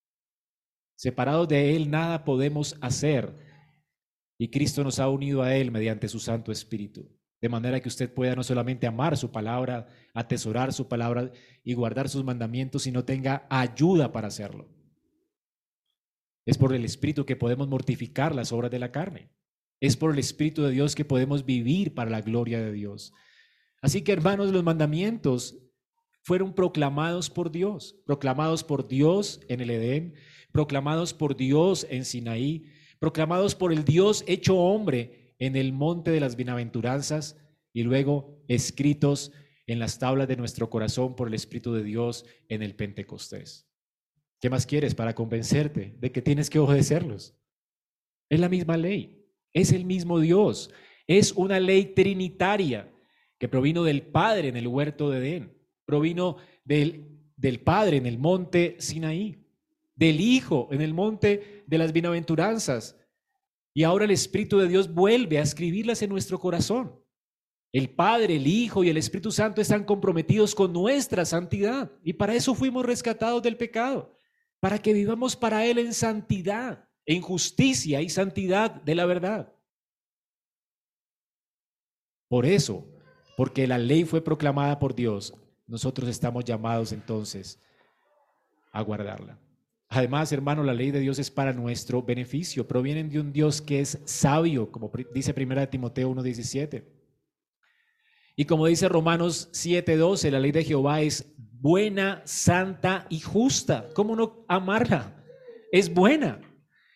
Separados 0.97 1.49
de 1.49 1.75
Él 1.77 1.91
nada 1.91 2.25
podemos 2.25 2.77
hacer 2.81 3.35
y 4.39 4.49
Cristo 4.49 4.85
nos 4.85 4.99
ha 4.99 5.09
unido 5.09 5.43
a 5.43 5.55
Él 5.55 5.71
mediante 5.71 6.09
su 6.09 6.19
Santo 6.19 6.53
Espíritu. 6.53 7.09
De 7.41 7.49
manera 7.49 7.81
que 7.81 7.89
usted 7.89 8.13
pueda 8.13 8.35
no 8.35 8.43
solamente 8.43 8.87
amar 8.87 9.17
su 9.17 9.31
palabra, 9.31 9.87
atesorar 10.15 10.73
su 10.73 10.89
palabra 10.89 11.31
y 11.63 11.75
guardar 11.75 12.09
sus 12.09 12.25
mandamientos, 12.25 12.83
sino 12.83 13.05
tenga 13.05 13.47
ayuda 13.51 14.13
para 14.13 14.29
hacerlo. 14.29 14.69
Es 16.47 16.59
por 16.59 16.75
el 16.75 16.85
Espíritu 16.85 17.25
que 17.27 17.37
podemos 17.37 17.69
mortificar 17.69 18.35
las 18.35 18.53
obras 18.53 18.71
de 18.71 18.79
la 18.79 18.93
carne. 18.93 19.31
Es 19.81 19.97
por 19.97 20.13
el 20.13 20.19
Espíritu 20.19 20.63
de 20.63 20.71
Dios 20.71 20.95
que 20.95 21.05
podemos 21.05 21.45
vivir 21.45 21.95
para 21.95 22.11
la 22.11 22.23
gloria 22.23 22.61
de 22.61 22.73
Dios. 22.73 23.13
Así 23.83 24.03
que 24.03 24.13
hermanos, 24.13 24.51
los 24.51 24.65
mandamientos 24.65 25.64
fueron 26.25 26.55
proclamados 26.55 27.29
por 27.29 27.53
Dios, 27.53 27.97
proclamados 28.07 28.65
por 28.65 28.89
Dios 28.89 29.41
en 29.49 29.61
el 29.61 29.71
Edén, 29.71 30.15
proclamados 30.53 31.13
por 31.13 31.37
Dios 31.37 31.87
en 31.91 32.07
Sinaí, 32.07 32.65
proclamados 32.99 33.55
por 33.55 33.73
el 33.73 33.85
Dios 33.85 34.25
hecho 34.27 34.57
hombre 34.57 35.35
en 35.39 35.55
el 35.55 35.75
monte 35.75 36.11
de 36.11 36.21
las 36.21 36.35
bienaventuranzas 36.37 37.37
y 37.75 37.83
luego 37.83 38.43
escritos 38.49 39.33
en 39.67 39.79
las 39.79 39.99
tablas 39.99 40.27
de 40.27 40.37
nuestro 40.37 40.71
corazón 40.71 41.15
por 41.15 41.29
el 41.29 41.35
Espíritu 41.35 41.75
de 41.75 41.85
Dios 41.85 42.25
en 42.49 42.63
el 42.63 42.75
Pentecostés. 42.75 43.69
¿Qué 44.41 44.49
más 44.49 44.65
quieres 44.65 44.95
para 44.95 45.15
convencerte 45.15 45.95
de 46.01 46.11
que 46.11 46.23
tienes 46.23 46.49
que 46.49 46.59
obedecerlos? 46.59 47.37
Es 48.31 48.41
la 48.41 48.49
misma 48.49 48.79
ley, 48.79 49.27
es 49.53 49.73
el 49.73 49.85
mismo 49.85 50.21
Dios, 50.21 50.71
es 51.07 51.33
una 51.33 51.61
ley 51.61 51.93
trinitaria 51.95 52.91
que 53.39 53.49
provino 53.49 53.85
del 53.85 54.03
Padre 54.07 54.49
en 54.49 54.57
el 54.57 54.69
huerto 54.69 55.11
de 55.11 55.19
Edén, 55.19 55.54
provino 55.85 56.37
del, 56.65 57.21
del 57.37 57.61
Padre 57.61 57.97
en 57.97 58.07
el 58.07 58.19
monte 58.19 58.77
Sinaí, 58.79 59.45
del 59.95 60.21
Hijo 60.21 60.69
en 60.71 60.81
el 60.81 60.95
monte 60.95 61.65
de 61.67 61.79
las 61.79 61.93
bienaventuranzas. 61.93 62.99
Y 63.73 63.83
ahora 63.83 64.05
el 64.05 64.11
Espíritu 64.11 64.59
de 64.59 64.69
Dios 64.69 64.93
vuelve 64.93 65.39
a 65.39 65.43
escribirlas 65.43 66.03
en 66.03 66.11
nuestro 66.11 66.39
corazón. 66.39 67.01
El 67.73 67.91
Padre, 67.91 68.37
el 68.37 68.47
Hijo 68.47 68.85
y 68.85 68.89
el 68.89 68.97
Espíritu 68.97 69.33
Santo 69.33 69.61
están 69.61 69.85
comprometidos 69.85 70.55
con 70.55 70.73
nuestra 70.73 71.25
santidad 71.25 71.91
y 72.05 72.13
para 72.13 72.35
eso 72.35 72.55
fuimos 72.55 72.87
rescatados 72.87 73.43
del 73.43 73.57
pecado 73.57 74.17
para 74.61 74.81
que 74.81 74.93
vivamos 74.93 75.37
para 75.37 75.67
Él 75.67 75.79
en 75.79 75.93
santidad, 75.93 76.89
en 77.05 77.21
justicia 77.21 78.01
y 78.01 78.09
santidad 78.09 78.71
de 78.71 78.95
la 78.95 79.05
verdad. 79.05 79.53
Por 82.29 82.47
eso, 82.47 82.89
porque 83.37 83.67
la 83.67 83.77
ley 83.77 84.05
fue 84.05 84.23
proclamada 84.23 84.79
por 84.79 84.95
Dios, 84.95 85.35
nosotros 85.67 86.09
estamos 86.09 86.45
llamados 86.45 86.93
entonces 86.93 87.61
a 88.73 88.83
guardarla. 88.83 89.39
Además, 89.89 90.33
hermano, 90.33 90.65
la 90.65 90.75
ley 90.75 90.91
de 90.91 91.01
Dios 91.01 91.19
es 91.19 91.31
para 91.31 91.53
nuestro 91.53 92.03
beneficio. 92.03 92.67
Provienen 92.67 93.11
de 93.11 93.21
un 93.21 93.33
Dios 93.33 93.63
que 93.63 93.81
es 93.81 94.01
sabio, 94.05 94.73
como 94.73 94.91
dice 95.15 95.35
1 95.37 95.69
Timoteo 95.69 96.11
1.17. 96.11 96.85
Y 98.37 98.45
como 98.47 98.67
dice 98.67 98.89
Romanos 98.89 99.51
7.12, 99.53 100.31
la 100.31 100.41
ley 100.41 100.51
de 100.51 100.65
Jehová 100.65 101.01
es 101.01 101.33
buena, 101.37 102.23
santa 102.25 103.07
y 103.09 103.21
justa. 103.21 103.89
¿Cómo 103.95 104.17
no 104.17 104.45
amarla? 104.49 105.23
Es 105.71 105.93
buena. 105.93 106.41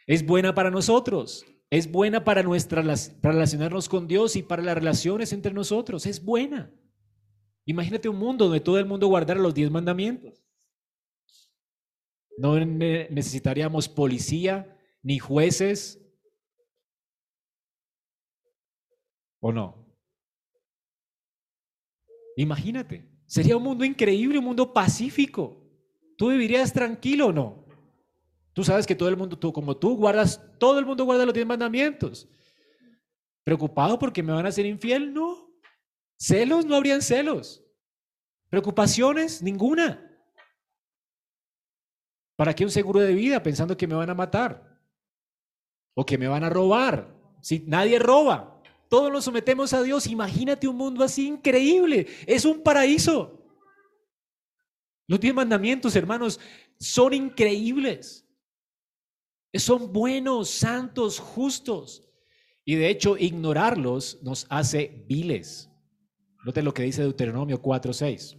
Es 0.07 0.27
buena 0.27 0.55
para 0.55 0.71
nosotros. 0.71 1.47
Es 1.71 1.91
buena 1.91 2.25
para, 2.25 2.43
nuestra, 2.43 2.83
para 2.83 3.35
relacionarnos 3.35 3.89
con 3.89 4.09
Dios 4.09 4.35
y 4.35 4.43
para 4.43 4.63
las 4.63 4.75
relaciones 4.75 5.33
entre 5.33 5.53
nosotros. 5.53 6.07
Es 6.07 6.25
buena. 6.25 6.73
Imagínate 7.69 8.09
un 8.09 8.17
mundo 8.17 8.47
donde 8.47 8.61
todo 8.61 8.79
el 8.79 8.87
mundo 8.87 9.09
guardara 9.09 9.39
los 9.39 9.53
diez 9.53 9.71
mandamientos. 9.71 10.43
No 12.39 12.59
necesitaríamos 12.59 13.91
policía 13.91 14.75
ni 15.03 15.19
jueces. 15.19 16.03
¿O 19.41 19.53
no? 19.53 19.87
Imagínate. 22.37 23.07
Sería 23.27 23.59
un 23.59 23.65
mundo 23.65 23.85
increíble, 23.85 24.39
un 24.39 24.47
mundo 24.47 24.73
pacífico. 24.73 25.63
¿Tú 26.17 26.31
vivirías 26.31 26.73
tranquilo 26.73 27.27
o 27.27 27.33
no? 27.33 27.67
Tú 28.55 28.65
sabes 28.65 28.87
que 28.87 28.95
todo 28.95 29.11
el 29.11 29.19
mundo, 29.19 29.39
tú, 29.39 29.53
como 29.53 29.77
tú 29.77 29.95
guardas, 29.95 30.43
todo 30.59 30.79
el 30.79 30.87
mundo 30.87 31.05
guarda 31.05 31.27
los 31.27 31.35
diez 31.35 31.47
mandamientos. 31.47 32.27
¿Preocupado 33.45 33.99
porque 33.99 34.23
me 34.23 34.33
van 34.33 34.47
a 34.47 34.49
hacer 34.49 34.65
infiel? 34.65 35.13
No. 35.13 35.48
¿Celos? 36.19 36.67
No 36.67 36.75
habrían 36.77 37.01
celos. 37.01 37.63
¿Preocupaciones? 38.51 39.43
Ninguna. 39.43 40.05
¿Para 42.37 42.55
qué 42.55 42.65
un 42.65 42.71
seguro 42.71 43.01
de 43.01 43.15
vida 43.15 43.43
pensando 43.43 43.77
que 43.77 43.87
me 43.87 43.95
van 43.95 44.11
a 44.11 44.15
matar? 44.15 44.81
O 45.95 46.05
que 46.05 46.19
me 46.19 46.29
van 46.29 46.45
a 46.45 46.51
robar. 46.51 47.15
Si 47.41 47.61
nadie 47.61 47.99
roba, 47.99 48.61
todos 48.89 49.13
nos 49.13 49.25
sometemos 49.25 49.73
a 49.73 49.83
Dios. 49.83 50.07
Imagínate 50.07 50.67
un 50.67 50.77
mundo 50.77 51.05
así 51.05 51.27
increíble. 51.27 52.07
Es 52.27 52.45
un 52.45 52.63
paraíso. 52.63 53.39
Los 55.07 55.21
diez 55.21 55.35
mandamientos, 55.35 55.97
hermanos, 55.97 56.39
son 56.79 57.15
increíbles. 57.15 58.27
Son 59.55 59.93
buenos, 59.93 60.51
santos, 60.51 61.19
justos. 61.19 62.05
Y 62.65 62.75
de 62.75 62.91
hecho, 62.91 63.17
ignorarlos 63.17 64.23
nos 64.23 64.47
hace 64.51 65.05
viles. 65.09 65.68
Note 66.45 66.63
lo 66.63 66.73
que 66.73 66.83
dice 66.83 67.03
Deuteronomio 67.03 67.61
4:6. 67.61 68.37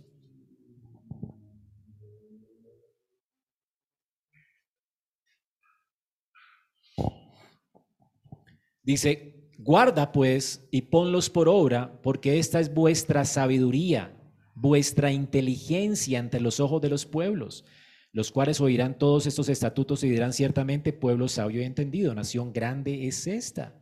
Dice, 8.84 9.52
guarda 9.60 10.12
pues 10.12 10.68
y 10.72 10.82
ponlos 10.84 11.30
por 11.30 11.48
obra, 11.48 12.02
porque 12.02 12.40
esta 12.40 12.60
es 12.60 12.74
vuestra 12.74 13.24
sabiduría, 13.26 14.18
vuestra 14.56 15.12
inteligencia 15.12 16.20
ante 16.20 16.40
los 16.40 16.60
ojos 16.60 16.82
de 16.82 16.90
los 16.90 17.06
pueblos, 17.06 17.66
los 18.12 18.32
cuales 18.32 18.60
oirán 18.62 18.98
todos 18.98 19.28
estos 19.28 19.48
estatutos 19.50 20.04
y 20.04 20.10
dirán 20.10 20.34
ciertamente, 20.34 20.92
pueblo 20.92 21.28
sabio 21.28 21.62
y 21.62 21.66
entendido, 21.66 22.16
nación 22.16 22.52
grande 22.52 23.08
es 23.08 23.28
esta. 23.28 23.80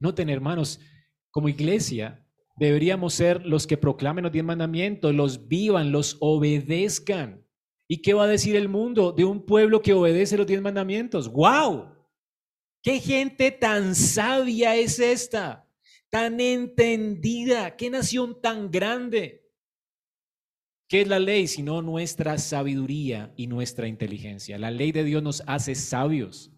Noten, 0.00 0.28
hermanos, 0.28 0.80
como 1.30 1.48
iglesia 1.48 2.21
deberíamos 2.56 3.14
ser 3.14 3.44
los 3.46 3.66
que 3.66 3.76
proclamen 3.76 4.24
los 4.24 4.32
diez 4.32 4.44
mandamientos, 4.44 5.14
los 5.14 5.48
vivan, 5.48 5.92
los 5.92 6.16
obedezcan. 6.20 7.46
¿Y 7.88 8.02
qué 8.02 8.14
va 8.14 8.24
a 8.24 8.28
decir 8.28 8.56
el 8.56 8.68
mundo 8.68 9.12
de 9.12 9.24
un 9.24 9.44
pueblo 9.44 9.82
que 9.82 9.92
obedece 9.92 10.36
los 10.36 10.46
diez 10.46 10.62
mandamientos? 10.62 11.30
¡Wow! 11.30 11.92
¿Qué 12.82 13.00
gente 13.00 13.50
tan 13.50 13.94
sabia 13.94 14.76
es 14.76 14.98
esta? 14.98 15.68
Tan 16.10 16.40
entendida. 16.40 17.76
¿Qué 17.76 17.90
nación 17.90 18.40
tan 18.40 18.70
grande? 18.70 19.42
¿Qué 20.88 21.00
es 21.00 21.08
la 21.08 21.18
ley 21.18 21.46
sino 21.46 21.80
nuestra 21.80 22.36
sabiduría 22.36 23.32
y 23.36 23.46
nuestra 23.46 23.88
inteligencia? 23.88 24.58
La 24.58 24.70
ley 24.70 24.92
de 24.92 25.04
Dios 25.04 25.22
nos 25.22 25.42
hace 25.46 25.74
sabios. 25.74 26.51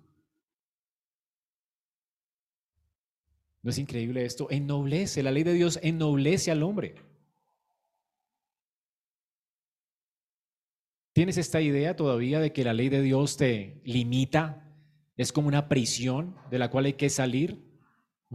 ¿No 3.64 3.70
es 3.70 3.78
increíble 3.78 4.26
esto? 4.26 4.46
Ennoblece, 4.50 5.22
la 5.22 5.30
ley 5.30 5.42
de 5.42 5.54
Dios 5.54 5.80
ennoblece 5.82 6.50
al 6.50 6.62
hombre. 6.62 6.96
¿Tienes 11.14 11.38
esta 11.38 11.62
idea 11.62 11.96
todavía 11.96 12.40
de 12.40 12.52
que 12.52 12.62
la 12.62 12.74
ley 12.74 12.90
de 12.90 13.00
Dios 13.00 13.38
te 13.38 13.80
limita 13.84 14.70
es 15.16 15.32
como 15.32 15.48
una 15.48 15.66
prisión 15.70 16.36
de 16.50 16.58
la 16.58 16.70
cual 16.70 16.84
hay 16.84 16.92
que 16.92 17.08
salir. 17.08 17.64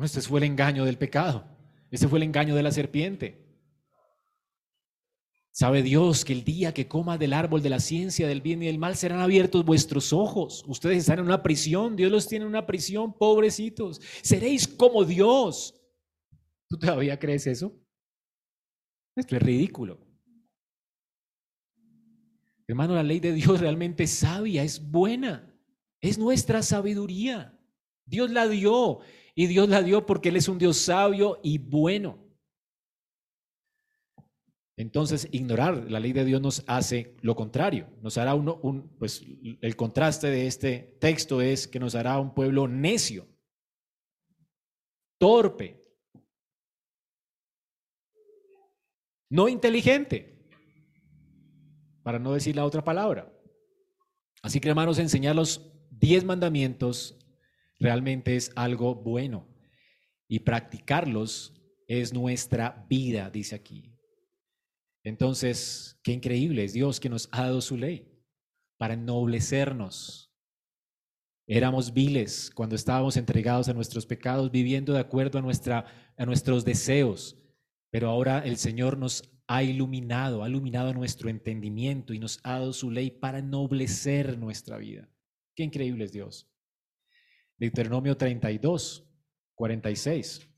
este 0.01 0.21
fue 0.21 0.39
el 0.39 0.45
engaño 0.45 0.83
del 0.83 0.97
pecado. 0.97 1.45
Este 1.91 2.07
fue 2.07 2.17
el 2.17 2.23
engaño 2.23 2.55
de 2.55 2.63
la 2.63 2.71
serpiente. 2.71 3.48
Sabe 5.59 5.83
Dios 5.83 6.23
que 6.23 6.31
el 6.31 6.45
día 6.45 6.73
que 6.73 6.87
coma 6.87 7.17
del 7.17 7.33
árbol 7.33 7.61
de 7.61 7.69
la 7.69 7.81
ciencia 7.81 8.29
del 8.29 8.39
bien 8.39 8.63
y 8.63 8.67
del 8.67 8.79
mal 8.79 8.95
serán 8.95 9.19
abiertos 9.19 9.65
vuestros 9.65 10.13
ojos. 10.13 10.63
Ustedes 10.67 10.99
están 10.99 11.19
en 11.19 11.25
una 11.25 11.43
prisión. 11.43 11.97
Dios 11.97 12.09
los 12.09 12.29
tiene 12.29 12.43
en 12.43 12.49
una 12.49 12.65
prisión, 12.65 13.11
pobrecitos. 13.11 13.99
Seréis 14.21 14.69
como 14.69 15.03
Dios. 15.03 15.75
¿Tú 16.69 16.79
todavía 16.79 17.19
crees 17.19 17.45
eso? 17.45 17.77
Esto 19.17 19.35
es 19.35 19.43
ridículo. 19.43 19.99
Hermano, 22.65 22.95
la 22.95 23.03
ley 23.03 23.19
de 23.19 23.33
Dios 23.33 23.59
realmente 23.59 24.03
es 24.03 24.11
sabia, 24.11 24.63
es 24.63 24.89
buena. 24.89 25.53
Es 25.99 26.17
nuestra 26.17 26.63
sabiduría. 26.63 27.53
Dios 28.05 28.31
la 28.31 28.47
dio 28.47 28.99
y 29.35 29.47
Dios 29.47 29.67
la 29.67 29.83
dio 29.83 30.05
porque 30.05 30.29
Él 30.29 30.37
es 30.37 30.47
un 30.47 30.57
Dios 30.57 30.77
sabio 30.77 31.37
y 31.43 31.57
bueno. 31.57 32.28
Entonces, 34.79 35.27
ignorar 35.33 35.91
la 35.91 35.99
ley 35.99 36.13
de 36.13 36.23
Dios 36.23 36.39
nos 36.39 36.63
hace 36.65 37.17
lo 37.19 37.35
contrario. 37.35 37.89
Nos 38.01 38.17
hará 38.17 38.33
uno, 38.33 38.61
un, 38.63 38.87
pues 38.97 39.21
el 39.59 39.75
contraste 39.75 40.27
de 40.27 40.47
este 40.47 40.95
texto 41.01 41.41
es 41.41 41.67
que 41.67 41.81
nos 41.81 41.95
hará 41.95 42.17
un 42.17 42.33
pueblo 42.33 42.65
necio, 42.65 43.27
torpe, 45.17 45.83
no 49.29 49.49
inteligente, 49.49 50.47
para 52.01 52.17
no 52.17 52.31
decir 52.31 52.55
la 52.55 52.63
otra 52.63 52.81
palabra. 52.81 53.29
Así 54.41 54.61
que, 54.61 54.69
hermanos, 54.69 54.97
enseñarlos 54.97 55.73
diez 55.91 56.23
mandamientos 56.23 57.19
realmente 57.79 58.37
es 58.37 58.49
algo 58.55 58.95
bueno 58.95 59.45
y 60.29 60.39
practicarlos 60.39 61.53
es 61.85 62.13
nuestra 62.13 62.85
vida, 62.87 63.29
dice 63.29 63.55
aquí. 63.55 63.98
Entonces, 65.09 65.99
qué 66.03 66.11
increíble 66.13 66.63
es 66.63 66.73
Dios 66.73 66.99
que 66.99 67.09
nos 67.09 67.27
ha 67.31 67.43
dado 67.43 67.61
su 67.61 67.75
ley 67.75 68.07
para 68.77 68.93
ennoblecernos. 68.93 70.31
Éramos 71.47 71.93
viles 71.93 72.51
cuando 72.53 72.75
estábamos 72.75 73.17
entregados 73.17 73.67
a 73.67 73.73
nuestros 73.73 74.05
pecados, 74.05 74.51
viviendo 74.51 74.93
de 74.93 74.99
acuerdo 74.99 75.39
a, 75.39 75.41
nuestra, 75.41 76.13
a 76.15 76.25
nuestros 76.25 76.63
deseos, 76.63 77.37
pero 77.91 78.07
ahora 78.07 78.39
el 78.39 78.57
Señor 78.57 78.97
nos 78.97 79.23
ha 79.47 79.63
iluminado, 79.63 80.43
ha 80.43 80.49
iluminado 80.49 80.93
nuestro 80.93 81.27
entendimiento 81.27 82.13
y 82.13 82.19
nos 82.19 82.39
ha 82.43 82.59
dado 82.59 82.71
su 82.71 82.91
ley 82.91 83.09
para 83.09 83.39
ennoblecer 83.39 84.37
nuestra 84.37 84.77
vida. 84.77 85.09
Qué 85.55 85.63
increíble 85.63 86.05
es 86.05 86.11
Dios. 86.11 86.47
Deuteronomio 87.57 88.15
32, 88.15 89.09
46. 89.55 90.48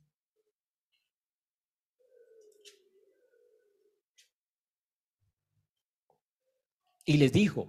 Y 7.05 7.17
les 7.17 7.33
dijo, 7.33 7.67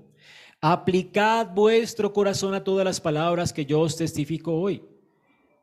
aplicad 0.61 1.55
vuestro 1.55 2.13
corazón 2.13 2.55
a 2.55 2.65
todas 2.65 2.85
las 2.85 3.01
palabras 3.01 3.53
que 3.53 3.67
yo 3.67 3.81
os 3.81 3.97
testifico 3.97 4.55
hoy, 4.55 4.85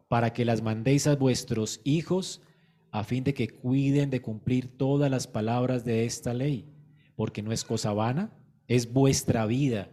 para 0.07 0.33
que 0.33 0.45
las 0.45 0.61
mandéis 0.61 1.07
a 1.07 1.15
vuestros 1.15 1.81
hijos, 1.83 2.41
a 2.91 3.03
fin 3.03 3.23
de 3.23 3.33
que 3.33 3.49
cuiden 3.49 4.09
de 4.09 4.21
cumplir 4.21 4.77
todas 4.77 5.11
las 5.11 5.27
palabras 5.27 5.85
de 5.85 6.05
esta 6.05 6.33
ley, 6.33 6.65
porque 7.15 7.41
no 7.41 7.51
es 7.51 7.63
cosa 7.63 7.93
vana, 7.93 8.31
es 8.67 8.91
vuestra 8.91 9.45
vida 9.45 9.89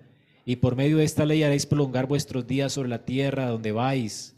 y 0.49 0.57
por 0.57 0.77
medio 0.77 0.99
de 0.99 1.05
esta 1.05 1.27
ley 1.27 1.43
haréis 1.43 1.66
prolongar 1.66 2.07
vuestros 2.07 2.47
días 2.47 2.72
sobre 2.72 2.89
la 2.89 3.05
tierra 3.05 3.49
donde 3.49 3.72
vais, 3.72 4.37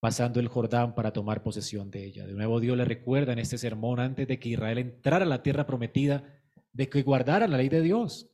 pasando 0.00 0.40
el 0.40 0.48
Jordán 0.48 0.96
para 0.96 1.12
tomar 1.12 1.44
posesión 1.44 1.92
de 1.92 2.04
ella. 2.04 2.26
De 2.26 2.32
nuevo 2.32 2.58
Dios 2.58 2.76
le 2.76 2.84
recuerda 2.84 3.32
en 3.32 3.38
este 3.38 3.56
sermón, 3.56 4.00
antes 4.00 4.26
de 4.26 4.40
que 4.40 4.48
Israel 4.48 4.78
entrara 4.78 5.24
a 5.24 5.28
la 5.28 5.44
tierra 5.44 5.64
prometida, 5.64 6.24
de 6.72 6.88
que 6.88 7.04
guardaran 7.04 7.52
la 7.52 7.58
ley 7.58 7.68
de 7.68 7.82
Dios. 7.82 8.31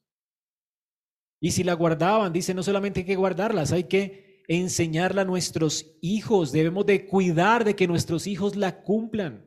Y 1.40 1.52
si 1.52 1.64
la 1.64 1.74
guardaban, 1.74 2.32
dice, 2.32 2.54
no 2.54 2.62
solamente 2.62 3.00
hay 3.00 3.06
que 3.06 3.16
guardarlas, 3.16 3.72
hay 3.72 3.84
que 3.84 4.44
enseñarla 4.48 5.22
a 5.22 5.26
nuestros 5.26 5.86
hijos. 6.00 6.52
Debemos 6.52 6.86
de 6.86 7.06
cuidar 7.06 7.64
de 7.64 7.76
que 7.76 7.86
nuestros 7.86 8.26
hijos 8.26 8.56
la 8.56 8.82
cumplan. 8.82 9.44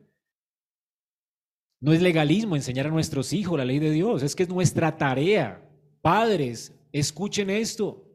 No 1.80 1.92
es 1.92 2.00
legalismo 2.00 2.56
enseñar 2.56 2.86
a 2.86 2.90
nuestros 2.90 3.32
hijos 3.32 3.58
la 3.58 3.64
ley 3.64 3.78
de 3.78 3.90
Dios, 3.90 4.22
es 4.22 4.36
que 4.36 4.44
es 4.44 4.48
nuestra 4.48 4.96
tarea. 4.96 5.68
Padres, 6.00 6.72
Escuchen 6.92 7.48
esto. 7.48 8.06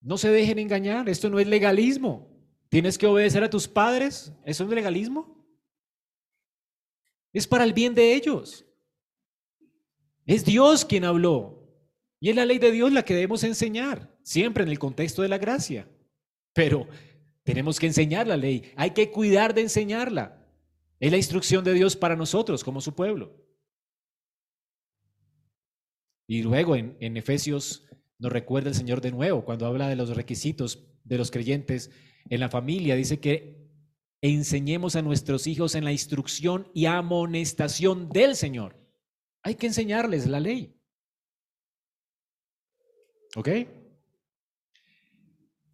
No 0.00 0.18
se 0.18 0.30
dejen 0.30 0.58
engañar, 0.58 1.08
esto 1.08 1.30
no 1.30 1.38
es 1.38 1.46
legalismo. 1.46 2.28
¿Tienes 2.68 2.98
que 2.98 3.06
obedecer 3.06 3.44
a 3.44 3.50
tus 3.50 3.68
padres? 3.68 4.32
¿Eso 4.44 4.64
es 4.64 4.70
legalismo? 4.70 5.46
Es 7.32 7.46
para 7.46 7.64
el 7.64 7.72
bien 7.72 7.94
de 7.94 8.14
ellos. 8.14 8.64
Es 10.30 10.44
Dios 10.44 10.84
quien 10.84 11.04
habló. 11.04 11.60
Y 12.20 12.30
es 12.30 12.36
la 12.36 12.44
ley 12.44 12.60
de 12.60 12.70
Dios 12.70 12.92
la 12.92 13.04
que 13.04 13.14
debemos 13.14 13.42
enseñar, 13.42 14.16
siempre 14.22 14.62
en 14.62 14.68
el 14.68 14.78
contexto 14.78 15.22
de 15.22 15.28
la 15.28 15.38
gracia. 15.38 15.88
Pero 16.52 16.86
tenemos 17.42 17.80
que 17.80 17.88
enseñar 17.88 18.28
la 18.28 18.36
ley, 18.36 18.72
hay 18.76 18.92
que 18.92 19.10
cuidar 19.10 19.54
de 19.54 19.62
enseñarla. 19.62 20.46
Es 21.00 21.10
la 21.10 21.16
instrucción 21.16 21.64
de 21.64 21.74
Dios 21.74 21.96
para 21.96 22.14
nosotros 22.14 22.62
como 22.62 22.80
su 22.80 22.94
pueblo. 22.94 23.44
Y 26.28 26.44
luego 26.44 26.76
en, 26.76 27.16
Efesios 27.16 27.88
nos 28.20 28.30
recuerda 28.30 28.68
el 28.68 28.76
Señor 28.76 29.00
de 29.00 29.10
nuevo, 29.10 29.44
cuando 29.44 29.66
habla 29.66 29.88
de 29.88 29.96
los 29.96 30.10
requisitos 30.10 30.86
de 31.02 31.18
los 31.18 31.32
creyentes 31.32 31.90
en 32.28 32.38
la 32.38 32.50
familia, 32.50 32.94
dice 32.94 33.18
que 33.18 33.68
enseñemos 34.20 34.94
a 34.94 35.02
nuestros 35.02 35.48
hijos 35.48 35.74
en 35.74 35.84
la 35.84 35.90
instrucción 35.90 36.68
y 36.72 36.86
amonestación 36.86 38.10
del 38.10 38.36
Señor. 38.36 38.79
Hay 39.42 39.54
que 39.54 39.66
enseñarles 39.66 40.26
la 40.26 40.40
ley. 40.40 40.76
¿Ok? 43.36 43.48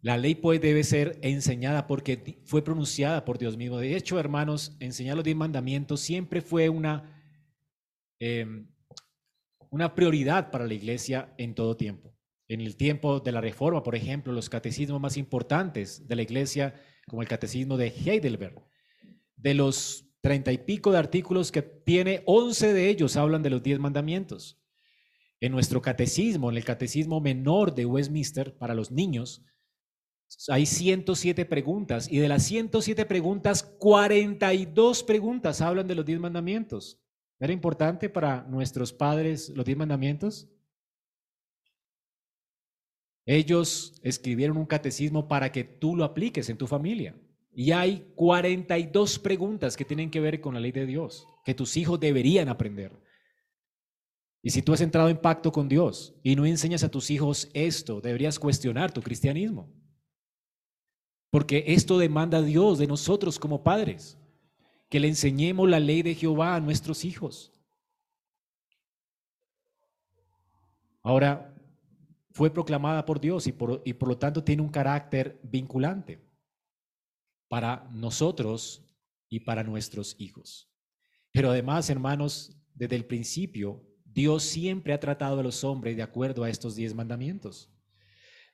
La 0.01 0.17
ley 0.17 0.35
pues 0.35 0.61
debe 0.61 0.83
ser 0.83 1.19
enseñada 1.21 1.87
porque 1.87 2.39
fue 2.45 2.63
pronunciada 2.63 3.25
por 3.25 3.37
Dios 3.37 3.57
mismo. 3.57 3.77
De 3.77 3.95
hecho, 3.95 4.19
hermanos, 4.19 4.77
enseñar 4.79 5.15
los 5.15 5.25
diez 5.25 5.35
mandamientos 5.35 5.99
siempre 6.01 6.41
fue 6.41 6.69
una, 6.69 7.21
em, 8.19 8.69
una 9.69 9.95
prioridad 9.95 10.51
para 10.51 10.67
la 10.67 10.73
iglesia 10.75 11.33
en 11.37 11.55
todo 11.55 11.75
tiempo. 11.75 12.15
En 12.47 12.61
el 12.61 12.77
tiempo 12.77 13.19
de 13.19 13.31
la 13.31 13.41
Reforma, 13.41 13.83
por 13.83 13.95
ejemplo, 13.95 14.31
los 14.31 14.49
catecismos 14.49 15.01
más 15.01 15.17
importantes 15.17 16.07
de 16.07 16.15
la 16.15 16.21
iglesia, 16.21 16.75
como 17.07 17.21
el 17.21 17.27
catecismo 17.27 17.75
de 17.75 17.87
Heidelberg, 17.87 18.63
de 19.35 19.53
los 19.55 20.06
treinta 20.27 20.51
y 20.51 20.57
pico 20.57 20.91
de 20.91 20.97
artículos 20.97 21.53
que 21.53 21.61
tiene, 21.61 22.21
once 22.25 22.73
de 22.73 22.89
ellos 22.89 23.15
hablan 23.15 23.43
de 23.43 23.49
los 23.49 23.63
diez 23.63 23.79
mandamientos. 23.79 24.59
En 25.39 25.53
nuestro 25.53 25.81
catecismo, 25.81 26.49
en 26.49 26.57
el 26.57 26.65
catecismo 26.65 27.21
menor 27.21 27.73
de 27.73 27.85
Westminster 27.85 28.53
para 28.57 28.75
los 28.75 28.91
niños, 28.91 29.45
hay 30.49 30.65
107 30.65 31.45
preguntas 31.45 32.11
y 32.11 32.17
de 32.17 32.27
las 32.27 32.43
107 32.43 33.05
preguntas, 33.05 33.63
42 33.63 35.03
preguntas 35.03 35.61
hablan 35.61 35.87
de 35.87 35.95
los 35.95 36.05
diez 36.05 36.19
mandamientos. 36.19 36.99
¿Era 37.39 37.53
importante 37.53 38.09
para 38.09 38.43
nuestros 38.49 38.91
padres 38.91 39.47
los 39.55 39.63
diez 39.63 39.77
mandamientos? 39.77 40.49
Ellos 43.25 43.97
escribieron 44.03 44.57
un 44.57 44.65
catecismo 44.65 45.29
para 45.29 45.53
que 45.53 45.63
tú 45.63 45.95
lo 45.95 46.03
apliques 46.03 46.49
en 46.49 46.57
tu 46.57 46.67
familia. 46.67 47.15
Y 47.59 47.71
hay 47.71 48.13
42 48.13 49.17
preguntas 49.17 49.75
que 49.75 49.83
tienen 49.83 50.11
que 50.11 50.19
ver 50.19 50.39
con 50.39 50.53
la 50.53 50.59
ley 50.59 50.71
de 50.71 50.85
Dios, 50.85 51.27
que 51.43 51.55
tus 51.55 51.75
hijos 51.75 51.99
deberían 51.99 52.49
aprender. 52.49 52.91
Y 54.43 54.51
si 54.51 54.61
tú 54.61 54.73
has 54.73 54.81
entrado 54.81 55.09
en 55.09 55.17
pacto 55.17 55.51
con 55.51 55.67
Dios 55.67 56.13
y 56.21 56.35
no 56.35 56.45
enseñas 56.45 56.83
a 56.83 56.91
tus 56.91 57.09
hijos 57.09 57.49
esto, 57.55 57.99
deberías 57.99 58.37
cuestionar 58.37 58.91
tu 58.91 59.01
cristianismo. 59.01 59.73
Porque 61.31 61.63
esto 61.65 61.97
demanda 61.97 62.43
Dios 62.43 62.77
de 62.77 62.85
nosotros 62.85 63.39
como 63.39 63.63
padres, 63.63 64.19
que 64.87 64.99
le 64.99 65.07
enseñemos 65.07 65.67
la 65.67 65.79
ley 65.79 66.03
de 66.03 66.13
Jehová 66.13 66.53
a 66.53 66.59
nuestros 66.59 67.03
hijos. 67.03 67.51
Ahora, 71.01 71.55
fue 72.29 72.51
proclamada 72.51 73.03
por 73.03 73.19
Dios 73.19 73.47
y 73.47 73.51
por, 73.51 73.81
y 73.83 73.93
por 73.93 74.09
lo 74.09 74.17
tanto 74.19 74.43
tiene 74.43 74.61
un 74.61 74.69
carácter 74.69 75.39
vinculante 75.41 76.26
para 77.47 77.87
nosotros 77.91 78.83
y 79.29 79.41
para 79.41 79.63
nuestros 79.63 80.15
hijos. 80.19 80.69
Pero 81.31 81.51
además, 81.51 81.89
hermanos, 81.89 82.57
desde 82.73 82.95
el 82.95 83.05
principio, 83.05 83.83
Dios 84.05 84.43
siempre 84.43 84.93
ha 84.93 84.99
tratado 84.99 85.39
a 85.39 85.43
los 85.43 85.63
hombres 85.63 85.95
de 85.95 86.03
acuerdo 86.03 86.43
a 86.43 86.49
estos 86.49 86.75
diez 86.75 86.95
mandamientos. 86.95 87.71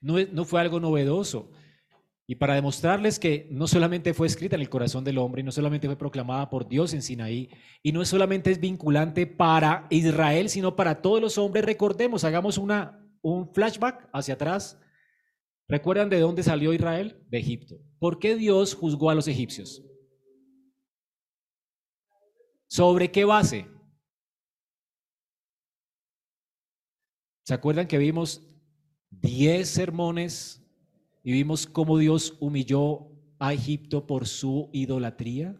No, 0.01 0.43
fue 0.43 0.59
algo 0.59 0.79
novedoso. 0.79 1.51
Y 2.27 2.35
para 2.35 2.55
demostrarles 2.55 3.19
que 3.19 3.47
no 3.51 3.67
solamente 3.67 4.13
fue 4.13 4.27
escrita 4.27 4.55
en 4.55 4.61
el 4.61 4.69
corazón 4.69 5.03
del 5.03 5.17
hombre, 5.17 5.43
no 5.43 5.51
solamente 5.51 5.87
fue 5.87 5.97
proclamada 5.97 6.49
por 6.49 6.67
Dios 6.67 6.93
en 6.93 7.01
Sinaí, 7.01 7.49
y 7.81 7.91
no 7.91 8.03
solamente 8.05 8.51
es 8.51 8.59
vinculante 8.59 9.27
para 9.27 9.87
Israel, 9.89 10.49
sino 10.49 10.75
para 10.75 11.01
todos 11.01 11.21
los 11.21 11.37
hombres, 11.37 11.65
recordemos, 11.65 12.23
hagamos 12.23 12.57
un 12.57 13.53
flashback 13.53 14.09
hacia 14.11 14.33
atrás. 14.33 14.77
¿Recuerdan 15.67 16.09
de 16.09 16.19
dónde 16.19 16.43
salió 16.43 16.73
Israel? 16.73 17.23
De 17.29 17.39
Egipto. 17.39 17.79
¿Por 17.99 18.19
qué 18.19 18.35
Dios 18.35 18.73
juzgó 18.75 19.09
a 19.09 19.15
los 19.15 19.27
egipcios? 19.27 19.83
¿Sobre 22.67 23.11
qué 23.11 23.25
base? 23.25 23.67
¿Se 27.43 27.53
acuerdan 27.53 27.87
que 27.87 27.97
vimos 27.97 28.41
diez 29.09 29.69
sermones 29.69 30.63
y 31.23 31.31
vimos 31.31 31.65
cómo 31.65 31.97
Dios 31.97 32.35
humilló 32.39 33.09
a 33.39 33.53
Egipto 33.53 34.05
por 34.05 34.27
su 34.27 34.69
idolatría. 34.73 35.59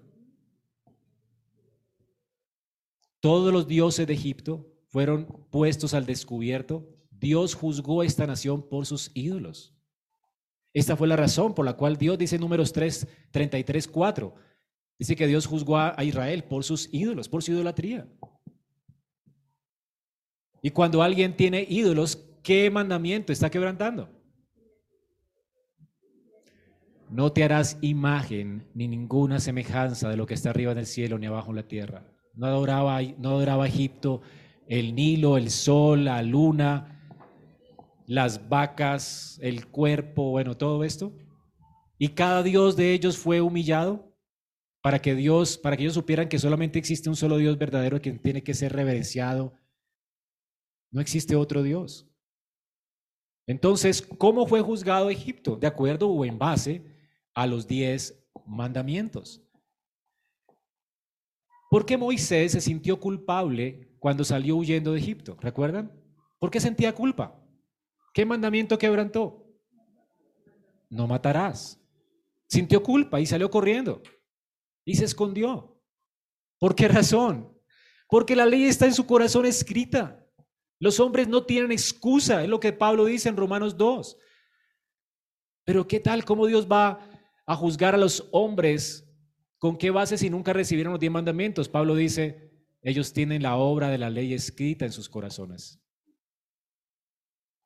Todos 3.20 3.54
los 3.54 3.68
dioses 3.68 4.06
de 4.08 4.14
Egipto 4.14 4.74
fueron 4.88 5.48
puestos 5.50 5.94
al 5.94 6.06
descubierto. 6.06 6.88
Dios 7.12 7.56
juzgó 7.56 8.02
a 8.02 8.06
esta 8.06 8.28
nación 8.28 8.68
por 8.68 8.86
sus 8.86 9.12
ídolos. 9.14 9.74
Esta 10.74 10.96
fue 10.96 11.08
la 11.08 11.16
razón 11.16 11.54
por 11.54 11.66
la 11.66 11.74
cual 11.74 11.98
Dios 11.98 12.18
dice 12.18 12.36
en 12.36 12.42
números 12.42 12.74
3, 12.74 13.08
33, 13.32 13.88
4. 13.88 14.36
Dice 14.98 15.16
que 15.16 15.28
Dios 15.28 15.46
juzgó 15.46 15.78
a 15.78 16.04
Israel 16.04 16.44
por 16.44 16.64
sus 16.64 16.90
ídolos, 16.92 17.30
por 17.30 17.44
su 17.44 17.52
idolatría. 17.52 18.08
Y 20.62 20.72
cuando 20.72 21.04
alguien 21.04 21.36
tiene 21.36 21.66
ídolos, 21.70 22.18
¿qué 22.42 22.72
mandamiento 22.72 23.34
está 23.34 23.52
quebrantando? 23.52 24.10
No 27.10 27.32
te 27.32 27.44
harás 27.44 27.78
imagen 27.82 28.66
ni 28.74 28.88
ninguna 28.88 29.40
semejanza 29.40 30.10
de 30.10 30.18
lo 30.18 30.26
que 30.26 30.34
está 30.34 30.50
arriba 30.50 30.72
en 30.72 30.80
el 30.80 30.88
cielo 30.88 31.20
ni 31.20 31.28
abajo 31.28 31.52
en 31.52 31.58
la 31.58 31.68
tierra. 31.68 32.08
No 32.34 32.48
adoraba, 32.48 33.02
no 33.02 33.30
adoraba 33.30 33.68
Egipto 33.68 34.22
el 34.68 34.96
Nilo, 34.96 35.38
el 35.38 35.50
sol, 35.50 36.06
la 36.06 36.24
luna, 36.24 36.93
las 38.14 38.48
vacas, 38.48 39.40
el 39.42 39.66
cuerpo, 39.66 40.30
bueno, 40.30 40.56
todo 40.56 40.84
esto. 40.84 41.12
Y 41.98 42.10
cada 42.10 42.44
dios 42.44 42.76
de 42.76 42.94
ellos 42.94 43.18
fue 43.18 43.42
humillado 43.42 44.16
para 44.84 45.02
que 45.02 45.16
Dios, 45.16 45.58
para 45.58 45.76
que 45.76 45.82
ellos 45.82 45.96
supieran 45.96 46.30
que 46.30 46.38
solamente 46.38 46.78
existe 46.78 47.10
un 47.10 47.16
solo 47.16 47.38
Dios 47.38 47.58
verdadero 47.58 48.00
que 48.00 48.12
tiene 48.12 48.44
que 48.44 48.54
ser 48.54 48.72
reverenciado. 48.72 49.56
No 50.92 51.02
existe 51.02 51.36
otro 51.36 51.64
Dios. 51.64 52.08
Entonces, 53.48 54.04
¿cómo 54.04 54.46
fue 54.46 54.62
juzgado 54.62 55.10
Egipto? 55.10 55.56
De 55.56 55.66
acuerdo 55.66 56.08
o 56.08 56.24
en 56.24 56.38
base 56.38 56.86
a 57.34 57.48
los 57.48 57.68
diez 57.68 58.24
mandamientos. 58.46 59.42
¿Por 61.72 61.84
qué 61.84 61.98
Moisés 61.98 62.52
se 62.52 62.62
sintió 62.62 63.00
culpable 63.00 63.98
cuando 63.98 64.24
salió 64.24 64.56
huyendo 64.56 64.94
de 64.94 65.00
Egipto? 65.00 65.36
¿Recuerdan? 65.42 65.92
¿Por 66.38 66.52
qué 66.52 66.60
sentía 66.60 66.94
culpa? 66.94 67.43
¿Qué 68.14 68.26
mandamiento 68.26 68.78
quebrantó? 68.78 69.46
No 70.90 71.08
matarás. 71.08 71.80
Sintió 72.48 72.84
culpa 72.84 73.20
y 73.20 73.26
salió 73.26 73.50
corriendo 73.50 74.02
y 74.86 74.96
se 74.96 75.06
escondió. 75.06 75.82
¿Por 76.60 76.76
qué 76.76 76.88
razón? 76.88 77.52
Porque 78.08 78.36
la 78.36 78.46
ley 78.46 78.66
está 78.66 78.86
en 78.86 78.94
su 78.94 79.06
corazón 79.06 79.46
escrita. 79.46 80.26
Los 80.80 81.00
hombres 81.00 81.28
no 81.28 81.46
tienen 81.46 81.72
excusa, 81.72 82.44
es 82.44 82.50
lo 82.50 82.60
que 82.60 82.74
Pablo 82.74 83.06
dice 83.06 83.30
en 83.30 83.38
Romanos 83.38 83.76
2. 83.78 84.18
Pero 85.64 85.88
¿qué 85.88 86.00
tal? 86.00 86.24
¿Cómo 86.26 86.46
Dios 86.46 86.68
va 86.72 87.10
a 87.46 87.56
juzgar 87.56 87.96
a 87.96 87.98
los 87.98 88.30
hombres 88.32 89.10
con 89.58 89.78
qué 89.78 89.92
base 89.92 90.18
si 90.18 90.30
nunca 90.30 90.54
recibieron 90.54 90.94
los 90.94 91.00
diez 91.00 91.12
mandamientos. 91.12 91.70
Pablo 91.70 91.96
dice, 91.96 92.52
ellos 92.82 93.14
tienen 93.14 93.44
la 93.44 93.56
obra 93.56 93.90
de 93.90 93.98
la 93.98 94.10
ley 94.10 94.34
escrita 94.34 94.86
en 94.86 94.92
sus 94.92 95.10
corazones. 95.10 95.82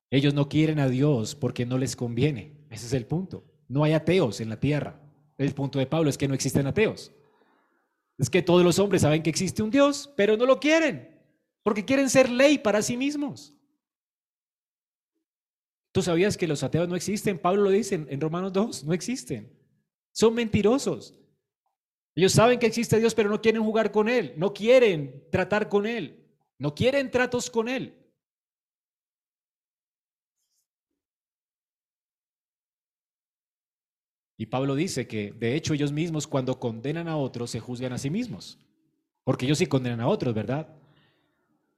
Ellos 0.09 0.33
no 0.33 0.47
quieren 0.49 0.79
a 0.79 0.87
Dios 0.87 1.35
porque 1.35 1.65
no 1.65 1.77
les 1.77 1.95
conviene. 1.95 2.57
Ese 2.69 2.85
es 2.85 2.93
el 2.93 3.05
punto. 3.05 3.43
No 3.67 3.83
hay 3.83 3.93
ateos 3.93 4.39
en 4.39 4.49
la 4.49 4.59
tierra. 4.59 5.01
El 5.37 5.53
punto 5.53 5.79
de 5.79 5.85
Pablo 5.85 6.09
es 6.09 6.17
que 6.17 6.27
no 6.27 6.33
existen 6.33 6.67
ateos. 6.67 7.11
Es 8.17 8.29
que 8.29 8.41
todos 8.41 8.63
los 8.63 8.79
hombres 8.79 9.03
saben 9.03 9.21
que 9.21 9.29
existe 9.29 9.61
un 9.61 9.69
Dios, 9.69 10.11
pero 10.15 10.37
no 10.37 10.45
lo 10.45 10.59
quieren, 10.59 11.21
porque 11.61 11.85
quieren 11.85 12.09
ser 12.09 12.29
ley 12.29 12.57
para 12.57 12.81
sí 12.81 12.97
mismos. 12.97 13.53
¿Tú 15.91 16.01
sabías 16.01 16.37
que 16.37 16.47
los 16.47 16.63
ateos 16.63 16.87
no 16.87 16.95
existen? 16.95 17.37
Pablo 17.39 17.63
lo 17.63 17.69
dice 17.69 18.05
en, 18.07 18.21
Romanos 18.21 18.53
2, 18.53 18.85
no 18.85 18.93
existen. 18.93 19.51
Son 20.11 20.33
mentirosos. 20.33 21.19
Ellos 22.15 22.31
saben 22.31 22.57
que 22.57 22.65
existe 22.65 22.99
Dios, 22.99 23.13
pero 23.13 23.29
no 23.29 23.41
quieren 23.41 23.63
jugar 23.63 23.91
con 23.91 24.09
Él, 24.09 24.33
no 24.37 24.53
quieren 24.53 25.23
tratar 25.31 25.69
con 25.69 25.85
Él, 25.85 26.25
no 26.57 26.73
quieren 26.73 27.11
tratos 27.11 27.51
con 27.51 27.69
Él. 27.69 27.95
Y 34.38 34.45
Pablo 34.45 34.75
dice 34.75 35.07
que, 35.07 35.31
de 35.31 35.55
hecho, 35.55 35.73
ellos 35.73 35.91
mismos 35.91 36.27
cuando 36.27 36.59
condenan 36.59 37.07
a 37.07 37.17
otros 37.17 37.49
se 37.49 37.59
juzgan 37.59 37.93
a 37.93 37.97
sí 37.97 38.09
mismos, 38.09 38.59
porque 39.23 39.45
ellos 39.45 39.57
sí 39.57 39.65
condenan 39.65 39.99
a 39.99 40.07
otros, 40.07 40.33
¿verdad? 40.33 40.67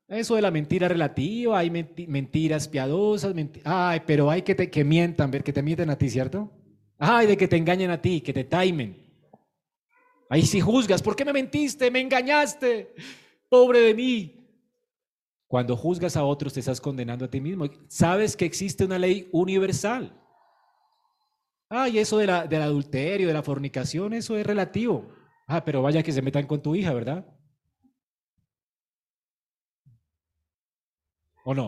Eso 0.09 0.35
de 0.35 0.41
la 0.41 0.51
mentira 0.51 0.87
relativa, 0.87 1.59
hay 1.59 1.69
mentiras 1.69 2.67
piadosas, 2.67 3.33
ay, 3.63 4.01
pero 4.05 4.29
hay 4.29 4.41
que, 4.41 4.55
que 4.55 4.83
mientan, 4.83 5.31
ver 5.31 5.43
que 5.43 5.53
te 5.53 5.61
mienten 5.61 5.89
a 5.89 5.97
ti, 5.97 6.09
¿cierto? 6.09 6.51
Ay, 6.97 7.27
de 7.27 7.37
que 7.37 7.47
te 7.47 7.55
engañen 7.55 7.91
a 7.91 8.01
ti, 8.01 8.19
que 8.19 8.33
te 8.33 8.43
timen. 8.43 9.09
Ahí 10.29 10.43
sí 10.43 10.59
juzgas, 10.59 11.01
¿por 11.01 11.15
qué 11.15 11.23
me 11.23 11.33
mentiste? 11.33 11.89
Me 11.89 12.01
engañaste. 12.01 12.93
Pobre 13.47 13.79
de 13.79 13.93
mí. 13.95 14.35
Cuando 15.47 15.75
juzgas 15.75 16.15
a 16.17 16.23
otros 16.23 16.53
te 16.53 16.59
estás 16.59 16.79
condenando 16.81 17.25
a 17.25 17.29
ti 17.29 17.39
mismo. 17.39 17.65
Sabes 17.87 18.35
que 18.35 18.45
existe 18.45 18.85
una 18.85 18.99
ley 18.99 19.27
universal. 19.31 20.18
Ah, 21.69 21.87
eso 21.87 22.17
de 22.17 22.25
la, 22.27 22.47
del 22.47 22.61
adulterio, 22.63 23.27
de 23.27 23.33
la 23.33 23.43
fornicación, 23.43 24.13
eso 24.13 24.35
es 24.37 24.45
relativo. 24.45 25.07
Ah, 25.47 25.63
pero 25.63 25.81
vaya 25.81 26.03
que 26.03 26.11
se 26.11 26.21
metan 26.21 26.47
con 26.47 26.61
tu 26.61 26.75
hija, 26.75 26.93
¿verdad? 26.93 27.25
¿O 31.43 31.53
no? 31.53 31.67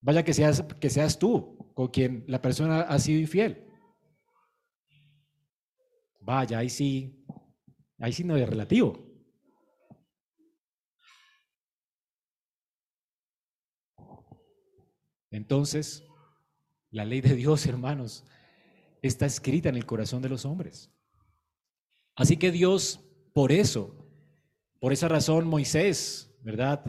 Vaya 0.00 0.22
que 0.24 0.32
seas, 0.32 0.62
que 0.80 0.90
seas 0.90 1.18
tú 1.18 1.72
con 1.74 1.88
quien 1.88 2.24
la 2.28 2.40
persona 2.40 2.82
ha 2.82 2.98
sido 2.98 3.20
infiel. 3.20 3.64
Vaya, 6.20 6.58
ahí 6.58 6.68
sí, 6.68 7.24
ahí 7.98 8.12
sí 8.12 8.22
no 8.24 8.36
es 8.36 8.48
relativo. 8.48 9.04
Entonces, 15.30 16.07
la 16.90 17.04
ley 17.04 17.20
de 17.20 17.34
Dios, 17.34 17.66
hermanos, 17.66 18.24
está 19.02 19.26
escrita 19.26 19.68
en 19.68 19.76
el 19.76 19.86
corazón 19.86 20.22
de 20.22 20.28
los 20.28 20.44
hombres. 20.44 20.92
Así 22.14 22.36
que 22.36 22.50
Dios, 22.50 23.00
por 23.32 23.52
eso, 23.52 23.94
por 24.80 24.92
esa 24.92 25.08
razón 25.08 25.46
Moisés, 25.46 26.34
¿verdad? 26.42 26.84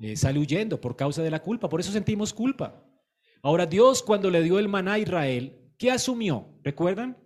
Eh, 0.00 0.16
sale 0.16 0.40
huyendo 0.40 0.80
por 0.80 0.96
causa 0.96 1.22
de 1.22 1.30
la 1.30 1.42
culpa, 1.42 1.68
por 1.68 1.80
eso 1.80 1.92
sentimos 1.92 2.32
culpa. 2.32 2.84
Ahora 3.42 3.66
Dios 3.66 4.02
cuando 4.02 4.30
le 4.30 4.42
dio 4.42 4.58
el 4.58 4.68
maná 4.68 4.94
a 4.94 4.98
Israel, 4.98 5.72
¿qué 5.78 5.90
asumió? 5.90 6.58
¿Recuerdan? 6.62 7.18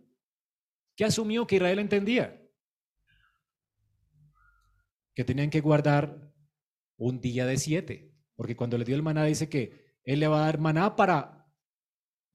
¿Qué 0.94 1.04
asumió 1.04 1.46
que 1.46 1.56
Israel 1.56 1.78
entendía? 1.78 2.42
Que 5.14 5.24
tenían 5.24 5.50
que 5.50 5.60
guardar 5.60 6.32
un 6.98 7.20
día 7.20 7.46
de 7.46 7.58
siete, 7.58 8.14
porque 8.34 8.56
cuando 8.56 8.76
le 8.78 8.84
dio 8.84 8.96
el 8.96 9.02
maná 9.02 9.24
dice 9.24 9.48
que 9.48 9.94
Él 10.04 10.20
le 10.20 10.28
va 10.28 10.42
a 10.42 10.46
dar 10.46 10.58
maná 10.58 10.96
para 10.96 11.35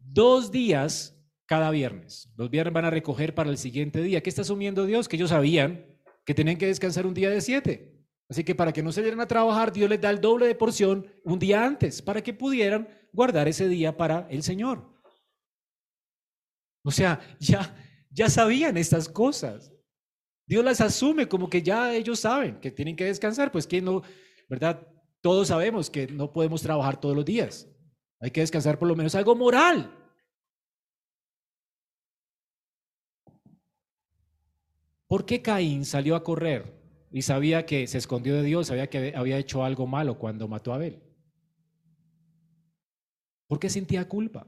dos 0.02 0.52
días 0.52 1.18
cada 1.46 1.72
viernes. 1.72 2.32
Los 2.36 2.50
viernes 2.50 2.74
van 2.74 2.86
a 2.86 2.90
recoger 2.90 3.34
para 3.36 3.50
el 3.50 3.58
siguiente 3.58 4.02
día. 4.02 4.22
¿Qué 4.22 4.30
está 4.30 4.42
asumiendo 4.42 4.86
Dios? 4.86 5.08
Que 5.08 5.16
ellos 5.16 5.30
sabían 5.30 5.86
que 6.26 6.34
tenían 6.34 6.58
que 6.58 6.68
descansar 6.68 7.06
un 7.06 7.14
día 7.14 7.30
de 7.30 7.42
siete. 7.42 8.06
Así 8.30 8.44
que 8.44 8.56
para 8.56 8.72
que 8.72 8.82
no 8.82 8.92
se 8.92 9.02
dieran 9.02 9.20
a 9.20 9.28
trabajar, 9.28 9.74
Dios 9.74 9.90
les 9.90 10.00
da 10.00 10.10
el 10.10 10.22
doble 10.22 10.48
de 10.48 10.56
porción 10.56 11.06
un 11.26 11.38
día 11.38 11.66
antes, 11.66 12.02
para 12.02 12.24
que 12.24 12.34
pudieran 12.34 12.88
guardar 13.12 13.48
ese 13.48 13.68
día 13.68 13.98
para 13.98 14.28
el 14.30 14.44
Señor. 14.44 14.90
O 16.84 16.92
sea, 16.92 17.20
ya, 17.40 17.76
ya 18.10 18.30
sabían 18.30 18.78
estas 18.78 19.10
cosas. 19.10 19.74
Dios 20.48 20.64
las 20.64 20.80
asume 20.80 21.28
como 21.28 21.50
que 21.50 21.62
ya 21.62 21.94
ellos 21.94 22.22
saben 22.22 22.60
que 22.60 22.72
tienen 22.72 22.96
que 22.96 23.06
descansar, 23.06 23.52
pues 23.52 23.68
que 23.68 23.82
no, 23.82 24.02
¿verdad? 24.50 24.88
Todos 25.22 25.50
sabemos 25.50 25.90
que 25.90 26.08
no 26.08 26.32
podemos 26.32 26.62
trabajar 26.62 27.00
todos 27.00 27.16
los 27.16 27.26
días. 27.26 27.68
Hay 28.22 28.30
que 28.30 28.42
descansar 28.42 28.78
por 28.78 28.88
lo 28.88 28.96
menos 28.96 29.16
algo 29.16 29.36
moral. 29.36 29.98
¿Por 35.08 35.26
qué 35.26 35.42
Caín 35.42 35.84
salió 35.86 36.16
a 36.16 36.24
correr 36.24 36.80
y 37.12 37.24
sabía 37.24 37.66
que 37.66 37.88
se 37.88 37.98
escondió 37.98 38.36
de 38.36 38.44
Dios, 38.44 38.68
sabía 38.68 38.90
que 38.90 39.14
había 39.16 39.40
hecho 39.40 39.64
algo 39.66 39.88
malo 39.88 40.18
cuando 40.20 40.48
mató 40.48 40.72
a 40.72 40.76
Abel? 40.76 41.02
¿Por 43.48 43.60
qué 43.60 43.70
sentía 43.70 44.08
culpa? 44.08 44.48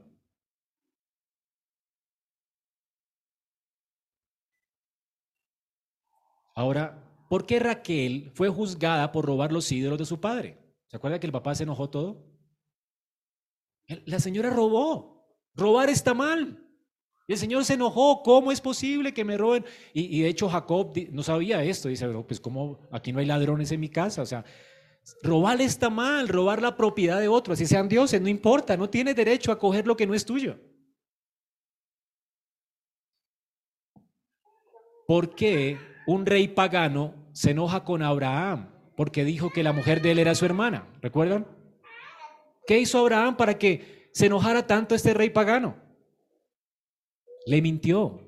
Ahora, 6.54 7.04
¿por 7.28 7.44
qué 7.44 7.58
Raquel 7.58 8.30
fue 8.34 8.48
juzgada 8.48 9.10
por 9.10 9.26
robar 9.26 9.52
los 9.52 9.70
ídolos 9.70 9.98
de 9.98 10.06
su 10.06 10.20
padre? 10.20 10.58
¿Se 10.86 10.96
acuerda 10.96 11.18
que 11.18 11.26
el 11.26 11.32
papá 11.32 11.54
se 11.54 11.64
enojó 11.64 11.90
todo? 11.90 12.33
La 14.06 14.18
señora 14.18 14.50
robó. 14.50 15.24
Robar 15.54 15.90
está 15.90 16.14
mal. 16.14 16.64
El 17.26 17.38
Señor 17.38 17.64
se 17.64 17.74
enojó, 17.74 18.22
¿cómo 18.22 18.52
es 18.52 18.60
posible 18.60 19.14
que 19.14 19.24
me 19.24 19.38
roben? 19.38 19.64
Y, 19.94 20.20
de 20.20 20.28
hecho 20.28 20.48
Jacob 20.48 20.92
no 21.10 21.22
sabía 21.22 21.62
esto, 21.64 21.88
dice, 21.88 22.06
pues 22.26 22.38
como 22.38 22.80
aquí 22.90 23.12
no 23.12 23.20
hay 23.20 23.26
ladrones 23.26 23.72
en 23.72 23.80
mi 23.80 23.88
casa, 23.88 24.20
o 24.20 24.26
sea, 24.26 24.44
robar 25.22 25.60
está 25.62 25.88
mal, 25.88 26.28
robar 26.28 26.60
la 26.60 26.76
propiedad 26.76 27.20
de 27.20 27.28
otros, 27.28 27.58
si 27.58 27.66
sean 27.66 27.88
dioses, 27.88 28.20
no 28.20 28.28
importa, 28.28 28.76
no 28.76 28.90
tienes 28.90 29.16
derecho 29.16 29.52
a 29.52 29.58
coger 29.58 29.86
lo 29.86 29.96
que 29.96 30.06
no 30.06 30.12
es 30.12 30.26
tuyo. 30.26 30.58
¿Por 35.06 35.34
qué 35.34 35.78
un 36.06 36.26
rey 36.26 36.48
pagano 36.48 37.14
se 37.32 37.52
enoja 37.52 37.84
con 37.84 38.02
Abraham? 38.02 38.70
Porque 38.96 39.24
dijo 39.24 39.50
que 39.50 39.62
la 39.62 39.72
mujer 39.72 40.02
de 40.02 40.10
él 40.12 40.18
era 40.18 40.34
su 40.34 40.44
hermana, 40.44 40.88
¿recuerdan? 41.00 41.46
¿Qué 42.66 42.78
hizo 42.78 42.98
Abraham 42.98 43.36
para 43.36 43.58
que 43.58 44.08
se 44.12 44.26
enojara 44.26 44.66
tanto 44.66 44.94
este 44.94 45.12
rey 45.14 45.30
pagano? 45.30 45.76
Le 47.46 47.60
mintió. 47.60 48.20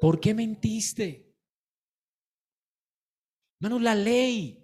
¿Por 0.00 0.20
qué 0.20 0.34
mentiste? 0.34 1.32
Hermano, 3.60 3.78
la 3.78 3.94
ley 3.94 4.62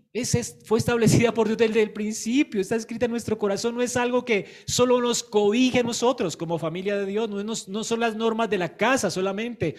fue 0.65 0.79
establecida 0.79 1.33
por 1.33 1.47
Dios 1.47 1.59
desde 1.59 1.83
el 1.83 1.93
principio, 1.93 2.61
está 2.61 2.75
escrita 2.75 3.05
en 3.05 3.13
nuestro 3.13 3.39
corazón, 3.39 3.75
no 3.75 3.83
es 3.83 3.97
algo 3.97 4.25
que 4.25 4.47
solo 4.67 5.01
nos 5.01 5.23
cobije 5.23 5.85
nosotros 5.85 6.37
como 6.37 6.59
familia 6.59 6.97
de 6.97 7.07
Dios, 7.07 7.29
no, 7.29 7.43
no 7.43 7.85
son 7.85 8.01
las 8.01 8.17
normas 8.17 8.51
de 8.51 8.59
la 8.59 8.77
casa 8.77 9.11
solamente, 9.11 9.77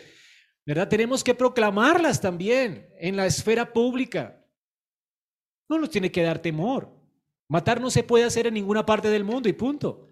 ¿verdad? 0.66 0.88
Tenemos 0.88 1.24
que 1.24 1.34
proclamarlas 1.34 2.22
también 2.22 2.90
en 3.00 3.18
la 3.18 3.26
esfera 3.26 3.74
pública. 3.74 4.46
No 5.68 5.78
nos 5.78 5.90
tiene 5.90 6.12
que 6.12 6.24
dar 6.24 6.40
temor. 6.40 6.99
Matar 7.50 7.82
no 7.82 7.90
se 7.90 8.04
puede 8.04 8.26
hacer 8.26 8.46
en 8.46 8.54
ninguna 8.54 8.86
parte 8.86 9.10
del 9.10 9.24
mundo 9.24 9.50
y 9.50 9.54
punto. 9.54 10.08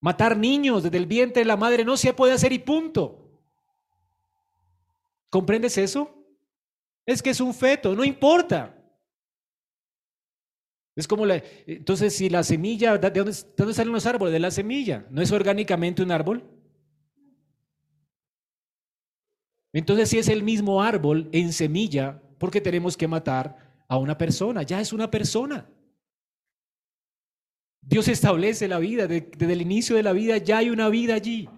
Matar 0.00 0.36
niños 0.36 0.82
desde 0.82 0.98
el 0.98 1.06
vientre 1.06 1.40
de 1.40 1.46
la 1.46 1.56
madre 1.56 1.84
no 1.84 1.96
se 1.96 2.12
puede 2.12 2.34
hacer 2.34 2.52
y 2.52 2.58
punto. 2.58 3.40
¿Comprendes 5.30 5.78
eso? 5.78 6.14
Es 7.06 7.22
que 7.22 7.30
es 7.30 7.40
un 7.40 7.54
feto, 7.54 7.94
no 7.94 8.04
importa. 8.04 8.74
Es 10.94 11.08
como 11.08 11.24
la, 11.24 11.42
entonces 11.66 12.14
si 12.14 12.28
la 12.28 12.42
semilla, 12.42 12.98
¿de 12.98 13.10
dónde, 13.10 13.32
¿de 13.32 13.54
dónde 13.56 13.74
salen 13.74 13.92
los 13.92 14.04
árboles? 14.04 14.32
De 14.32 14.40
la 14.40 14.50
semilla. 14.50 15.06
¿No 15.10 15.22
es 15.22 15.32
orgánicamente 15.32 16.02
un 16.02 16.12
árbol? 16.12 16.44
Entonces 19.72 20.10
si 20.10 20.18
es 20.18 20.28
el 20.28 20.42
mismo 20.42 20.82
árbol 20.82 21.30
en 21.32 21.54
semilla, 21.54 22.20
¿por 22.36 22.50
qué 22.50 22.60
tenemos 22.60 22.94
que 22.94 23.08
matar 23.08 23.56
a 23.88 23.96
una 23.96 24.18
persona? 24.18 24.62
Ya 24.64 24.82
es 24.82 24.92
una 24.92 25.10
persona. 25.10 25.66
Dios 27.88 28.06
establece 28.08 28.68
la 28.68 28.78
vida, 28.78 29.06
desde 29.06 29.52
el 29.52 29.62
inicio 29.62 29.96
de 29.96 30.02
la 30.02 30.12
vida 30.12 30.36
ya 30.36 30.58
hay 30.58 30.68
una 30.68 30.90
vida 30.90 31.14
allí. 31.14 31.48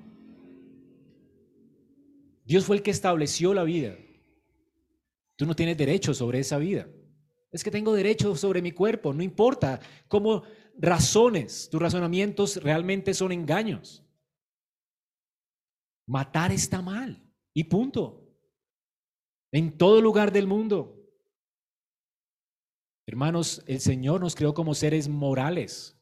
Dios 2.45 2.65
fue 2.65 2.77
el 2.77 2.83
que 2.85 2.93
estableció 2.93 3.53
la 3.53 3.65
vida. 3.65 3.97
Tú 5.35 5.45
no 5.45 5.57
tienes 5.57 5.77
derecho 5.77 6.15
sobre 6.15 6.39
esa 6.39 6.59
vida. 6.59 6.89
Es 7.51 7.65
que 7.65 7.73
tengo 7.73 7.93
derecho 7.95 8.37
sobre 8.37 8.63
mi 8.63 8.71
cuerpo, 8.71 9.13
no 9.13 9.25
importa 9.25 9.81
cómo 10.07 10.45
razones, 10.79 11.69
tus 11.69 11.83
razonamientos 11.83 12.63
realmente 12.63 13.13
son 13.13 13.33
engaños. 13.33 14.05
Matar 16.07 16.53
está 16.53 16.81
mal 16.81 17.21
y 17.53 17.65
punto. 17.65 18.25
En 19.51 19.77
todo 19.77 20.01
lugar 20.01 20.31
del 20.31 20.47
mundo. 20.47 20.97
Hermanos, 23.05 23.65
el 23.67 23.81
Señor 23.81 24.21
nos 24.21 24.37
creó 24.37 24.55
como 24.55 24.77
seres 24.77 25.09
morales. 25.09 26.00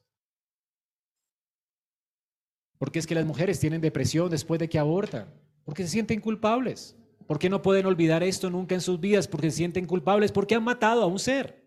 ¿Por 2.79 2.91
qué 2.91 2.99
es 2.99 3.05
que 3.05 3.13
las 3.13 3.25
mujeres 3.25 3.59
tienen 3.59 3.81
depresión 3.81 4.31
después 4.31 4.59
de 4.59 4.69
que 4.69 4.79
abortan? 4.79 5.27
Porque 5.65 5.83
se 5.83 5.89
sienten 5.89 6.21
culpables. 6.21 6.95
¿Por 7.27 7.37
qué 7.37 7.49
no 7.49 7.61
pueden 7.61 7.85
olvidar 7.85 8.23
esto 8.23 8.49
nunca 8.49 8.73
en 8.73 8.81
sus 8.81 8.99
vidas? 8.99 9.27
Porque 9.27 9.51
se 9.51 9.57
sienten 9.57 9.85
culpables, 9.85 10.31
porque 10.31 10.55
han 10.55 10.63
matado 10.63 11.03
a 11.03 11.05
un 11.05 11.19
ser. 11.19 11.63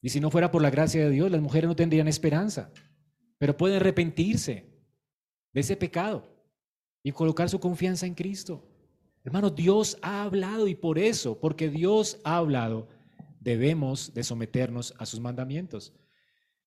Y 0.00 0.08
si 0.08 0.20
no 0.20 0.30
fuera 0.30 0.50
por 0.50 0.62
la 0.62 0.70
gracia 0.70 1.04
de 1.04 1.10
Dios, 1.10 1.30
las 1.30 1.42
mujeres 1.42 1.68
no 1.68 1.76
tendrían 1.76 2.08
esperanza. 2.08 2.72
Pero 3.36 3.56
pueden 3.56 3.76
arrepentirse 3.76 4.72
de 5.52 5.60
ese 5.60 5.76
pecado 5.76 6.24
y 7.02 7.12
colocar 7.12 7.50
su 7.50 7.58
confianza 7.58 8.06
en 8.06 8.14
Cristo. 8.14 8.64
Hermano, 9.24 9.50
Dios 9.50 9.98
ha 10.02 10.22
hablado 10.22 10.68
y 10.68 10.74
por 10.74 10.98
eso, 10.98 11.38
porque 11.38 11.68
Dios 11.68 12.20
ha 12.24 12.36
hablado, 12.36 12.88
debemos 13.40 14.14
de 14.14 14.22
someternos 14.22 14.94
a 14.98 15.04
sus 15.04 15.20
mandamientos. 15.20 15.92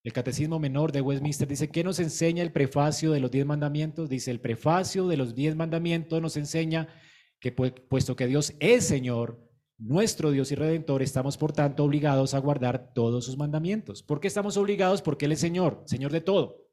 El 0.04 0.12
Catecismo 0.12 0.60
Menor 0.60 0.92
de 0.92 1.00
Westminster 1.00 1.48
dice, 1.48 1.70
¿qué 1.70 1.82
nos 1.82 2.00
enseña 2.00 2.44
el 2.44 2.52
prefacio 2.52 3.12
de 3.12 3.22
los 3.22 3.32
diez 3.32 3.46
mandamientos? 3.46 4.10
Dice, 4.10 4.32
el 4.32 4.42
prefacio 4.42 5.08
de 5.08 5.16
los 5.16 5.34
diez 5.34 5.56
mandamientos 5.56 6.22
nos 6.22 6.36
enseña 6.36 6.90
que 7.40 7.54
puesto 7.54 8.16
que 8.16 8.28
Dios 8.28 8.54
es 8.60 8.86
Señor, 8.86 9.50
nuestro 9.78 10.32
Dios 10.32 10.52
y 10.52 10.56
Redentor, 10.56 11.02
estamos 11.02 11.38
por 11.38 11.54
tanto 11.54 11.84
obligados 11.86 12.34
a 12.34 12.40
guardar 12.40 12.94
todos 12.94 13.26
sus 13.26 13.38
mandamientos. 13.38 14.04
¿Por 14.04 14.20
qué 14.20 14.28
estamos 14.28 14.58
obligados? 14.58 15.02
Porque 15.02 15.26
Él 15.26 15.32
es 15.32 15.40
Señor, 15.40 15.84
Señor 15.86 16.12
de 16.12 16.22
todo. 16.22 16.68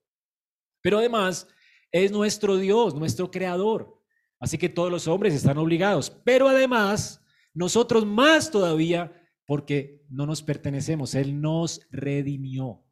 Pero 0.83 0.99
además 0.99 1.47
es 1.93 2.11
nuestro 2.11 2.57
Dios, 2.57 2.95
nuestro 2.95 3.31
Creador. 3.31 4.01
Así 4.41 4.59
que 4.59 4.69
todos 4.69 4.91
los 4.91 5.07
hombres 5.07 5.35
están 5.35 5.59
obligados. 5.59 6.11
Pero 6.25 6.49
además, 6.49 7.25
nosotros 7.55 8.07
más 8.07 8.51
todavía, 8.51 9.13
porque 9.47 10.05
no 10.09 10.27
nos 10.27 10.43
pertenecemos. 10.43 11.15
Él 11.15 11.41
nos 11.41 11.87
redimió. 11.91 12.85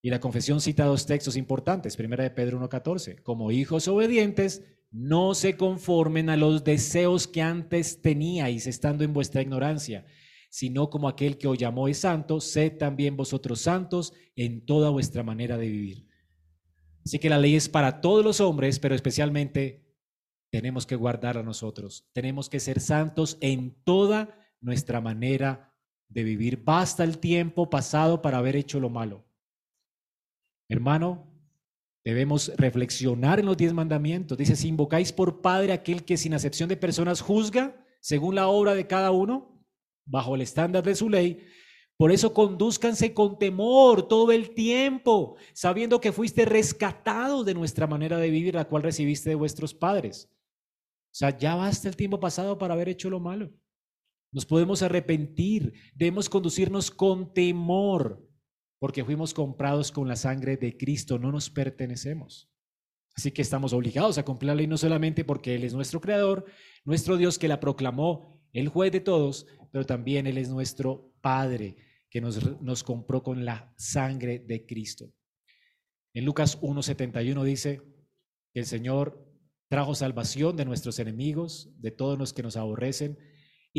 Y 0.00 0.10
la 0.10 0.20
confesión 0.20 0.60
cita 0.60 0.84
dos 0.84 1.06
textos 1.06 1.36
importantes, 1.36 1.96
primera 1.96 2.22
de 2.22 2.30
Pedro 2.30 2.60
1.14, 2.60 3.22
como 3.22 3.50
hijos 3.50 3.88
obedientes, 3.88 4.62
no 4.90 5.34
se 5.34 5.56
conformen 5.56 6.30
a 6.30 6.36
los 6.36 6.64
deseos 6.64 7.26
que 7.26 7.42
antes 7.42 8.00
teníais 8.00 8.66
estando 8.66 9.04
en 9.04 9.12
vuestra 9.12 9.42
ignorancia, 9.42 10.06
sino 10.50 10.88
como 10.88 11.08
aquel 11.08 11.36
que 11.36 11.48
os 11.48 11.58
llamó 11.58 11.88
es 11.88 11.98
santo, 11.98 12.40
sed 12.40 12.78
también 12.78 13.16
vosotros 13.16 13.60
santos 13.60 14.14
en 14.36 14.64
toda 14.64 14.90
vuestra 14.90 15.22
manera 15.22 15.58
de 15.58 15.68
vivir. 15.68 16.08
Así 17.04 17.18
que 17.18 17.28
la 17.28 17.38
ley 17.38 17.56
es 17.56 17.68
para 17.68 18.00
todos 18.00 18.24
los 18.24 18.40
hombres, 18.40 18.78
pero 18.78 18.94
especialmente 18.94 19.84
tenemos 20.50 20.86
que 20.86 20.96
guardar 20.96 21.36
a 21.36 21.42
nosotros. 21.42 22.08
Tenemos 22.12 22.48
que 22.48 22.60
ser 22.60 22.80
santos 22.80 23.36
en 23.40 23.82
toda 23.84 24.38
nuestra 24.60 25.00
manera 25.00 25.74
de 26.08 26.22
vivir. 26.22 26.62
Basta 26.64 27.04
el 27.04 27.18
tiempo 27.18 27.68
pasado 27.68 28.22
para 28.22 28.38
haber 28.38 28.56
hecho 28.56 28.80
lo 28.80 28.88
malo. 28.88 29.27
Hermano, 30.68 31.26
debemos 32.04 32.52
reflexionar 32.56 33.40
en 33.40 33.46
los 33.46 33.56
diez 33.56 33.72
mandamientos. 33.72 34.36
Dice, 34.36 34.56
si 34.56 34.68
invocáis 34.68 35.12
por 35.12 35.40
Padre 35.40 35.72
aquel 35.72 36.04
que 36.04 36.16
sin 36.16 36.34
acepción 36.34 36.68
de 36.68 36.76
personas 36.76 37.20
juzga, 37.20 37.84
según 38.00 38.34
la 38.34 38.48
obra 38.48 38.74
de 38.74 38.86
cada 38.86 39.10
uno, 39.10 39.64
bajo 40.04 40.34
el 40.34 40.42
estándar 40.42 40.84
de 40.84 40.94
su 40.94 41.08
ley, 41.08 41.44
por 41.98 42.12
eso 42.12 42.32
conduzcanse 42.32 43.12
con 43.12 43.38
temor 43.38 44.06
todo 44.06 44.30
el 44.30 44.54
tiempo, 44.54 45.36
sabiendo 45.52 46.00
que 46.00 46.12
fuiste 46.12 46.44
rescatado 46.44 47.42
de 47.42 47.54
nuestra 47.54 47.88
manera 47.88 48.18
de 48.18 48.30
vivir, 48.30 48.54
la 48.54 48.68
cual 48.68 48.84
recibiste 48.84 49.30
de 49.30 49.34
vuestros 49.34 49.74
padres. 49.74 50.30
O 51.10 51.14
sea, 51.18 51.36
ya 51.36 51.56
basta 51.56 51.88
el 51.88 51.96
tiempo 51.96 52.20
pasado 52.20 52.56
para 52.56 52.74
haber 52.74 52.88
hecho 52.88 53.10
lo 53.10 53.18
malo. 53.18 53.50
Nos 54.30 54.46
podemos 54.46 54.82
arrepentir, 54.82 55.72
debemos 55.94 56.28
conducirnos 56.28 56.90
con 56.90 57.32
temor, 57.32 58.27
porque 58.78 59.04
fuimos 59.04 59.34
comprados 59.34 59.92
con 59.92 60.08
la 60.08 60.16
sangre 60.16 60.56
de 60.56 60.76
Cristo, 60.76 61.18
no 61.18 61.32
nos 61.32 61.50
pertenecemos. 61.50 62.50
Así 63.16 63.32
que 63.32 63.42
estamos 63.42 63.72
obligados 63.72 64.16
a 64.18 64.24
cumplir 64.24 64.54
la 64.54 64.66
no 64.66 64.78
solamente 64.78 65.24
porque 65.24 65.54
Él 65.56 65.64
es 65.64 65.74
nuestro 65.74 66.00
creador, 66.00 66.44
nuestro 66.84 67.16
Dios 67.16 67.38
que 67.38 67.48
la 67.48 67.58
proclamó, 67.58 68.40
el 68.52 68.68
juez 68.68 68.92
de 68.92 69.00
todos, 69.00 69.46
pero 69.72 69.84
también 69.84 70.26
Él 70.26 70.38
es 70.38 70.48
nuestro 70.48 71.12
Padre 71.20 71.76
que 72.10 72.20
nos, 72.20 72.62
nos 72.62 72.84
compró 72.84 73.22
con 73.22 73.44
la 73.44 73.74
sangre 73.76 74.38
de 74.38 74.64
Cristo. 74.64 75.12
En 76.14 76.24
Lucas 76.24 76.60
1.71 76.60 77.42
dice 77.42 77.82
que 78.52 78.60
el 78.60 78.66
Señor 78.66 79.28
trajo 79.68 79.94
salvación 79.94 80.56
de 80.56 80.64
nuestros 80.64 80.98
enemigos, 80.98 81.70
de 81.80 81.90
todos 81.90 82.18
los 82.18 82.32
que 82.32 82.42
nos 82.42 82.56
aborrecen, 82.56 83.18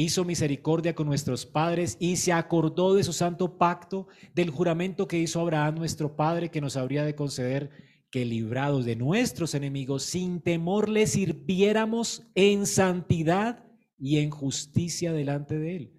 hizo 0.03 0.23
misericordia 0.25 0.95
con 0.95 1.07
nuestros 1.07 1.45
padres 1.45 1.97
y 1.99 2.15
se 2.15 2.31
acordó 2.31 2.93
de 2.93 3.03
su 3.03 3.13
santo 3.13 3.57
pacto, 3.57 4.07
del 4.33 4.49
juramento 4.49 5.07
que 5.07 5.19
hizo 5.19 5.41
Abraham 5.41 5.75
nuestro 5.75 6.15
Padre, 6.15 6.49
que 6.49 6.61
nos 6.61 6.77
habría 6.77 7.03
de 7.03 7.15
conceder 7.15 7.69
que 8.09 8.25
librados 8.25 8.85
de 8.85 8.95
nuestros 8.95 9.53
enemigos, 9.53 10.03
sin 10.03 10.41
temor 10.41 10.89
le 10.89 11.05
sirviéramos 11.05 12.23
en 12.33 12.65
santidad 12.65 13.65
y 13.97 14.17
en 14.17 14.29
justicia 14.31 15.13
delante 15.13 15.59
de 15.59 15.75
Él. 15.75 15.93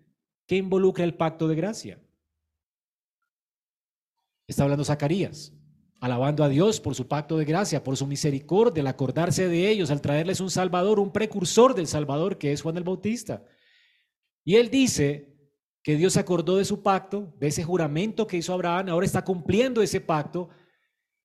¿Qué 0.47 0.57
involucra 0.57 1.05
el 1.05 1.15
pacto 1.15 1.47
de 1.47 1.55
gracia? 1.55 2.03
Está 4.49 4.65
hablando 4.65 4.85
Zacarías, 4.85 5.53
alabando 6.01 6.43
a 6.43 6.49
Dios 6.49 6.81
por 6.81 6.97
su 6.97 7.07
pacto 7.07 7.37
de 7.39 7.45
gracia, 7.45 7.85
por 7.85 7.97
su 7.97 8.07
misericordia, 8.07 8.81
al 8.81 8.89
acordarse 8.89 9.47
de 9.47 9.71
ellos, 9.71 9.91
al 9.91 10.01
traerles 10.01 10.41
un 10.41 10.51
Salvador, 10.51 10.99
un 10.99 11.13
precursor 11.13 11.75
del 11.75 11.87
Salvador, 11.87 12.39
que 12.39 12.53
es 12.53 12.63
Juan 12.63 12.77
el 12.77 12.85
Bautista. 12.85 13.45
Y 14.45 14.57
él 14.57 14.71
dice 14.71 15.37
que 15.83 15.97
Dios 15.97 16.17
acordó 16.17 16.57
de 16.57 16.65
su 16.65 16.83
pacto, 16.83 17.35
de 17.39 17.49
ese 17.49 17.65
juramento 17.65 18.27
que 18.27 18.37
hizo 18.37 18.53
Abraham, 18.53 18.89
ahora 18.89 19.07
está 19.07 19.25
cumpliendo 19.25 19.83
ese 19.83 20.01
pacto, 20.01 20.51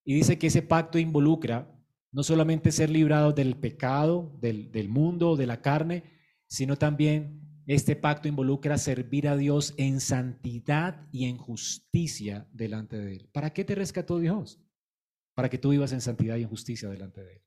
y 0.03 0.15
dice 0.15 0.37
que 0.37 0.47
ese 0.47 0.61
pacto 0.61 0.99
involucra 0.99 1.71
no 2.11 2.23
solamente 2.23 2.71
ser 2.71 2.89
librados 2.89 3.35
del 3.35 3.57
pecado, 3.57 4.37
del, 4.39 4.71
del 4.71 4.87
mundo, 4.87 5.35
de 5.35 5.47
la 5.47 5.61
carne, 5.61 6.03
sino 6.47 6.77
también 6.77 7.41
este 7.67 7.95
pacto 7.95 8.27
involucra 8.27 8.77
servir 8.77 9.27
a 9.27 9.35
Dios 9.35 9.73
en 9.77 9.99
santidad 9.99 11.07
y 11.11 11.25
en 11.25 11.37
justicia 11.37 12.47
delante 12.53 12.97
de 12.97 13.17
Él. 13.17 13.29
¿Para 13.33 13.51
qué 13.51 13.65
te 13.65 13.75
rescató 13.75 14.19
Dios? 14.19 14.61
Para 15.33 15.49
que 15.49 15.57
tú 15.57 15.69
vivas 15.69 15.91
en 15.91 16.01
santidad 16.01 16.37
y 16.37 16.43
en 16.43 16.49
justicia 16.49 16.89
delante 16.89 17.23
de 17.23 17.33
Él. 17.33 17.41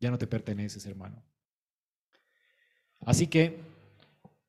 Ya 0.00 0.10
no 0.10 0.18
te 0.18 0.26
perteneces, 0.26 0.84
hermano. 0.86 1.24
Así 3.00 3.28
que, 3.28 3.60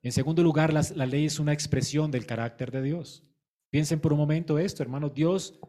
en 0.05 0.11
segundo 0.11 0.43
lugar, 0.43 0.71
la, 0.71 1.05
ley 1.07 1.25
es 1.25 1.39
una 1.39 1.51
expresión 1.51 2.11
del 2.11 2.27
carácter 2.27 2.69
de 2.69 2.83
Dios. 2.83 3.23
Piensen 3.71 3.99
por 3.99 4.13
un 4.13 4.19
momento 4.19 4.59
esto, 4.59 4.83
hermano. 4.83 5.09
Dios, 5.09 5.59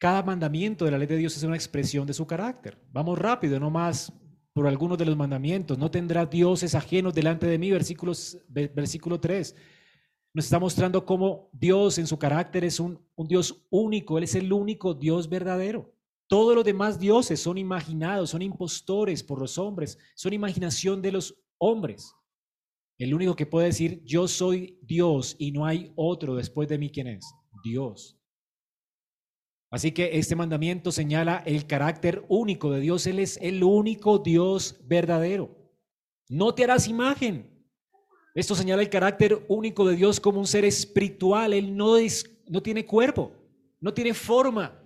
cada 0.00 0.24
mandamiento 0.24 0.84
de 0.84 0.90
la 0.90 0.98
ley 0.98 1.06
de 1.06 1.16
Dios 1.16 1.36
es 1.36 1.44
una 1.44 1.54
expresión 1.54 2.04
de 2.04 2.14
su 2.14 2.26
carácter. 2.26 2.76
Vamos 2.90 3.16
rápido, 3.16 3.60
no 3.60 3.70
más 3.70 4.12
por 4.52 4.66
algunos 4.66 4.98
de 4.98 5.04
los 5.04 5.16
mandamientos. 5.16 5.78
No 5.78 5.88
tendrá 5.88 6.26
dioses 6.26 6.74
ajenos 6.74 7.14
delante 7.14 7.46
de 7.46 7.58
mí, 7.58 7.70
versículos, 7.70 8.38
versículo 8.48 9.20
3. 9.20 9.54
Nos 10.34 10.46
está 10.46 10.58
mostrando 10.58 11.06
cómo 11.06 11.48
Dios 11.52 11.98
en 11.98 12.08
su 12.08 12.18
carácter 12.18 12.64
es 12.64 12.80
un, 12.80 13.00
un 13.14 13.28
Dios 13.28 13.68
único, 13.70 14.18
Él 14.18 14.24
es 14.24 14.34
el 14.34 14.52
único 14.52 14.94
Dios 14.94 15.28
verdadero. 15.28 15.94
Todos 16.26 16.56
los 16.56 16.64
demás 16.64 16.98
dioses 16.98 17.38
son 17.38 17.56
imaginados, 17.56 18.30
son 18.30 18.42
impostores 18.42 19.22
por 19.22 19.38
los 19.38 19.58
hombres, 19.58 19.96
son 20.16 20.32
imaginación 20.32 21.00
de 21.00 21.12
los 21.12 21.40
hombres. 21.58 22.15
El 22.98 23.12
único 23.14 23.36
que 23.36 23.46
puede 23.46 23.66
decir, 23.66 24.02
yo 24.04 24.26
soy 24.26 24.78
Dios 24.82 25.36
y 25.38 25.52
no 25.52 25.66
hay 25.66 25.92
otro 25.96 26.34
después 26.34 26.68
de 26.68 26.78
mí, 26.78 26.90
¿quién 26.90 27.08
es? 27.08 27.26
Dios. 27.62 28.18
Así 29.70 29.92
que 29.92 30.18
este 30.18 30.36
mandamiento 30.36 30.92
señala 30.92 31.42
el 31.44 31.66
carácter 31.66 32.24
único 32.28 32.70
de 32.70 32.80
Dios. 32.80 33.06
Él 33.06 33.18
es 33.18 33.38
el 33.42 33.62
único 33.62 34.18
Dios 34.18 34.80
verdadero. 34.84 35.54
No 36.28 36.54
te 36.54 36.64
harás 36.64 36.88
imagen. 36.88 37.52
Esto 38.34 38.54
señala 38.54 38.82
el 38.82 38.90
carácter 38.90 39.44
único 39.48 39.86
de 39.86 39.96
Dios 39.96 40.20
como 40.20 40.38
un 40.38 40.46
ser 40.46 40.64
espiritual. 40.64 41.52
Él 41.52 41.76
no, 41.76 41.96
es, 41.96 42.24
no 42.48 42.62
tiene 42.62 42.86
cuerpo, 42.86 43.32
no 43.80 43.92
tiene 43.92 44.14
forma. 44.14 44.80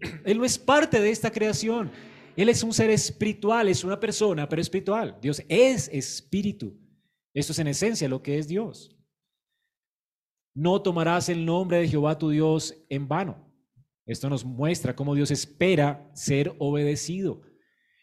Él 0.24 0.38
no 0.38 0.44
es 0.44 0.58
parte 0.58 1.00
de 1.00 1.10
esta 1.10 1.30
creación. 1.30 1.90
Él 2.36 2.48
es 2.48 2.62
un 2.62 2.72
ser 2.72 2.90
espiritual, 2.90 3.68
es 3.68 3.84
una 3.84 3.98
persona, 3.98 4.48
pero 4.48 4.62
espiritual. 4.62 5.18
Dios 5.20 5.42
es 5.48 5.88
espíritu. 5.88 6.74
Esto 7.34 7.52
es 7.52 7.58
en 7.58 7.68
esencia 7.68 8.08
lo 8.08 8.22
que 8.22 8.38
es 8.38 8.48
Dios. 8.48 8.96
No 10.54 10.82
tomarás 10.82 11.28
el 11.28 11.44
nombre 11.44 11.78
de 11.78 11.88
Jehová 11.88 12.18
tu 12.18 12.30
Dios 12.30 12.74
en 12.88 13.06
vano. 13.06 13.50
Esto 14.06 14.28
nos 14.28 14.44
muestra 14.44 14.96
cómo 14.96 15.14
Dios 15.14 15.30
espera 15.30 16.10
ser 16.14 16.54
obedecido. 16.58 17.42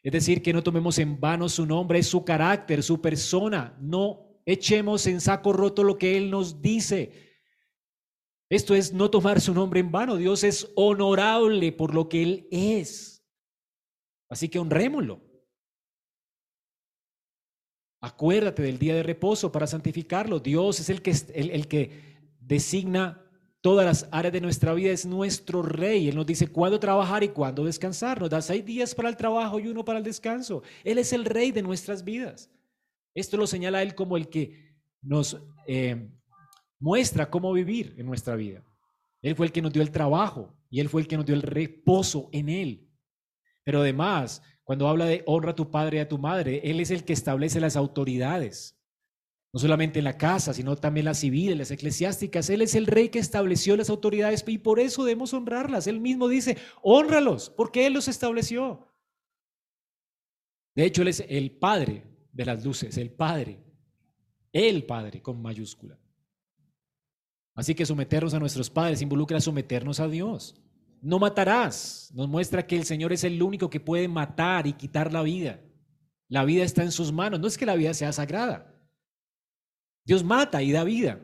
Es 0.04 0.14
decir, 0.14 0.42
que 0.42 0.54
no 0.54 0.64
tomemos 0.64 1.00
en 1.00 1.20
vano 1.20 1.50
su 1.50 1.66
nombre, 1.66 2.02
su 2.02 2.24
carácter, 2.24 2.82
su 2.82 3.02
persona. 3.02 3.78
No 3.82 4.42
echemos 4.46 5.06
en 5.08 5.20
saco 5.20 5.52
roto 5.52 5.84
lo 5.84 5.98
que 5.98 6.16
Él 6.16 6.32
nos 6.32 6.62
dice. 6.62 7.28
Esto 8.50 8.74
es 8.74 8.94
no 8.94 9.12
tomar 9.12 9.42
su 9.42 9.54
nombre 9.54 9.82
en 9.82 9.92
vano. 9.92 10.16
Dios 10.16 10.46
es 10.46 10.72
honorable 10.76 11.74
por 11.74 11.94
lo 11.94 12.08
que 12.08 12.24
Él 12.24 12.48
es. 12.52 13.28
Así 14.30 14.48
que 14.48 14.60
honrémoslo. 14.60 15.27
Acuérdate 18.08 18.62
del 18.62 18.80
día 18.80 18.96
de 18.96 19.04
reposo 19.04 19.52
para 19.52 19.68
santificarlo. 19.68 20.40
Dios 20.40 20.80
es 20.80 20.90
el 20.90 21.02
que, 21.02 21.14
el, 21.34 21.52
el 21.52 21.68
que 21.68 21.92
designa 22.40 23.22
todas 23.60 23.86
las 23.86 24.08
áreas 24.12 24.32
de 24.32 24.40
nuestra 24.40 24.74
vida 24.74 24.92
es 24.92 25.06
nuestro 25.06 25.62
rey. 25.62 26.08
Él 26.08 26.16
nos 26.16 26.26
dice 26.26 26.48
cuándo 26.48 26.80
trabajar 26.80 27.24
y 27.24 27.28
cuándo 27.28 27.66
descansar. 27.66 28.22
Nos 28.22 28.30
da 28.30 28.42
seis 28.42 28.64
días 28.64 28.96
para 28.96 29.10
el 29.10 29.18
trabajo 29.18 29.60
y 29.60 29.68
uno 29.68 29.84
para 29.84 30.00
el 30.00 30.06
descanso. 30.06 30.64
Él 30.86 31.00
es 31.00 31.12
el 31.12 31.26
rey 31.26 31.52
de 31.52 31.62
nuestras 31.62 32.06
vidas. 32.06 32.50
Esto 33.14 33.36
lo 33.36 33.46
señala 33.46 33.82
Él 33.82 33.94
como 33.94 34.16
el 34.16 34.30
que 34.30 34.74
nos 35.02 35.38
eh, 35.68 36.10
muestra 36.80 37.30
cómo 37.30 37.52
vivir 37.52 37.94
en 37.98 38.06
nuestra 38.06 38.38
vida. 38.38 38.64
Él 39.22 39.36
fue 39.36 39.48
el 39.48 39.52
que 39.52 39.62
nos 39.62 39.74
dio 39.74 39.82
el 39.82 39.92
trabajo 39.92 40.56
y 40.70 40.80
Él 40.80 40.88
fue 40.88 41.02
el 41.02 41.08
que 41.10 41.18
nos 41.18 41.26
dio 41.26 41.36
el 41.36 41.42
reposo 41.42 42.30
en 42.32 42.48
Él. 42.48 42.88
Pero 43.66 43.82
además, 43.82 44.42
cuando 44.68 44.90
habla 44.90 45.06
de 45.06 45.24
honra 45.26 45.52
a 45.52 45.56
tu 45.56 45.72
padre 45.72 45.98
y 45.98 46.00
a 46.02 46.10
tu 46.10 46.18
madre, 46.18 46.60
Él 46.66 46.82
es 46.82 46.92
el 46.92 47.06
que 47.06 47.14
establece 47.14 47.62
las 47.62 47.78
autoridades 47.78 48.78
no 49.54 49.62
solamente 49.62 50.00
en 50.00 50.06
la 50.06 50.18
casa, 50.18 50.54
sino 50.54 50.76
también 50.76 51.06
las 51.06 51.20
civiles, 51.20 51.58
las 51.58 51.72
eclesiásticas. 51.72 52.50
Él 52.50 52.62
es 52.62 52.76
el 52.76 52.86
rey 52.86 53.08
que 53.08 53.20
estableció 53.20 53.78
las 53.78 53.90
autoridades 53.90 54.44
y 54.46 54.58
por 54.58 54.80
eso 54.80 55.06
debemos 55.06 55.34
honrarlas. 55.34 55.88
Él 55.88 56.02
mismo 56.02 56.28
dice, 56.28 56.58
honralos, 56.82 57.50
porque 57.50 57.88
Él 57.88 57.94
los 57.94 58.10
estableció. 58.10 58.88
De 60.76 60.84
hecho, 60.84 61.02
Él 61.02 61.08
es 61.08 61.24
el 61.30 61.52
Padre 61.52 62.04
de 62.34 62.46
las 62.46 62.66
luces, 62.66 62.98
el 62.98 63.10
Padre, 63.10 63.64
el 64.52 64.86
Padre 64.86 65.22
con 65.22 65.42
mayúscula. 65.42 65.98
Así 67.56 67.74
que 67.74 67.86
someternos 67.86 68.34
a 68.34 68.40
nuestros 68.40 68.70
padres 68.70 69.02
involucra 69.02 69.42
someternos 69.42 70.00
a 70.00 70.08
Dios. 70.08 70.62
No 71.02 71.20
matarás. 71.20 72.12
Nos 72.14 72.28
muestra 72.28 72.66
que 72.66 72.76
el 72.76 72.86
Señor 72.86 73.14
es 73.14 73.24
el 73.24 73.42
único 73.42 73.70
que 73.70 73.80
puede 73.80 74.08
matar 74.08 74.68
y 74.68 74.74
quitar 74.74 75.12
la 75.12 75.22
vida. 75.22 75.62
La 76.28 76.44
vida 76.44 76.64
está 76.64 76.84
en 76.84 76.92
sus 76.92 77.12
manos. 77.12 77.40
No 77.40 77.48
es 77.48 77.58
que 77.58 77.66
la 77.66 77.76
vida 77.76 77.94
sea 77.94 78.12
sagrada. 78.12 78.74
Dios 80.04 80.24
mata 80.24 80.62
y 80.62 80.72
da 80.72 80.84
vida. 80.84 81.22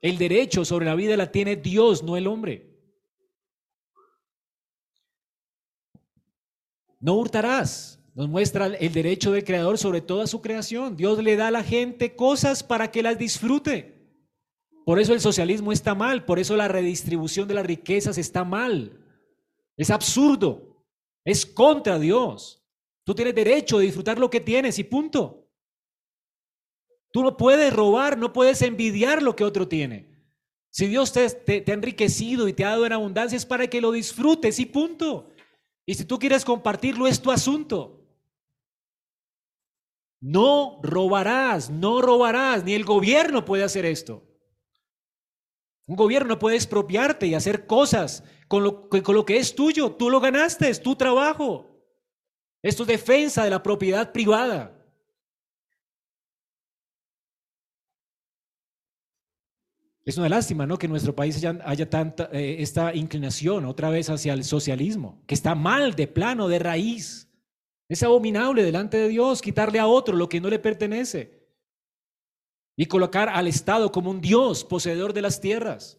El 0.00 0.18
derecho 0.18 0.64
sobre 0.64 0.86
la 0.86 0.94
vida 0.94 1.16
la 1.16 1.30
tiene 1.30 1.56
Dios, 1.56 2.02
no 2.02 2.16
el 2.16 2.26
hombre. 2.26 2.72
No 6.98 7.14
hurtarás. 7.14 8.00
Nos 8.14 8.28
muestra 8.28 8.66
el 8.66 8.92
derecho 8.92 9.32
del 9.32 9.44
creador 9.44 9.78
sobre 9.78 10.00
toda 10.00 10.26
su 10.26 10.42
creación. 10.42 10.96
Dios 10.96 11.22
le 11.22 11.36
da 11.36 11.48
a 11.48 11.52
la 11.52 11.62
gente 11.62 12.14
cosas 12.14 12.62
para 12.62 12.90
que 12.90 13.02
las 13.02 13.18
disfrute. 13.18 14.02
Por 14.84 14.98
eso 14.98 15.12
el 15.12 15.20
socialismo 15.20 15.72
está 15.72 15.94
mal, 15.94 16.24
por 16.24 16.38
eso 16.38 16.56
la 16.56 16.68
redistribución 16.68 17.46
de 17.48 17.54
las 17.54 17.66
riquezas 17.66 18.18
está 18.18 18.44
mal. 18.44 19.01
Es 19.76 19.90
absurdo, 19.90 20.84
es 21.24 21.46
contra 21.46 21.98
Dios. 21.98 22.62
Tú 23.04 23.14
tienes 23.14 23.34
derecho 23.34 23.78
de 23.78 23.86
disfrutar 23.86 24.18
lo 24.18 24.30
que 24.30 24.40
tienes 24.40 24.78
y 24.78 24.84
punto. 24.84 25.48
Tú 27.12 27.22
no 27.22 27.36
puedes 27.36 27.72
robar, 27.72 28.16
no 28.16 28.32
puedes 28.32 28.62
envidiar 28.62 29.22
lo 29.22 29.36
que 29.36 29.44
otro 29.44 29.68
tiene. 29.68 30.10
Si 30.70 30.86
Dios 30.86 31.12
te, 31.12 31.28
te, 31.28 31.70
ha 31.70 31.74
enriquecido 31.74 32.48
y 32.48 32.54
te 32.54 32.64
ha 32.64 32.70
dado 32.70 32.86
en 32.86 32.92
abundancia 32.92 33.36
es 33.36 33.44
para 33.44 33.66
que 33.66 33.80
lo 33.80 33.92
disfrutes 33.92 34.58
y 34.58 34.66
punto. 34.66 35.30
Y 35.84 35.94
si 35.94 36.04
tú 36.04 36.18
quieres 36.18 36.44
compartirlo 36.44 37.06
es 37.06 37.20
tu 37.20 37.30
asunto. 37.30 37.98
No 40.20 40.80
robarás, 40.82 41.68
no 41.68 42.00
robarás, 42.00 42.64
ni 42.64 42.74
el 42.74 42.84
gobierno 42.84 43.44
puede 43.44 43.64
hacer 43.64 43.84
esto. 43.84 44.22
Un 45.92 45.96
gobierno 45.96 46.38
puede 46.38 46.56
expropiarte 46.56 47.26
y 47.26 47.34
hacer 47.34 47.66
cosas 47.66 48.24
con 48.48 48.62
lo, 48.62 48.88
con 48.88 49.14
lo 49.14 49.26
que 49.26 49.36
es 49.36 49.54
tuyo. 49.54 49.92
Tú 49.92 50.08
lo 50.08 50.20
ganaste, 50.20 50.70
es 50.70 50.82
tu 50.82 50.96
trabajo. 50.96 51.66
Esto 52.62 52.84
es 52.84 52.86
defensa 52.86 53.44
de 53.44 53.50
la 53.50 53.62
propiedad 53.62 54.10
privada. 54.10 54.74
Es 60.06 60.16
una 60.16 60.30
lástima, 60.30 60.64
¿no? 60.64 60.78
Que 60.78 60.86
en 60.86 60.92
nuestro 60.92 61.14
país 61.14 61.44
haya, 61.44 61.90
tanta 61.90 62.30
eh, 62.32 62.56
esta 62.60 62.94
inclinación 62.94 63.66
otra 63.66 63.90
vez 63.90 64.08
hacia 64.08 64.32
el 64.32 64.44
socialismo, 64.44 65.22
que 65.26 65.34
está 65.34 65.54
mal 65.54 65.94
de 65.94 66.08
plano, 66.08 66.48
de 66.48 66.58
raíz. 66.58 67.30
Es 67.90 68.02
abominable 68.02 68.64
delante 68.64 68.96
de 68.96 69.08
Dios 69.08 69.42
quitarle 69.42 69.78
a 69.78 69.86
otro 69.86 70.16
lo 70.16 70.30
que 70.30 70.40
no 70.40 70.48
le 70.48 70.58
pertenece 70.58 71.41
y 72.76 72.86
colocar 72.86 73.28
al 73.28 73.48
Estado 73.48 73.92
como 73.92 74.10
un 74.10 74.20
Dios 74.20 74.64
poseedor 74.64 75.12
de 75.12 75.22
las 75.22 75.40
tierras. 75.40 75.98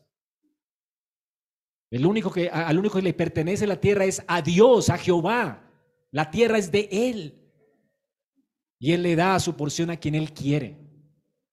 El 1.91 2.05
único 2.05 2.32
que, 2.32 2.49
al 2.49 2.80
único 2.80 2.95
que 2.97 3.03
le 3.03 3.13
pertenece 3.13 3.67
la 3.67 3.80
tierra 3.80 4.05
es 4.05 4.24
a 4.28 4.41
Dios, 4.41 4.89
a 4.89 4.97
Jehová. 4.97 5.69
La 6.11 6.32
tierra 6.32 6.57
es 6.57 6.71
de 6.71 6.89
Él. 6.91 7.39
Y 8.80 8.93
Él 8.93 9.03
le 9.03 9.15
da 9.15 9.39
su 9.39 9.55
porción 9.55 9.91
a 9.91 9.97
quien 9.97 10.15
Él 10.15 10.34
quiere. 10.34 10.80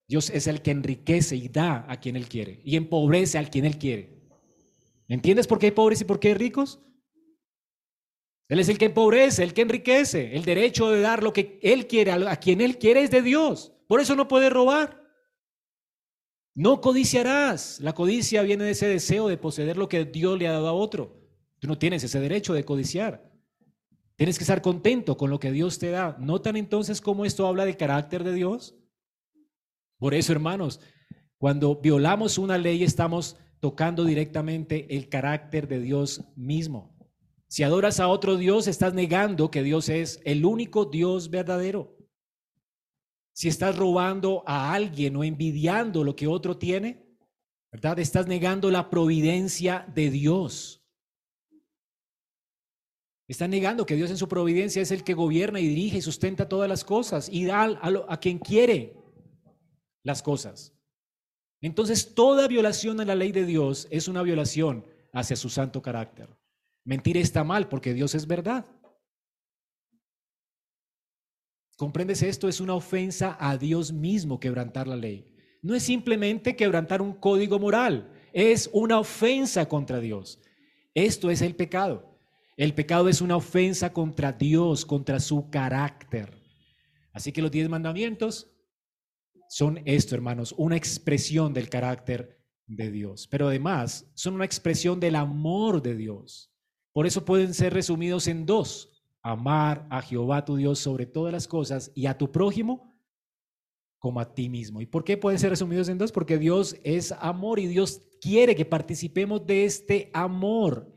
Dios 0.08 0.30
es 0.30 0.46
el 0.46 0.62
que 0.62 0.70
enriquece 0.70 1.36
y 1.36 1.48
da 1.48 1.84
a 1.88 2.00
quien 2.00 2.16
Él 2.16 2.28
quiere 2.28 2.60
y 2.64 2.76
empobrece 2.76 3.38
a 3.38 3.44
quien 3.44 3.66
Él 3.66 3.78
quiere. 3.78 4.18
¿Entiendes 5.08 5.46
por 5.46 5.58
qué 5.58 5.66
hay 5.66 5.72
pobres 5.72 6.00
y 6.00 6.04
por 6.04 6.18
qué 6.18 6.28
hay 6.28 6.34
ricos? 6.34 6.80
Él 8.48 8.58
es 8.58 8.68
el 8.68 8.78
que 8.78 8.86
empobrece, 8.86 9.44
el 9.44 9.54
que 9.54 9.62
enriquece. 9.62 10.34
El 10.34 10.44
derecho 10.44 10.90
de 10.90 11.00
dar 11.00 11.22
lo 11.22 11.32
que 11.32 11.60
Él 11.62 11.86
quiere 11.86 12.10
a 12.10 12.36
quien 12.36 12.60
Él 12.60 12.78
quiere 12.78 13.02
es 13.02 13.10
de 13.10 13.22
Dios. 13.22 13.72
Por 13.86 14.00
eso 14.00 14.16
no 14.16 14.26
puede 14.26 14.50
robar. 14.50 14.99
No 16.60 16.82
codiciarás. 16.82 17.80
La 17.80 17.94
codicia 17.94 18.42
viene 18.42 18.64
de 18.64 18.72
ese 18.72 18.86
deseo 18.86 19.28
de 19.28 19.38
poseer 19.38 19.78
lo 19.78 19.88
que 19.88 20.04
Dios 20.04 20.38
le 20.38 20.46
ha 20.46 20.52
dado 20.52 20.68
a 20.68 20.74
otro. 20.74 21.16
Tú 21.58 21.66
no 21.66 21.78
tienes 21.78 22.04
ese 22.04 22.20
derecho 22.20 22.52
de 22.52 22.66
codiciar. 22.66 23.32
Tienes 24.14 24.36
que 24.36 24.44
estar 24.44 24.60
contento 24.60 25.16
con 25.16 25.30
lo 25.30 25.40
que 25.40 25.52
Dios 25.52 25.78
te 25.78 25.88
da. 25.88 26.18
¿Notan 26.20 26.58
entonces 26.58 27.00
cómo 27.00 27.24
esto 27.24 27.46
habla 27.46 27.64
del 27.64 27.78
carácter 27.78 28.24
de 28.24 28.34
Dios? 28.34 28.74
Por 29.96 30.12
eso, 30.12 30.32
hermanos, 30.32 30.80
cuando 31.38 31.76
violamos 31.76 32.36
una 32.36 32.58
ley 32.58 32.84
estamos 32.84 33.38
tocando 33.58 34.04
directamente 34.04 34.94
el 34.94 35.08
carácter 35.08 35.66
de 35.66 35.80
Dios 35.80 36.24
mismo. 36.36 36.94
Si 37.48 37.62
adoras 37.62 38.00
a 38.00 38.08
otro 38.08 38.36
Dios, 38.36 38.68
estás 38.68 38.92
negando 38.92 39.50
que 39.50 39.62
Dios 39.62 39.88
es 39.88 40.20
el 40.26 40.44
único 40.44 40.84
Dios 40.84 41.30
verdadero. 41.30 41.96
Si 43.32 43.48
estás 43.48 43.76
robando 43.76 44.42
a 44.46 44.72
alguien 44.72 45.16
o 45.16 45.24
envidiando 45.24 46.04
lo 46.04 46.16
que 46.16 46.26
otro 46.26 46.56
tiene, 46.56 47.06
¿verdad? 47.72 47.98
Estás 47.98 48.26
negando 48.26 48.70
la 48.70 48.90
providencia 48.90 49.86
de 49.94 50.10
Dios. 50.10 50.80
Estás 53.28 53.48
negando 53.48 53.86
que 53.86 53.94
Dios 53.94 54.10
en 54.10 54.16
su 54.16 54.28
providencia 54.28 54.82
es 54.82 54.90
el 54.90 55.04
que 55.04 55.14
gobierna 55.14 55.60
y 55.60 55.68
dirige 55.68 55.98
y 55.98 56.02
sustenta 56.02 56.48
todas 56.48 56.68
las 56.68 56.84
cosas 56.84 57.28
y 57.30 57.44
da 57.44 57.78
a, 58.08 58.16
quien 58.18 58.40
quiere 58.40 58.96
las 60.02 60.20
cosas. 60.20 60.74
Entonces, 61.60 62.14
toda 62.14 62.48
violación 62.48 63.00
a 63.00 63.04
la 63.04 63.14
ley 63.14 63.30
de 63.30 63.46
Dios 63.46 63.86
es 63.90 64.08
una 64.08 64.22
violación 64.22 64.84
hacia 65.12 65.36
su 65.36 65.48
santo 65.48 65.80
carácter. 65.80 66.28
Mentir 66.84 67.18
está 67.18 67.44
mal 67.44 67.68
porque 67.68 67.94
Dios 67.94 68.16
es 68.16 68.26
verdad. 68.26 68.66
¿Comprendes 71.80 72.22
esto? 72.22 72.46
Es 72.46 72.60
una 72.60 72.74
ofensa 72.74 73.38
a 73.40 73.56
Dios 73.56 73.90
mismo 73.90 74.38
quebrantar 74.38 74.86
la 74.86 74.96
ley. 74.96 75.24
No 75.62 75.74
es 75.74 75.82
simplemente 75.82 76.54
quebrantar 76.54 77.00
un 77.00 77.14
código 77.14 77.58
moral, 77.58 78.12
es 78.34 78.68
una 78.74 78.98
ofensa 78.98 79.66
contra 79.66 79.98
Dios. 79.98 80.38
Esto 80.92 81.30
es 81.30 81.40
el 81.40 81.56
pecado. 81.56 82.18
El 82.58 82.74
pecado 82.74 83.08
es 83.08 83.22
una 83.22 83.34
ofensa 83.36 83.94
contra 83.94 84.30
Dios, 84.30 84.84
contra 84.84 85.18
su 85.20 85.48
carácter. 85.48 86.42
Así 87.14 87.32
que 87.32 87.40
los 87.40 87.50
diez 87.50 87.66
mandamientos 87.70 88.52
son 89.48 89.80
esto, 89.86 90.14
hermanos, 90.14 90.54
una 90.58 90.76
expresión 90.76 91.54
del 91.54 91.70
carácter 91.70 92.44
de 92.66 92.90
Dios, 92.90 93.26
pero 93.26 93.48
además 93.48 94.04
son 94.12 94.34
una 94.34 94.44
expresión 94.44 95.00
del 95.00 95.16
amor 95.16 95.80
de 95.80 95.96
Dios. 95.96 96.52
Por 96.92 97.06
eso 97.06 97.24
pueden 97.24 97.54
ser 97.54 97.72
resumidos 97.72 98.28
en 98.28 98.44
dos, 98.44 98.99
amar 99.22 99.86
a 99.90 100.02
Jehová 100.02 100.44
tu 100.44 100.56
Dios 100.56 100.78
sobre 100.78 101.06
todas 101.06 101.32
las 101.32 101.46
cosas 101.46 101.92
y 101.94 102.06
a 102.06 102.16
tu 102.16 102.30
prójimo 102.32 102.90
como 103.98 104.18
a 104.18 104.34
ti 104.34 104.48
mismo. 104.48 104.80
¿Y 104.80 104.86
por 104.86 105.04
qué 105.04 105.16
pueden 105.16 105.38
ser 105.38 105.50
resumidos 105.50 105.88
en 105.88 105.98
dos? 105.98 106.10
Porque 106.10 106.38
Dios 106.38 106.76
es 106.84 107.12
amor 107.12 107.58
y 107.58 107.66
Dios 107.66 108.00
quiere 108.20 108.56
que 108.56 108.64
participemos 108.64 109.46
de 109.46 109.64
este 109.64 110.10
amor. 110.14 110.94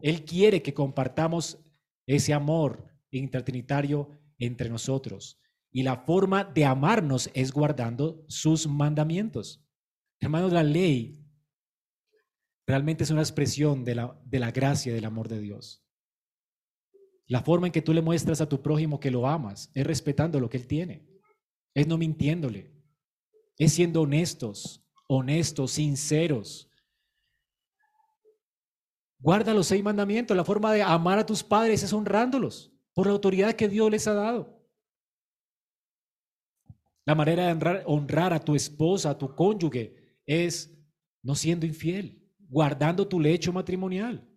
Él 0.00 0.24
quiere 0.24 0.62
que 0.62 0.72
compartamos 0.72 1.58
ese 2.06 2.32
amor 2.32 2.86
intratrinitario 3.10 4.10
entre 4.38 4.70
nosotros. 4.70 5.40
Y 5.72 5.82
la 5.82 5.96
forma 5.96 6.44
de 6.44 6.64
amarnos 6.64 7.30
es 7.34 7.52
guardando 7.52 8.24
sus 8.28 8.66
mandamientos. 8.66 9.62
Hermanos, 10.20 10.52
la 10.52 10.62
ley 10.62 11.20
realmente 12.66 13.04
es 13.04 13.10
una 13.10 13.22
expresión 13.22 13.84
de 13.84 13.96
la, 13.96 14.20
de 14.24 14.38
la 14.38 14.52
gracia 14.52 14.94
del 14.94 15.04
amor 15.04 15.28
de 15.28 15.40
Dios. 15.40 15.85
La 17.28 17.42
forma 17.42 17.66
en 17.66 17.72
que 17.72 17.82
tú 17.82 17.92
le 17.92 18.02
muestras 18.02 18.40
a 18.40 18.48
tu 18.48 18.62
prójimo 18.62 19.00
que 19.00 19.10
lo 19.10 19.26
amas 19.26 19.70
es 19.74 19.86
respetando 19.86 20.38
lo 20.38 20.48
que 20.48 20.58
él 20.58 20.66
tiene, 20.66 21.08
es 21.74 21.86
no 21.86 21.98
mintiéndole, 21.98 22.72
es 23.58 23.72
siendo 23.72 24.02
honestos, 24.02 24.86
honestos, 25.08 25.72
sinceros. 25.72 26.70
Guarda 29.18 29.54
los 29.54 29.66
seis 29.66 29.82
mandamientos. 29.82 30.36
La 30.36 30.44
forma 30.44 30.72
de 30.72 30.82
amar 30.82 31.18
a 31.18 31.26
tus 31.26 31.42
padres 31.42 31.82
es 31.82 31.92
honrándolos 31.92 32.72
por 32.94 33.06
la 33.06 33.12
autoridad 33.12 33.54
que 33.54 33.68
Dios 33.68 33.90
les 33.90 34.06
ha 34.06 34.14
dado. 34.14 34.56
La 37.04 37.14
manera 37.14 37.54
de 37.54 37.82
honrar, 37.86 38.32
a 38.32 38.40
tu 38.40 38.54
esposa, 38.54 39.10
a 39.10 39.18
tu 39.18 39.34
cónyuge, 39.34 40.18
es 40.26 40.76
no 41.22 41.34
siendo 41.34 41.64
infiel, 41.64 42.20
guardando 42.48 43.06
tu 43.06 43.20
lecho 43.20 43.52
matrimonial. 43.52 44.28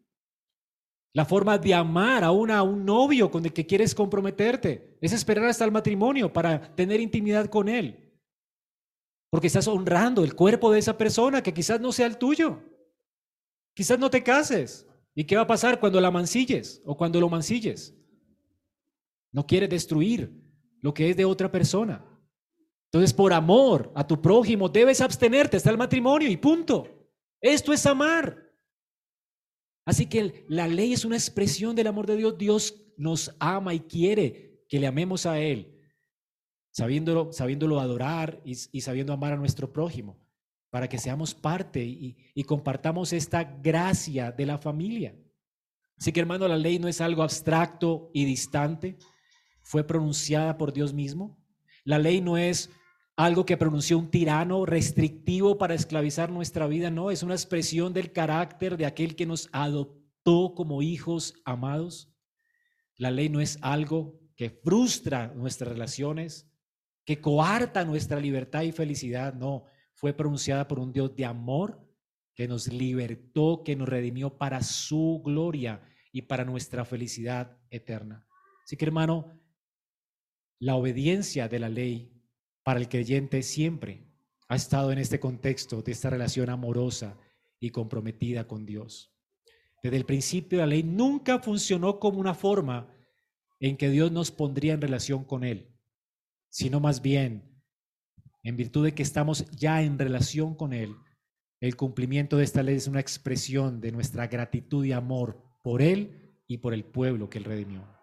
La 1.13 1.25
forma 1.25 1.57
de 1.57 1.73
amar 1.73 2.23
a, 2.23 2.31
una, 2.31 2.59
a 2.59 2.63
un 2.63 2.85
novio 2.85 3.31
con 3.31 3.43
el 3.45 3.51
que 3.51 3.65
quieres 3.65 3.95
comprometerte 3.95 4.97
es 5.01 5.11
esperar 5.11 5.45
hasta 5.45 5.65
el 5.65 5.71
matrimonio 5.71 6.31
para 6.31 6.75
tener 6.75 6.99
intimidad 6.99 7.47
con 7.47 7.67
él. 7.67 8.13
Porque 9.31 9.47
estás 9.47 9.67
honrando 9.67 10.23
el 10.23 10.35
cuerpo 10.35 10.71
de 10.71 10.79
esa 10.79 10.97
persona 10.97 11.41
que 11.41 11.53
quizás 11.53 11.79
no 11.81 11.91
sea 11.91 12.05
el 12.05 12.17
tuyo. 12.17 12.61
Quizás 13.73 13.97
no 13.97 14.09
te 14.09 14.23
cases. 14.23 14.87
¿Y 15.15 15.23
qué 15.23 15.35
va 15.35 15.43
a 15.43 15.47
pasar 15.47 15.79
cuando 15.79 15.99
la 15.99 16.11
mancilles 16.11 16.81
o 16.85 16.95
cuando 16.95 17.19
lo 17.19 17.29
mancilles? 17.29 17.95
No 19.31 19.45
quieres 19.45 19.69
destruir 19.69 20.31
lo 20.81 20.93
que 20.93 21.09
es 21.09 21.17
de 21.17 21.25
otra 21.25 21.51
persona. 21.51 22.05
Entonces, 22.85 23.13
por 23.13 23.33
amor 23.33 23.91
a 23.95 24.05
tu 24.05 24.19
prójimo, 24.21 24.69
debes 24.69 25.01
abstenerte 25.01 25.57
hasta 25.57 25.69
el 25.69 25.77
matrimonio 25.77 26.29
y 26.29 26.37
punto. 26.37 26.87
Esto 27.39 27.71
es 27.71 27.85
amar. 27.85 28.48
Así 29.89 30.05
que 30.05 30.45
la 30.47 30.67
ley 30.67 30.93
es 30.93 31.03
una 31.03 31.15
expresión 31.15 31.75
del 31.75 31.87
amor 31.87 32.05
de 32.05 32.15
Dios. 32.15 32.37
Dios 32.37 32.75
nos 32.95 33.35
ama 33.39 33.73
y 33.73 33.79
quiere 33.79 34.63
que 34.69 34.79
le 34.79 34.85
amemos 34.85 35.25
a 35.25 35.39
Él, 35.39 35.79
sabiéndolo, 36.69 37.33
sabiéndolo 37.33 37.79
adorar 37.79 38.39
y, 38.45 38.53
sabiendo 38.81 39.13
amar 39.13 39.33
a 39.33 39.37
nuestro 39.37 39.73
prójimo, 39.73 40.23
para 40.69 40.87
que 40.87 40.99
seamos 40.99 41.33
parte 41.33 41.83
y, 41.83 42.17
y 42.35 42.43
compartamos 42.43 43.13
esta 43.13 43.43
gracia 43.43 44.31
de 44.31 44.45
la 44.45 44.59
familia. 44.59 45.15
Así 45.97 46.11
que 46.11 46.19
hermano, 46.19 46.47
la 46.47 46.57
ley 46.57 46.77
no 46.77 46.87
es 46.87 47.01
algo 47.01 47.23
abstracto 47.23 48.11
y 48.13 48.25
distante, 48.25 48.95
fue 49.63 49.83
pronunciada 49.83 50.55
por 50.55 50.71
Dios 50.71 50.93
mismo. 50.93 51.43
La 51.83 51.97
ley 51.97 52.21
no 52.21 52.37
es 52.37 52.69
algo 53.19 53.45
que 53.45 53.57
pronunció 53.57 53.99
un 53.99 54.09
tirano 54.09 54.65
restrictivo 54.65 55.57
para 55.57 55.73
esclavizar 55.73 56.29
nuestra 56.31 56.67
vida, 56.67 56.89
no, 56.89 57.11
es 57.11 57.21
una 57.21 57.33
expresión 57.33 57.91
del 57.91 58.13
carácter 58.13 58.77
de 58.77 58.85
aquel 58.85 59.17
que 59.17 59.25
nos 59.25 59.49
adoptó 59.51 60.53
como 60.55 60.81
hijos 60.81 61.33
amados. 61.43 62.15
La 62.95 63.11
ley 63.11 63.27
no 63.27 63.41
es 63.41 63.59
algo 63.61 64.21
que 64.37 64.49
frustra 64.49 65.33
nuestras 65.35 65.69
relaciones, 65.69 66.49
que 67.03 67.19
coarta 67.19 67.83
nuestra 67.83 68.21
libertad 68.21 68.61
y 68.61 68.71
felicidad, 68.71 69.33
no, 69.33 69.65
fue 69.95 70.13
pronunciada 70.13 70.69
por 70.69 70.79
un 70.79 70.93
Dios 70.93 71.13
de 71.13 71.25
amor 71.25 71.85
que 72.35 72.47
nos 72.47 72.71
libertó, 72.71 73.63
que 73.65 73.75
nos 73.75 73.89
redimió 73.89 74.37
para 74.37 74.63
su 74.63 75.21
gloria 75.25 75.81
y 76.13 76.21
para 76.21 76.45
nuestra 76.45 76.85
felicidad 76.85 77.57
eterna. 77.69 78.25
Así 78.63 78.77
que 78.77 78.85
hermano, 78.85 79.37
la 80.57 80.77
obediencia 80.77 81.49
de 81.49 81.59
la 81.59 81.67
ley 81.67 82.15
para 82.69 82.81
el 82.81 82.87
creyente 82.87 83.41
siempre 83.41 84.05
ha 84.47 84.55
estado 84.55 84.91
en 84.91 84.99
este 84.99 85.19
contexto 85.19 85.81
de 85.81 85.91
esta 85.91 86.11
relación 86.11 86.51
amorosa 86.51 87.17
y 87.59 87.71
comprometida 87.71 88.47
con 88.47 88.63
Dios. 88.67 89.11
Desde 89.81 89.97
el 89.97 90.05
principio 90.05 90.59
la 90.59 90.67
ley 90.67 90.83
nunca 90.83 91.39
funcionó 91.39 91.99
como 91.99 92.19
una 92.19 92.35
forma 92.35 92.93
en 93.59 93.75
que 93.75 93.89
Dios 93.89 94.11
nos 94.11 94.29
pondría 94.29 94.75
en 94.75 94.81
relación 94.81 95.23
con 95.23 95.43
Él, 95.43 95.73
sino 96.49 96.79
más 96.79 97.01
bien, 97.01 97.59
en 98.43 98.55
virtud 98.55 98.85
de 98.85 98.93
que 98.93 99.01
estamos 99.01 99.49
ya 99.49 99.81
en 99.81 99.97
relación 99.97 100.53
con 100.53 100.71
Él, 100.71 100.95
el 101.61 101.75
cumplimiento 101.75 102.37
de 102.37 102.43
esta 102.43 102.61
ley 102.61 102.75
es 102.75 102.85
una 102.85 102.99
expresión 102.99 103.81
de 103.81 103.91
nuestra 103.91 104.27
gratitud 104.27 104.85
y 104.85 104.91
amor 104.91 105.41
por 105.63 105.81
Él 105.81 106.35
y 106.45 106.59
por 106.59 106.75
el 106.75 106.85
pueblo 106.85 107.31
que 107.31 107.39
Él 107.39 107.45
redimió. 107.45 107.98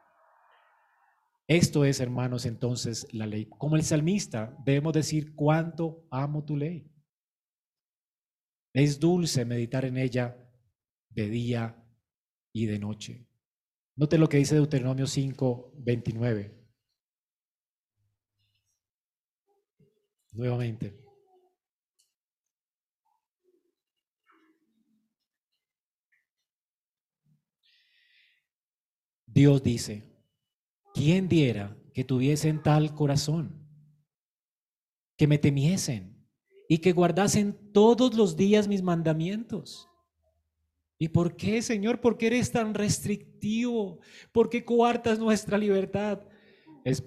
Esto 1.48 1.84
es, 1.84 2.00
hermanos, 2.00 2.44
entonces 2.44 3.06
la 3.12 3.26
ley. 3.26 3.46
Como 3.46 3.76
el 3.76 3.84
salmista, 3.84 4.56
debemos 4.64 4.92
decir 4.92 5.34
cuánto 5.34 6.06
amo 6.10 6.44
tu 6.44 6.56
ley. 6.56 6.90
Es 8.74 8.98
dulce 8.98 9.44
meditar 9.44 9.84
en 9.84 9.96
ella 9.96 10.36
de 11.10 11.28
día 11.28 11.82
y 12.52 12.66
de 12.66 12.78
noche. 12.78 13.28
Note 13.94 14.18
lo 14.18 14.28
que 14.28 14.38
dice 14.38 14.56
Deuteronomio 14.56 15.06
5, 15.06 15.72
29. 15.78 16.52
Nuevamente. 20.32 21.02
Dios 29.26 29.62
dice, 29.62 30.15
¿quién 30.96 31.28
diera 31.28 31.76
que 31.92 32.04
tuviesen 32.04 32.62
tal 32.62 32.94
corazón? 32.94 33.62
Que 35.16 35.26
me 35.26 35.38
temiesen 35.38 36.26
y 36.68 36.78
que 36.78 36.92
guardasen 36.92 37.72
todos 37.72 38.14
los 38.14 38.36
días 38.36 38.66
mis 38.66 38.82
mandamientos. 38.82 39.88
¿Y 40.98 41.08
por 41.08 41.36
qué, 41.36 41.60
Señor? 41.60 42.00
¿Por 42.00 42.16
qué 42.16 42.28
eres 42.28 42.50
tan 42.50 42.72
restrictivo? 42.72 44.00
¿Por 44.32 44.48
qué 44.48 44.64
coartas 44.64 45.18
nuestra 45.18 45.58
libertad? 45.58 46.22
Es, 46.84 47.04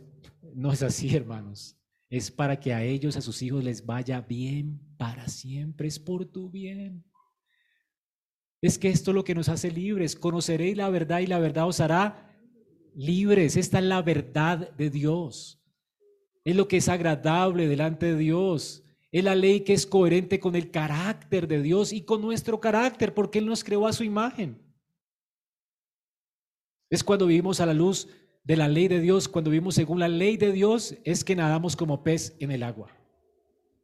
no 0.54 0.72
es 0.72 0.84
así, 0.84 1.16
hermanos. 1.16 1.76
Es 2.10 2.30
para 2.30 2.60
que 2.60 2.74
a 2.74 2.84
ellos, 2.84 3.18
a 3.18 3.22
sus 3.22 3.42
hijos, 3.42 3.64
les 3.64 3.86
vaya 3.86 4.22
bien 4.22 4.80
para 4.98 5.28
siempre. 5.28 5.88
Es 5.88 5.98
por 6.00 6.26
tu 6.26 6.52
bien. 6.52 7.04
Es 8.62 8.78
que 8.78 8.90
esto 8.90 9.12
es 9.12 9.16
lo 9.16 9.24
que 9.24 9.36
nos 9.36 9.50
hace 9.50 9.72
libres. 9.72 10.16
Conoceréis 10.16 10.78
la 10.78 10.90
verdad 10.90 11.20
y 11.20 11.28
la 11.28 11.40
verdad 11.40 11.68
os 11.68 11.80
hará 11.80 12.29
libres. 12.96 13.58
Esta 13.58 13.80
es 13.80 13.86
la 13.86 14.02
verdad 14.02 14.72
de 14.76 14.90
Dios. 14.90 15.62
Es 16.44 16.56
lo 16.56 16.68
que 16.68 16.78
es 16.78 16.90
agradable 16.90 17.68
delante 17.68 18.08
de 18.08 18.18
Dios. 18.18 18.84
Es 19.12 19.24
la 19.24 19.36
ley 19.36 19.62
que 19.62 19.74
es 19.74 19.86
coherente 19.86 20.40
con 20.40 20.56
el 20.56 20.72
carácter 20.72 21.48
de 21.48 21.62
Dios 21.62 21.94
y 21.94 22.02
con 22.02 22.22
nuestro 22.22 22.60
carácter, 22.60 23.14
porque 23.14 23.40
Él 23.40 23.46
nos 23.46 23.64
creó 23.64 23.88
a 23.88 23.94
su 23.94 24.04
imagen. 24.04 24.62
Es 26.90 27.04
cuando 27.04 27.28
vivimos 27.28 27.60
a 27.60 27.66
la 27.66 27.74
luz 27.74 28.08
de 28.44 28.56
la 28.56 28.68
ley 28.68 28.88
de 28.88 29.00
Dios, 29.00 29.28
cuando 29.28 29.52
vivimos 29.52 29.76
según 29.76 30.00
la 30.00 30.08
ley 30.08 30.38
de 30.38 30.52
Dios, 30.52 30.96
es 31.04 31.24
que 31.24 31.36
nadamos 31.36 31.76
como 31.76 32.04
pez 32.04 32.36
en 32.40 32.52
el 32.52 32.64
agua. 32.64 32.96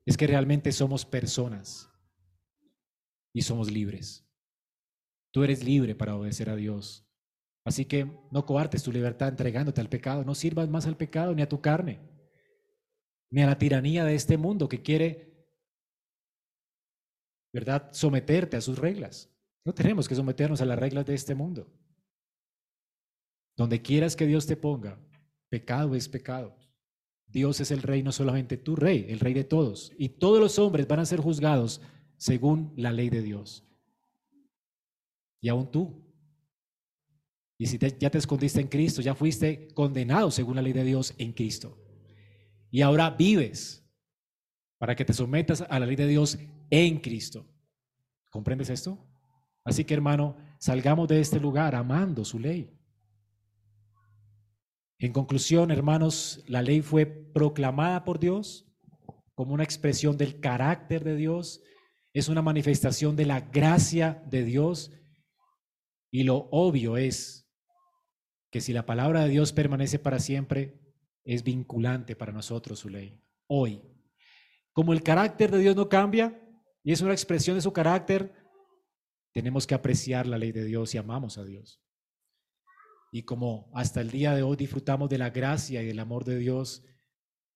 Es 0.05 0.17
que 0.17 0.27
realmente 0.27 0.71
somos 0.71 1.05
personas 1.05 1.89
y 3.33 3.41
somos 3.41 3.71
libres. 3.71 4.25
Tú 5.31 5.43
eres 5.43 5.63
libre 5.63 5.95
para 5.95 6.15
obedecer 6.15 6.49
a 6.49 6.55
Dios. 6.55 7.04
Así 7.65 7.85
que 7.85 8.05
no 8.31 8.45
coartes 8.45 8.83
tu 8.83 8.91
libertad 8.91 9.27
entregándote 9.27 9.81
al 9.81 9.89
pecado. 9.89 10.23
No 10.23 10.35
sirvas 10.35 10.69
más 10.69 10.85
al 10.85 10.95
pecado 10.95 11.33
ni 11.33 11.41
a 11.41 11.49
tu 11.49 11.59
carne, 11.59 11.99
ni 13.29 13.41
a 13.41 13.47
la 13.47 13.57
tiranía 13.57 14.05
de 14.05 14.15
este 14.15 14.37
mundo 14.37 14.69
que 14.69 14.81
quiere, 14.81 15.33
¿verdad?, 17.51 17.89
someterte 17.91 18.55
a 18.55 18.61
sus 18.61 18.77
reglas. 18.77 19.29
No 19.65 19.73
tenemos 19.73 20.07
que 20.07 20.15
someternos 20.15 20.61
a 20.61 20.65
las 20.65 20.79
reglas 20.79 21.05
de 21.05 21.15
este 21.15 21.33
mundo. 21.33 21.67
Donde 23.57 23.81
quieras 23.81 24.15
que 24.15 24.27
Dios 24.27 24.45
te 24.45 24.55
ponga, 24.55 24.99
pecado 25.49 25.95
es 25.95 26.07
pecado. 26.07 26.55
Dios 27.25 27.59
es 27.59 27.71
el 27.71 27.81
rey, 27.81 28.03
no 28.03 28.11
solamente 28.11 28.57
tu 28.57 28.75
rey, 28.75 29.07
el 29.09 29.19
rey 29.19 29.33
de 29.33 29.43
todos. 29.43 29.91
Y 29.97 30.09
todos 30.09 30.39
los 30.39 30.59
hombres 30.59 30.87
van 30.87 30.99
a 30.99 31.05
ser 31.05 31.19
juzgados 31.19 31.81
según 32.17 32.73
la 32.77 32.91
ley 32.91 33.09
de 33.09 33.23
Dios 33.23 33.65
y 35.45 35.49
aún 35.49 35.69
tú. 35.69 36.04
Y 37.57 37.67
si 37.67 37.77
ya 37.77 38.09
te 38.09 38.17
escondiste 38.17 38.59
en 38.59 38.67
Cristo, 38.67 39.01
ya 39.01 39.15
fuiste 39.15 39.69
condenado 39.73 40.29
según 40.31 40.55
la 40.55 40.61
ley 40.61 40.73
de 40.73 40.83
Dios 40.83 41.13
en 41.17 41.31
Cristo. 41.31 41.77
Y 42.69 42.81
ahora 42.81 43.09
vives 43.11 43.87
para 44.77 44.95
que 44.95 45.05
te 45.05 45.13
sometas 45.13 45.61
a 45.61 45.79
la 45.79 45.85
ley 45.85 45.95
de 45.95 46.07
Dios 46.07 46.37
en 46.69 46.99
Cristo. 46.99 47.45
¿Comprendes 48.29 48.69
esto? 48.69 48.99
Así 49.63 49.85
que 49.85 49.93
hermano, 49.93 50.37
salgamos 50.59 51.07
de 51.07 51.21
este 51.21 51.39
lugar 51.39 51.75
amando 51.75 52.25
su 52.25 52.39
ley. 52.39 52.69
En 54.99 55.13
conclusión, 55.13 55.71
hermanos, 55.71 56.43
la 56.47 56.61
ley 56.61 56.81
fue 56.81 57.05
proclamada 57.05 58.03
por 58.03 58.19
Dios 58.19 58.65
como 59.35 59.53
una 59.53 59.63
expresión 59.63 60.17
del 60.17 60.39
carácter 60.39 61.03
de 61.03 61.15
Dios, 61.15 61.61
es 62.13 62.29
una 62.29 62.41
manifestación 62.41 63.17
de 63.17 63.25
la 63.25 63.41
gracia 63.41 64.23
de 64.27 64.45
Dios 64.45 64.91
y 66.09 66.23
lo 66.23 66.47
obvio 66.51 66.95
es 66.95 67.44
que 68.55 68.61
si 68.61 68.71
la 68.71 68.85
palabra 68.85 69.25
de 69.25 69.31
Dios 69.31 69.51
permanece 69.51 69.99
para 69.99 70.17
siempre, 70.17 70.79
es 71.25 71.43
vinculante 71.43 72.15
para 72.15 72.31
nosotros 72.31 72.79
su 72.79 72.87
ley. 72.87 73.21
Hoy, 73.47 73.81
como 74.71 74.93
el 74.93 75.03
carácter 75.03 75.51
de 75.51 75.59
Dios 75.59 75.75
no 75.75 75.89
cambia 75.89 76.41
y 76.81 76.93
es 76.93 77.01
una 77.01 77.11
expresión 77.11 77.57
de 77.57 77.61
su 77.61 77.73
carácter, 77.73 78.33
tenemos 79.33 79.67
que 79.67 79.75
apreciar 79.75 80.25
la 80.25 80.37
ley 80.37 80.53
de 80.53 80.63
Dios 80.63 80.95
y 80.95 80.97
amamos 80.97 81.37
a 81.37 81.43
Dios. 81.43 81.83
Y 83.11 83.23
como 83.23 83.69
hasta 83.73 83.99
el 83.99 84.09
día 84.09 84.33
de 84.33 84.43
hoy 84.43 84.55
disfrutamos 84.55 85.09
de 85.09 85.17
la 85.17 85.31
gracia 85.31 85.83
y 85.83 85.87
del 85.87 85.99
amor 85.99 86.23
de 86.23 86.37
Dios, 86.37 86.85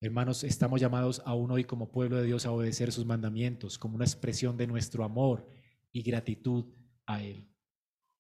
hermanos, 0.02 0.44
estamos 0.44 0.82
llamados 0.82 1.22
aún 1.26 1.50
hoy 1.50 1.64
como 1.64 1.94
pueblo 1.94 2.18
de 2.18 2.26
Dios 2.26 2.46
a 2.46 2.52
obedecer 2.52 2.92
sus 2.92 3.06
mandamientos 3.06 3.80
como 3.80 3.96
una 3.96 4.04
expresión 4.04 4.58
de 4.58 4.68
nuestro 4.68 5.06
amor 5.06 5.48
y 5.94 6.02
gratitud 6.02 6.66
a 7.06 7.24
Él. 7.24 7.49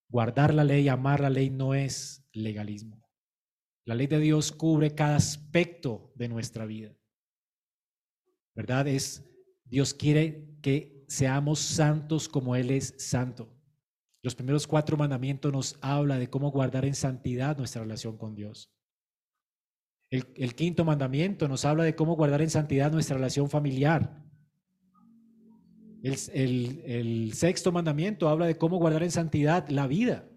Guardar 0.10 0.54
la 0.54 0.64
ley, 0.64 0.88
amar 0.88 1.20
la 1.20 1.30
ley 1.30 1.50
no 1.50 1.76
es 1.76 2.28
legalismo. 2.34 3.08
La 3.86 3.96
ley 3.96 4.08
de 4.08 4.20
Dios 4.20 4.52
cubre 4.52 4.96
cada 4.96 5.16
aspecto 5.16 6.12
de 6.16 6.28
nuestra 6.28 6.66
vida. 6.66 6.96
¿Verdad? 8.56 8.88
Es 8.88 9.24
Dios 9.66 9.94
quiere 9.94 10.58
que 10.62 11.06
seamos 11.08 11.60
santos 11.60 12.28
como 12.28 12.56
Él 12.56 12.72
es 12.72 12.96
santo. 12.98 13.56
Los 14.22 14.36
primeros 14.36 14.68
cuatro 14.68 14.98
mandamientos 14.98 15.52
nos 15.52 15.78
habla 15.82 16.18
de 16.18 16.30
cómo 16.30 16.52
guardar 16.52 16.86
en 16.86 16.96
santidad 16.96 17.58
nuestra 17.58 17.84
relación 17.84 18.18
con 18.18 18.36
Dios. 18.36 18.74
El, 20.12 20.28
el, 20.36 20.56
quinto 20.56 20.84
mandamiento 20.84 21.48
nos 21.48 21.66
habla 21.66 21.84
de 21.84 21.96
cómo 21.96 22.16
guardar 22.16 22.42
en 22.42 22.50
santidad 22.50 22.92
nuestra 22.92 23.16
relación 23.16 23.50
familiar. 23.50 24.29
El, 26.02 27.32
sexto 27.34 27.72
mandamiento 27.72 28.30
habla 28.30 28.46
de 28.46 28.58
cómo 28.58 28.78
guardar 28.78 29.04
en 29.04 29.12
santidad 29.12 29.68
la 29.70 29.88
vida. 29.88 30.30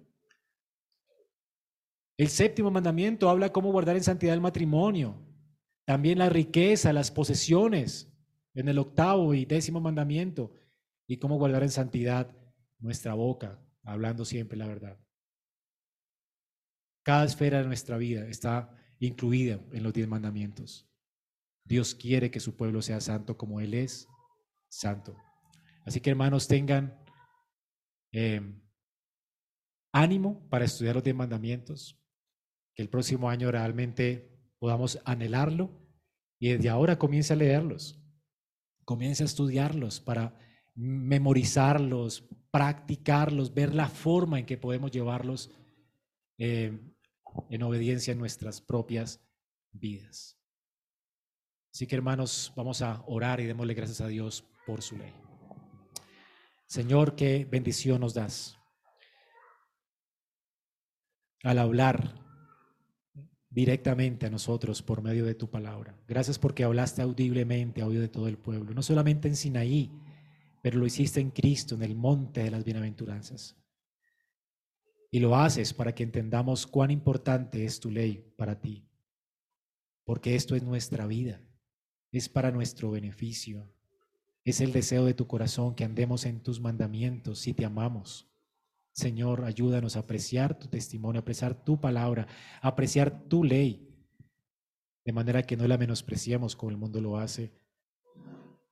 El 2.16 2.28
séptimo 2.28 2.70
mandamiento 2.70 3.28
habla 3.28 3.52
cómo 3.52 3.72
guardar 3.72 3.96
en 3.96 4.04
santidad 4.04 4.34
el 4.34 4.40
matrimonio. 4.40 5.20
También 5.84 6.18
la 6.18 6.28
riqueza, 6.28 6.92
las 6.92 7.10
posesiones 7.10 8.12
en 8.54 8.68
el 8.68 8.78
octavo 8.78 9.34
y 9.34 9.44
décimo 9.44 9.80
mandamiento. 9.80 10.54
Y 11.06 11.18
cómo 11.18 11.38
guardar 11.38 11.62
en 11.62 11.70
santidad 11.70 12.34
nuestra 12.78 13.14
boca, 13.14 13.60
hablando 13.84 14.24
siempre 14.24 14.56
la 14.56 14.66
verdad. 14.66 14.98
Cada 17.02 17.24
esfera 17.24 17.58
de 17.58 17.66
nuestra 17.66 17.96
vida 17.98 18.26
está 18.28 18.76
incluida 18.98 19.60
en 19.72 19.82
los 19.82 19.92
diez 19.92 20.06
mandamientos. 20.06 20.88
Dios 21.64 21.94
quiere 21.94 22.30
que 22.30 22.40
su 22.40 22.56
pueblo 22.56 22.82
sea 22.82 23.00
santo 23.00 23.36
como 23.36 23.60
Él 23.60 23.74
es 23.74 24.08
santo. 24.68 25.16
Así 25.84 26.00
que 26.00 26.10
hermanos, 26.10 26.48
tengan 26.48 26.98
em, 28.12 28.62
ánimo 29.92 30.48
para 30.48 30.64
estudiar 30.64 30.94
los 30.94 31.04
diez 31.04 31.16
mandamientos, 31.16 32.00
que 32.74 32.82
el 32.82 32.88
próximo 32.88 33.28
año 33.28 33.50
realmente 33.50 34.32
podamos 34.58 35.00
anhelarlo 35.04 35.70
y 36.38 36.50
desde 36.50 36.68
ahora 36.68 36.98
comience 36.98 37.32
a 37.32 37.36
leerlos, 37.36 38.00
comience 38.84 39.22
a 39.22 39.26
estudiarlos 39.26 40.00
para 40.00 40.38
memorizarlos, 40.74 42.28
practicarlos, 42.50 43.52
ver 43.52 43.74
la 43.74 43.88
forma 43.88 44.38
en 44.38 44.46
que 44.46 44.56
podemos 44.56 44.90
llevarlos 44.90 45.50
em, 46.38 46.94
en 47.50 47.62
obediencia 47.62 48.12
en 48.12 48.18
nuestras 48.18 48.60
propias 48.60 49.20
vidas. 49.72 50.38
Así 51.74 51.86
que 51.86 51.96
hermanos, 51.96 52.52
vamos 52.54 52.82
a 52.82 53.02
orar 53.06 53.40
y 53.40 53.46
démosle 53.46 53.74
gracias 53.74 54.00
a 54.00 54.08
Dios 54.08 54.44
por 54.66 54.82
su 54.82 54.96
ley. 54.96 55.31
Señor, 56.72 57.16
qué 57.16 57.44
bendición 57.44 58.00
nos 58.00 58.14
das. 58.14 58.58
Al 61.42 61.58
hablar 61.58 62.18
directamente 63.50 64.24
a 64.24 64.30
nosotros 64.30 64.80
por 64.80 65.02
medio 65.02 65.26
de 65.26 65.34
tu 65.34 65.50
palabra. 65.50 65.94
Gracias 66.08 66.38
porque 66.38 66.64
hablaste 66.64 67.02
audiblemente 67.02 67.82
a 67.82 67.86
oído 67.86 68.00
de 68.00 68.08
todo 68.08 68.26
el 68.26 68.38
pueblo, 68.38 68.72
no 68.72 68.80
solamente 68.80 69.28
en 69.28 69.36
Sinaí, 69.36 69.92
pero 70.62 70.78
lo 70.78 70.86
hiciste 70.86 71.20
en 71.20 71.30
Cristo, 71.30 71.74
en 71.74 71.82
el 71.82 71.94
monte 71.94 72.42
de 72.42 72.50
las 72.50 72.64
bienaventuranzas. 72.64 73.54
Y 75.10 75.20
lo 75.20 75.36
haces 75.36 75.74
para 75.74 75.94
que 75.94 76.04
entendamos 76.04 76.66
cuán 76.66 76.90
importante 76.90 77.66
es 77.66 77.80
tu 77.80 77.90
ley 77.90 78.32
para 78.38 78.58
ti, 78.58 78.88
porque 80.04 80.36
esto 80.36 80.56
es 80.56 80.62
nuestra 80.62 81.06
vida, 81.06 81.38
es 82.12 82.30
para 82.30 82.50
nuestro 82.50 82.90
beneficio, 82.90 83.70
es 84.44 84.60
el 84.60 84.72
deseo 84.72 85.04
de 85.04 85.14
tu 85.14 85.26
corazón 85.26 85.74
que 85.74 85.84
andemos 85.84 86.26
en 86.26 86.42
tus 86.42 86.60
mandamientos 86.60 87.38
si 87.38 87.54
te 87.54 87.64
amamos. 87.64 88.28
Señor, 88.92 89.44
ayúdanos 89.44 89.96
a 89.96 90.00
apreciar 90.00 90.58
tu 90.58 90.68
testimonio, 90.68 91.20
a 91.20 91.22
apreciar 91.22 91.64
tu 91.64 91.80
palabra, 91.80 92.26
a 92.60 92.68
apreciar 92.68 93.28
tu 93.28 93.44
ley, 93.44 93.88
de 95.04 95.12
manera 95.12 95.42
que 95.44 95.56
no 95.56 95.66
la 95.66 95.78
menospreciemos 95.78 96.56
como 96.56 96.70
el 96.70 96.76
mundo 96.76 97.00
lo 97.00 97.16
hace, 97.16 97.52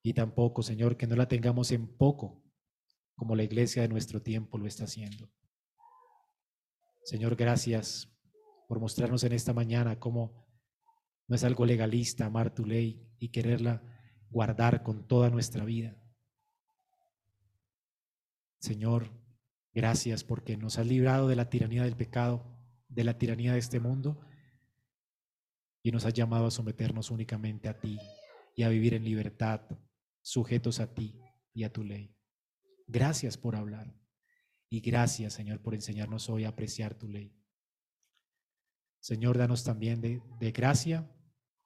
y 0.02 0.12
tampoco, 0.12 0.62
Señor, 0.62 0.96
que 0.96 1.06
no 1.06 1.16
la 1.16 1.28
tengamos 1.28 1.72
en 1.72 1.86
poco, 1.86 2.42
como 3.14 3.36
la 3.36 3.42
iglesia 3.42 3.82
de 3.82 3.88
nuestro 3.88 4.22
tiempo 4.22 4.58
lo 4.58 4.66
está 4.66 4.84
haciendo. 4.84 5.30
Señor, 7.04 7.36
gracias 7.36 8.08
por 8.68 8.80
mostrarnos 8.80 9.24
en 9.24 9.32
esta 9.32 9.52
mañana 9.52 9.98
cómo 9.98 10.46
no 11.26 11.36
es 11.36 11.44
algo 11.44 11.64
legalista 11.64 12.26
amar 12.26 12.54
tu 12.54 12.64
ley 12.64 13.06
y 13.18 13.28
quererla 13.28 13.82
guardar 14.30 14.82
con 14.82 15.06
toda 15.06 15.28
nuestra 15.30 15.64
vida. 15.64 15.96
Señor, 18.58 19.10
Gracias 19.72 20.24
porque 20.24 20.56
nos 20.56 20.78
has 20.78 20.86
librado 20.86 21.28
de 21.28 21.36
la 21.36 21.48
tiranía 21.48 21.84
del 21.84 21.96
pecado, 21.96 22.44
de 22.88 23.04
la 23.04 23.18
tiranía 23.18 23.52
de 23.52 23.60
este 23.60 23.78
mundo 23.78 24.20
y 25.82 25.92
nos 25.92 26.04
has 26.04 26.12
llamado 26.12 26.46
a 26.46 26.50
someternos 26.50 27.10
únicamente 27.10 27.68
a 27.68 27.78
ti 27.78 27.98
y 28.56 28.64
a 28.64 28.68
vivir 28.68 28.94
en 28.94 29.04
libertad, 29.04 29.60
sujetos 30.22 30.80
a 30.80 30.92
ti 30.92 31.20
y 31.54 31.62
a 31.62 31.72
tu 31.72 31.84
ley. 31.84 32.16
Gracias 32.88 33.36
por 33.36 33.54
hablar 33.54 33.94
y 34.68 34.80
gracias, 34.80 35.34
Señor, 35.34 35.62
por 35.62 35.74
enseñarnos 35.74 36.28
hoy 36.28 36.44
a 36.44 36.48
apreciar 36.48 36.94
tu 36.94 37.08
ley. 37.08 37.32
Señor, 38.98 39.38
danos 39.38 39.62
también 39.62 40.00
de, 40.00 40.20
de 40.40 40.50
gracia 40.50 41.08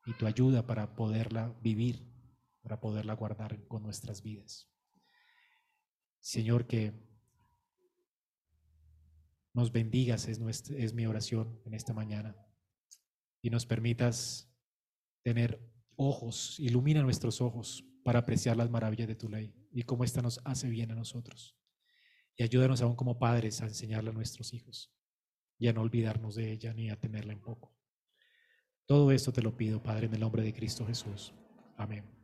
y 0.05 0.12
tu 0.12 0.27
ayuda 0.27 0.67
para 0.67 0.95
poderla 0.95 1.57
vivir, 1.62 2.07
para 2.65 2.81
poderla 2.81 3.15
guardar 3.15 3.69
con 3.69 3.83
nuestras 3.83 4.23
vidas. 4.23 4.71
Señor, 6.21 6.67
que 6.67 6.95
nos 9.53 9.71
bendigas, 9.71 10.27
es, 10.27 10.95
mi 10.95 11.07
oración 11.07 11.61
en 11.67 11.75
esta 11.75 11.93
mañana. 11.93 12.35
Y 13.43 13.51
nos 13.51 13.67
permitas 13.67 14.51
tener 15.23 15.61
ojos, 15.95 16.59
ilumina 16.59 17.03
nuestros 17.03 17.43
ojos 17.43 17.85
para 18.03 18.21
apreciar 18.21 18.57
las 18.57 18.71
maravillas 18.71 19.09
de 19.09 19.15
tu 19.15 19.29
ley 19.29 19.55
y 19.71 19.83
cómo 19.83 20.03
esta 20.03 20.23
nos 20.23 20.41
hace 20.45 20.69
bien 20.71 20.91
a 20.91 20.95
nosotros. 20.95 21.55
Y 22.35 22.45
ayúdanos 22.45 22.81
aún 22.81 22.97
como 22.97 23.19
padres 23.19 23.61
a 23.61 23.67
enseñarla 23.67 24.11
a 24.11 24.15
nuestros 24.15 24.55
hijos 24.55 24.91
y 25.59 25.69
a 25.69 25.75
no 25.75 25.83
olvidarnos 25.83 26.35
de 26.35 26.51
ella 26.51 26.73
ni 26.73 26.89
a 26.89 26.99
tenerla 26.99 27.35
en 27.35 27.43
poco. 27.43 27.77
Todo 28.87 29.12
esto 29.12 29.35
te 29.35 29.43
lo 29.43 29.55
pido, 29.55 29.83
Padre, 29.83 30.07
en 30.07 30.15
el 30.15 30.21
nombre 30.21 30.43
de 30.43 30.55
Cristo 30.55 30.87
Jesús. 30.87 31.35
Amén. 31.77 32.24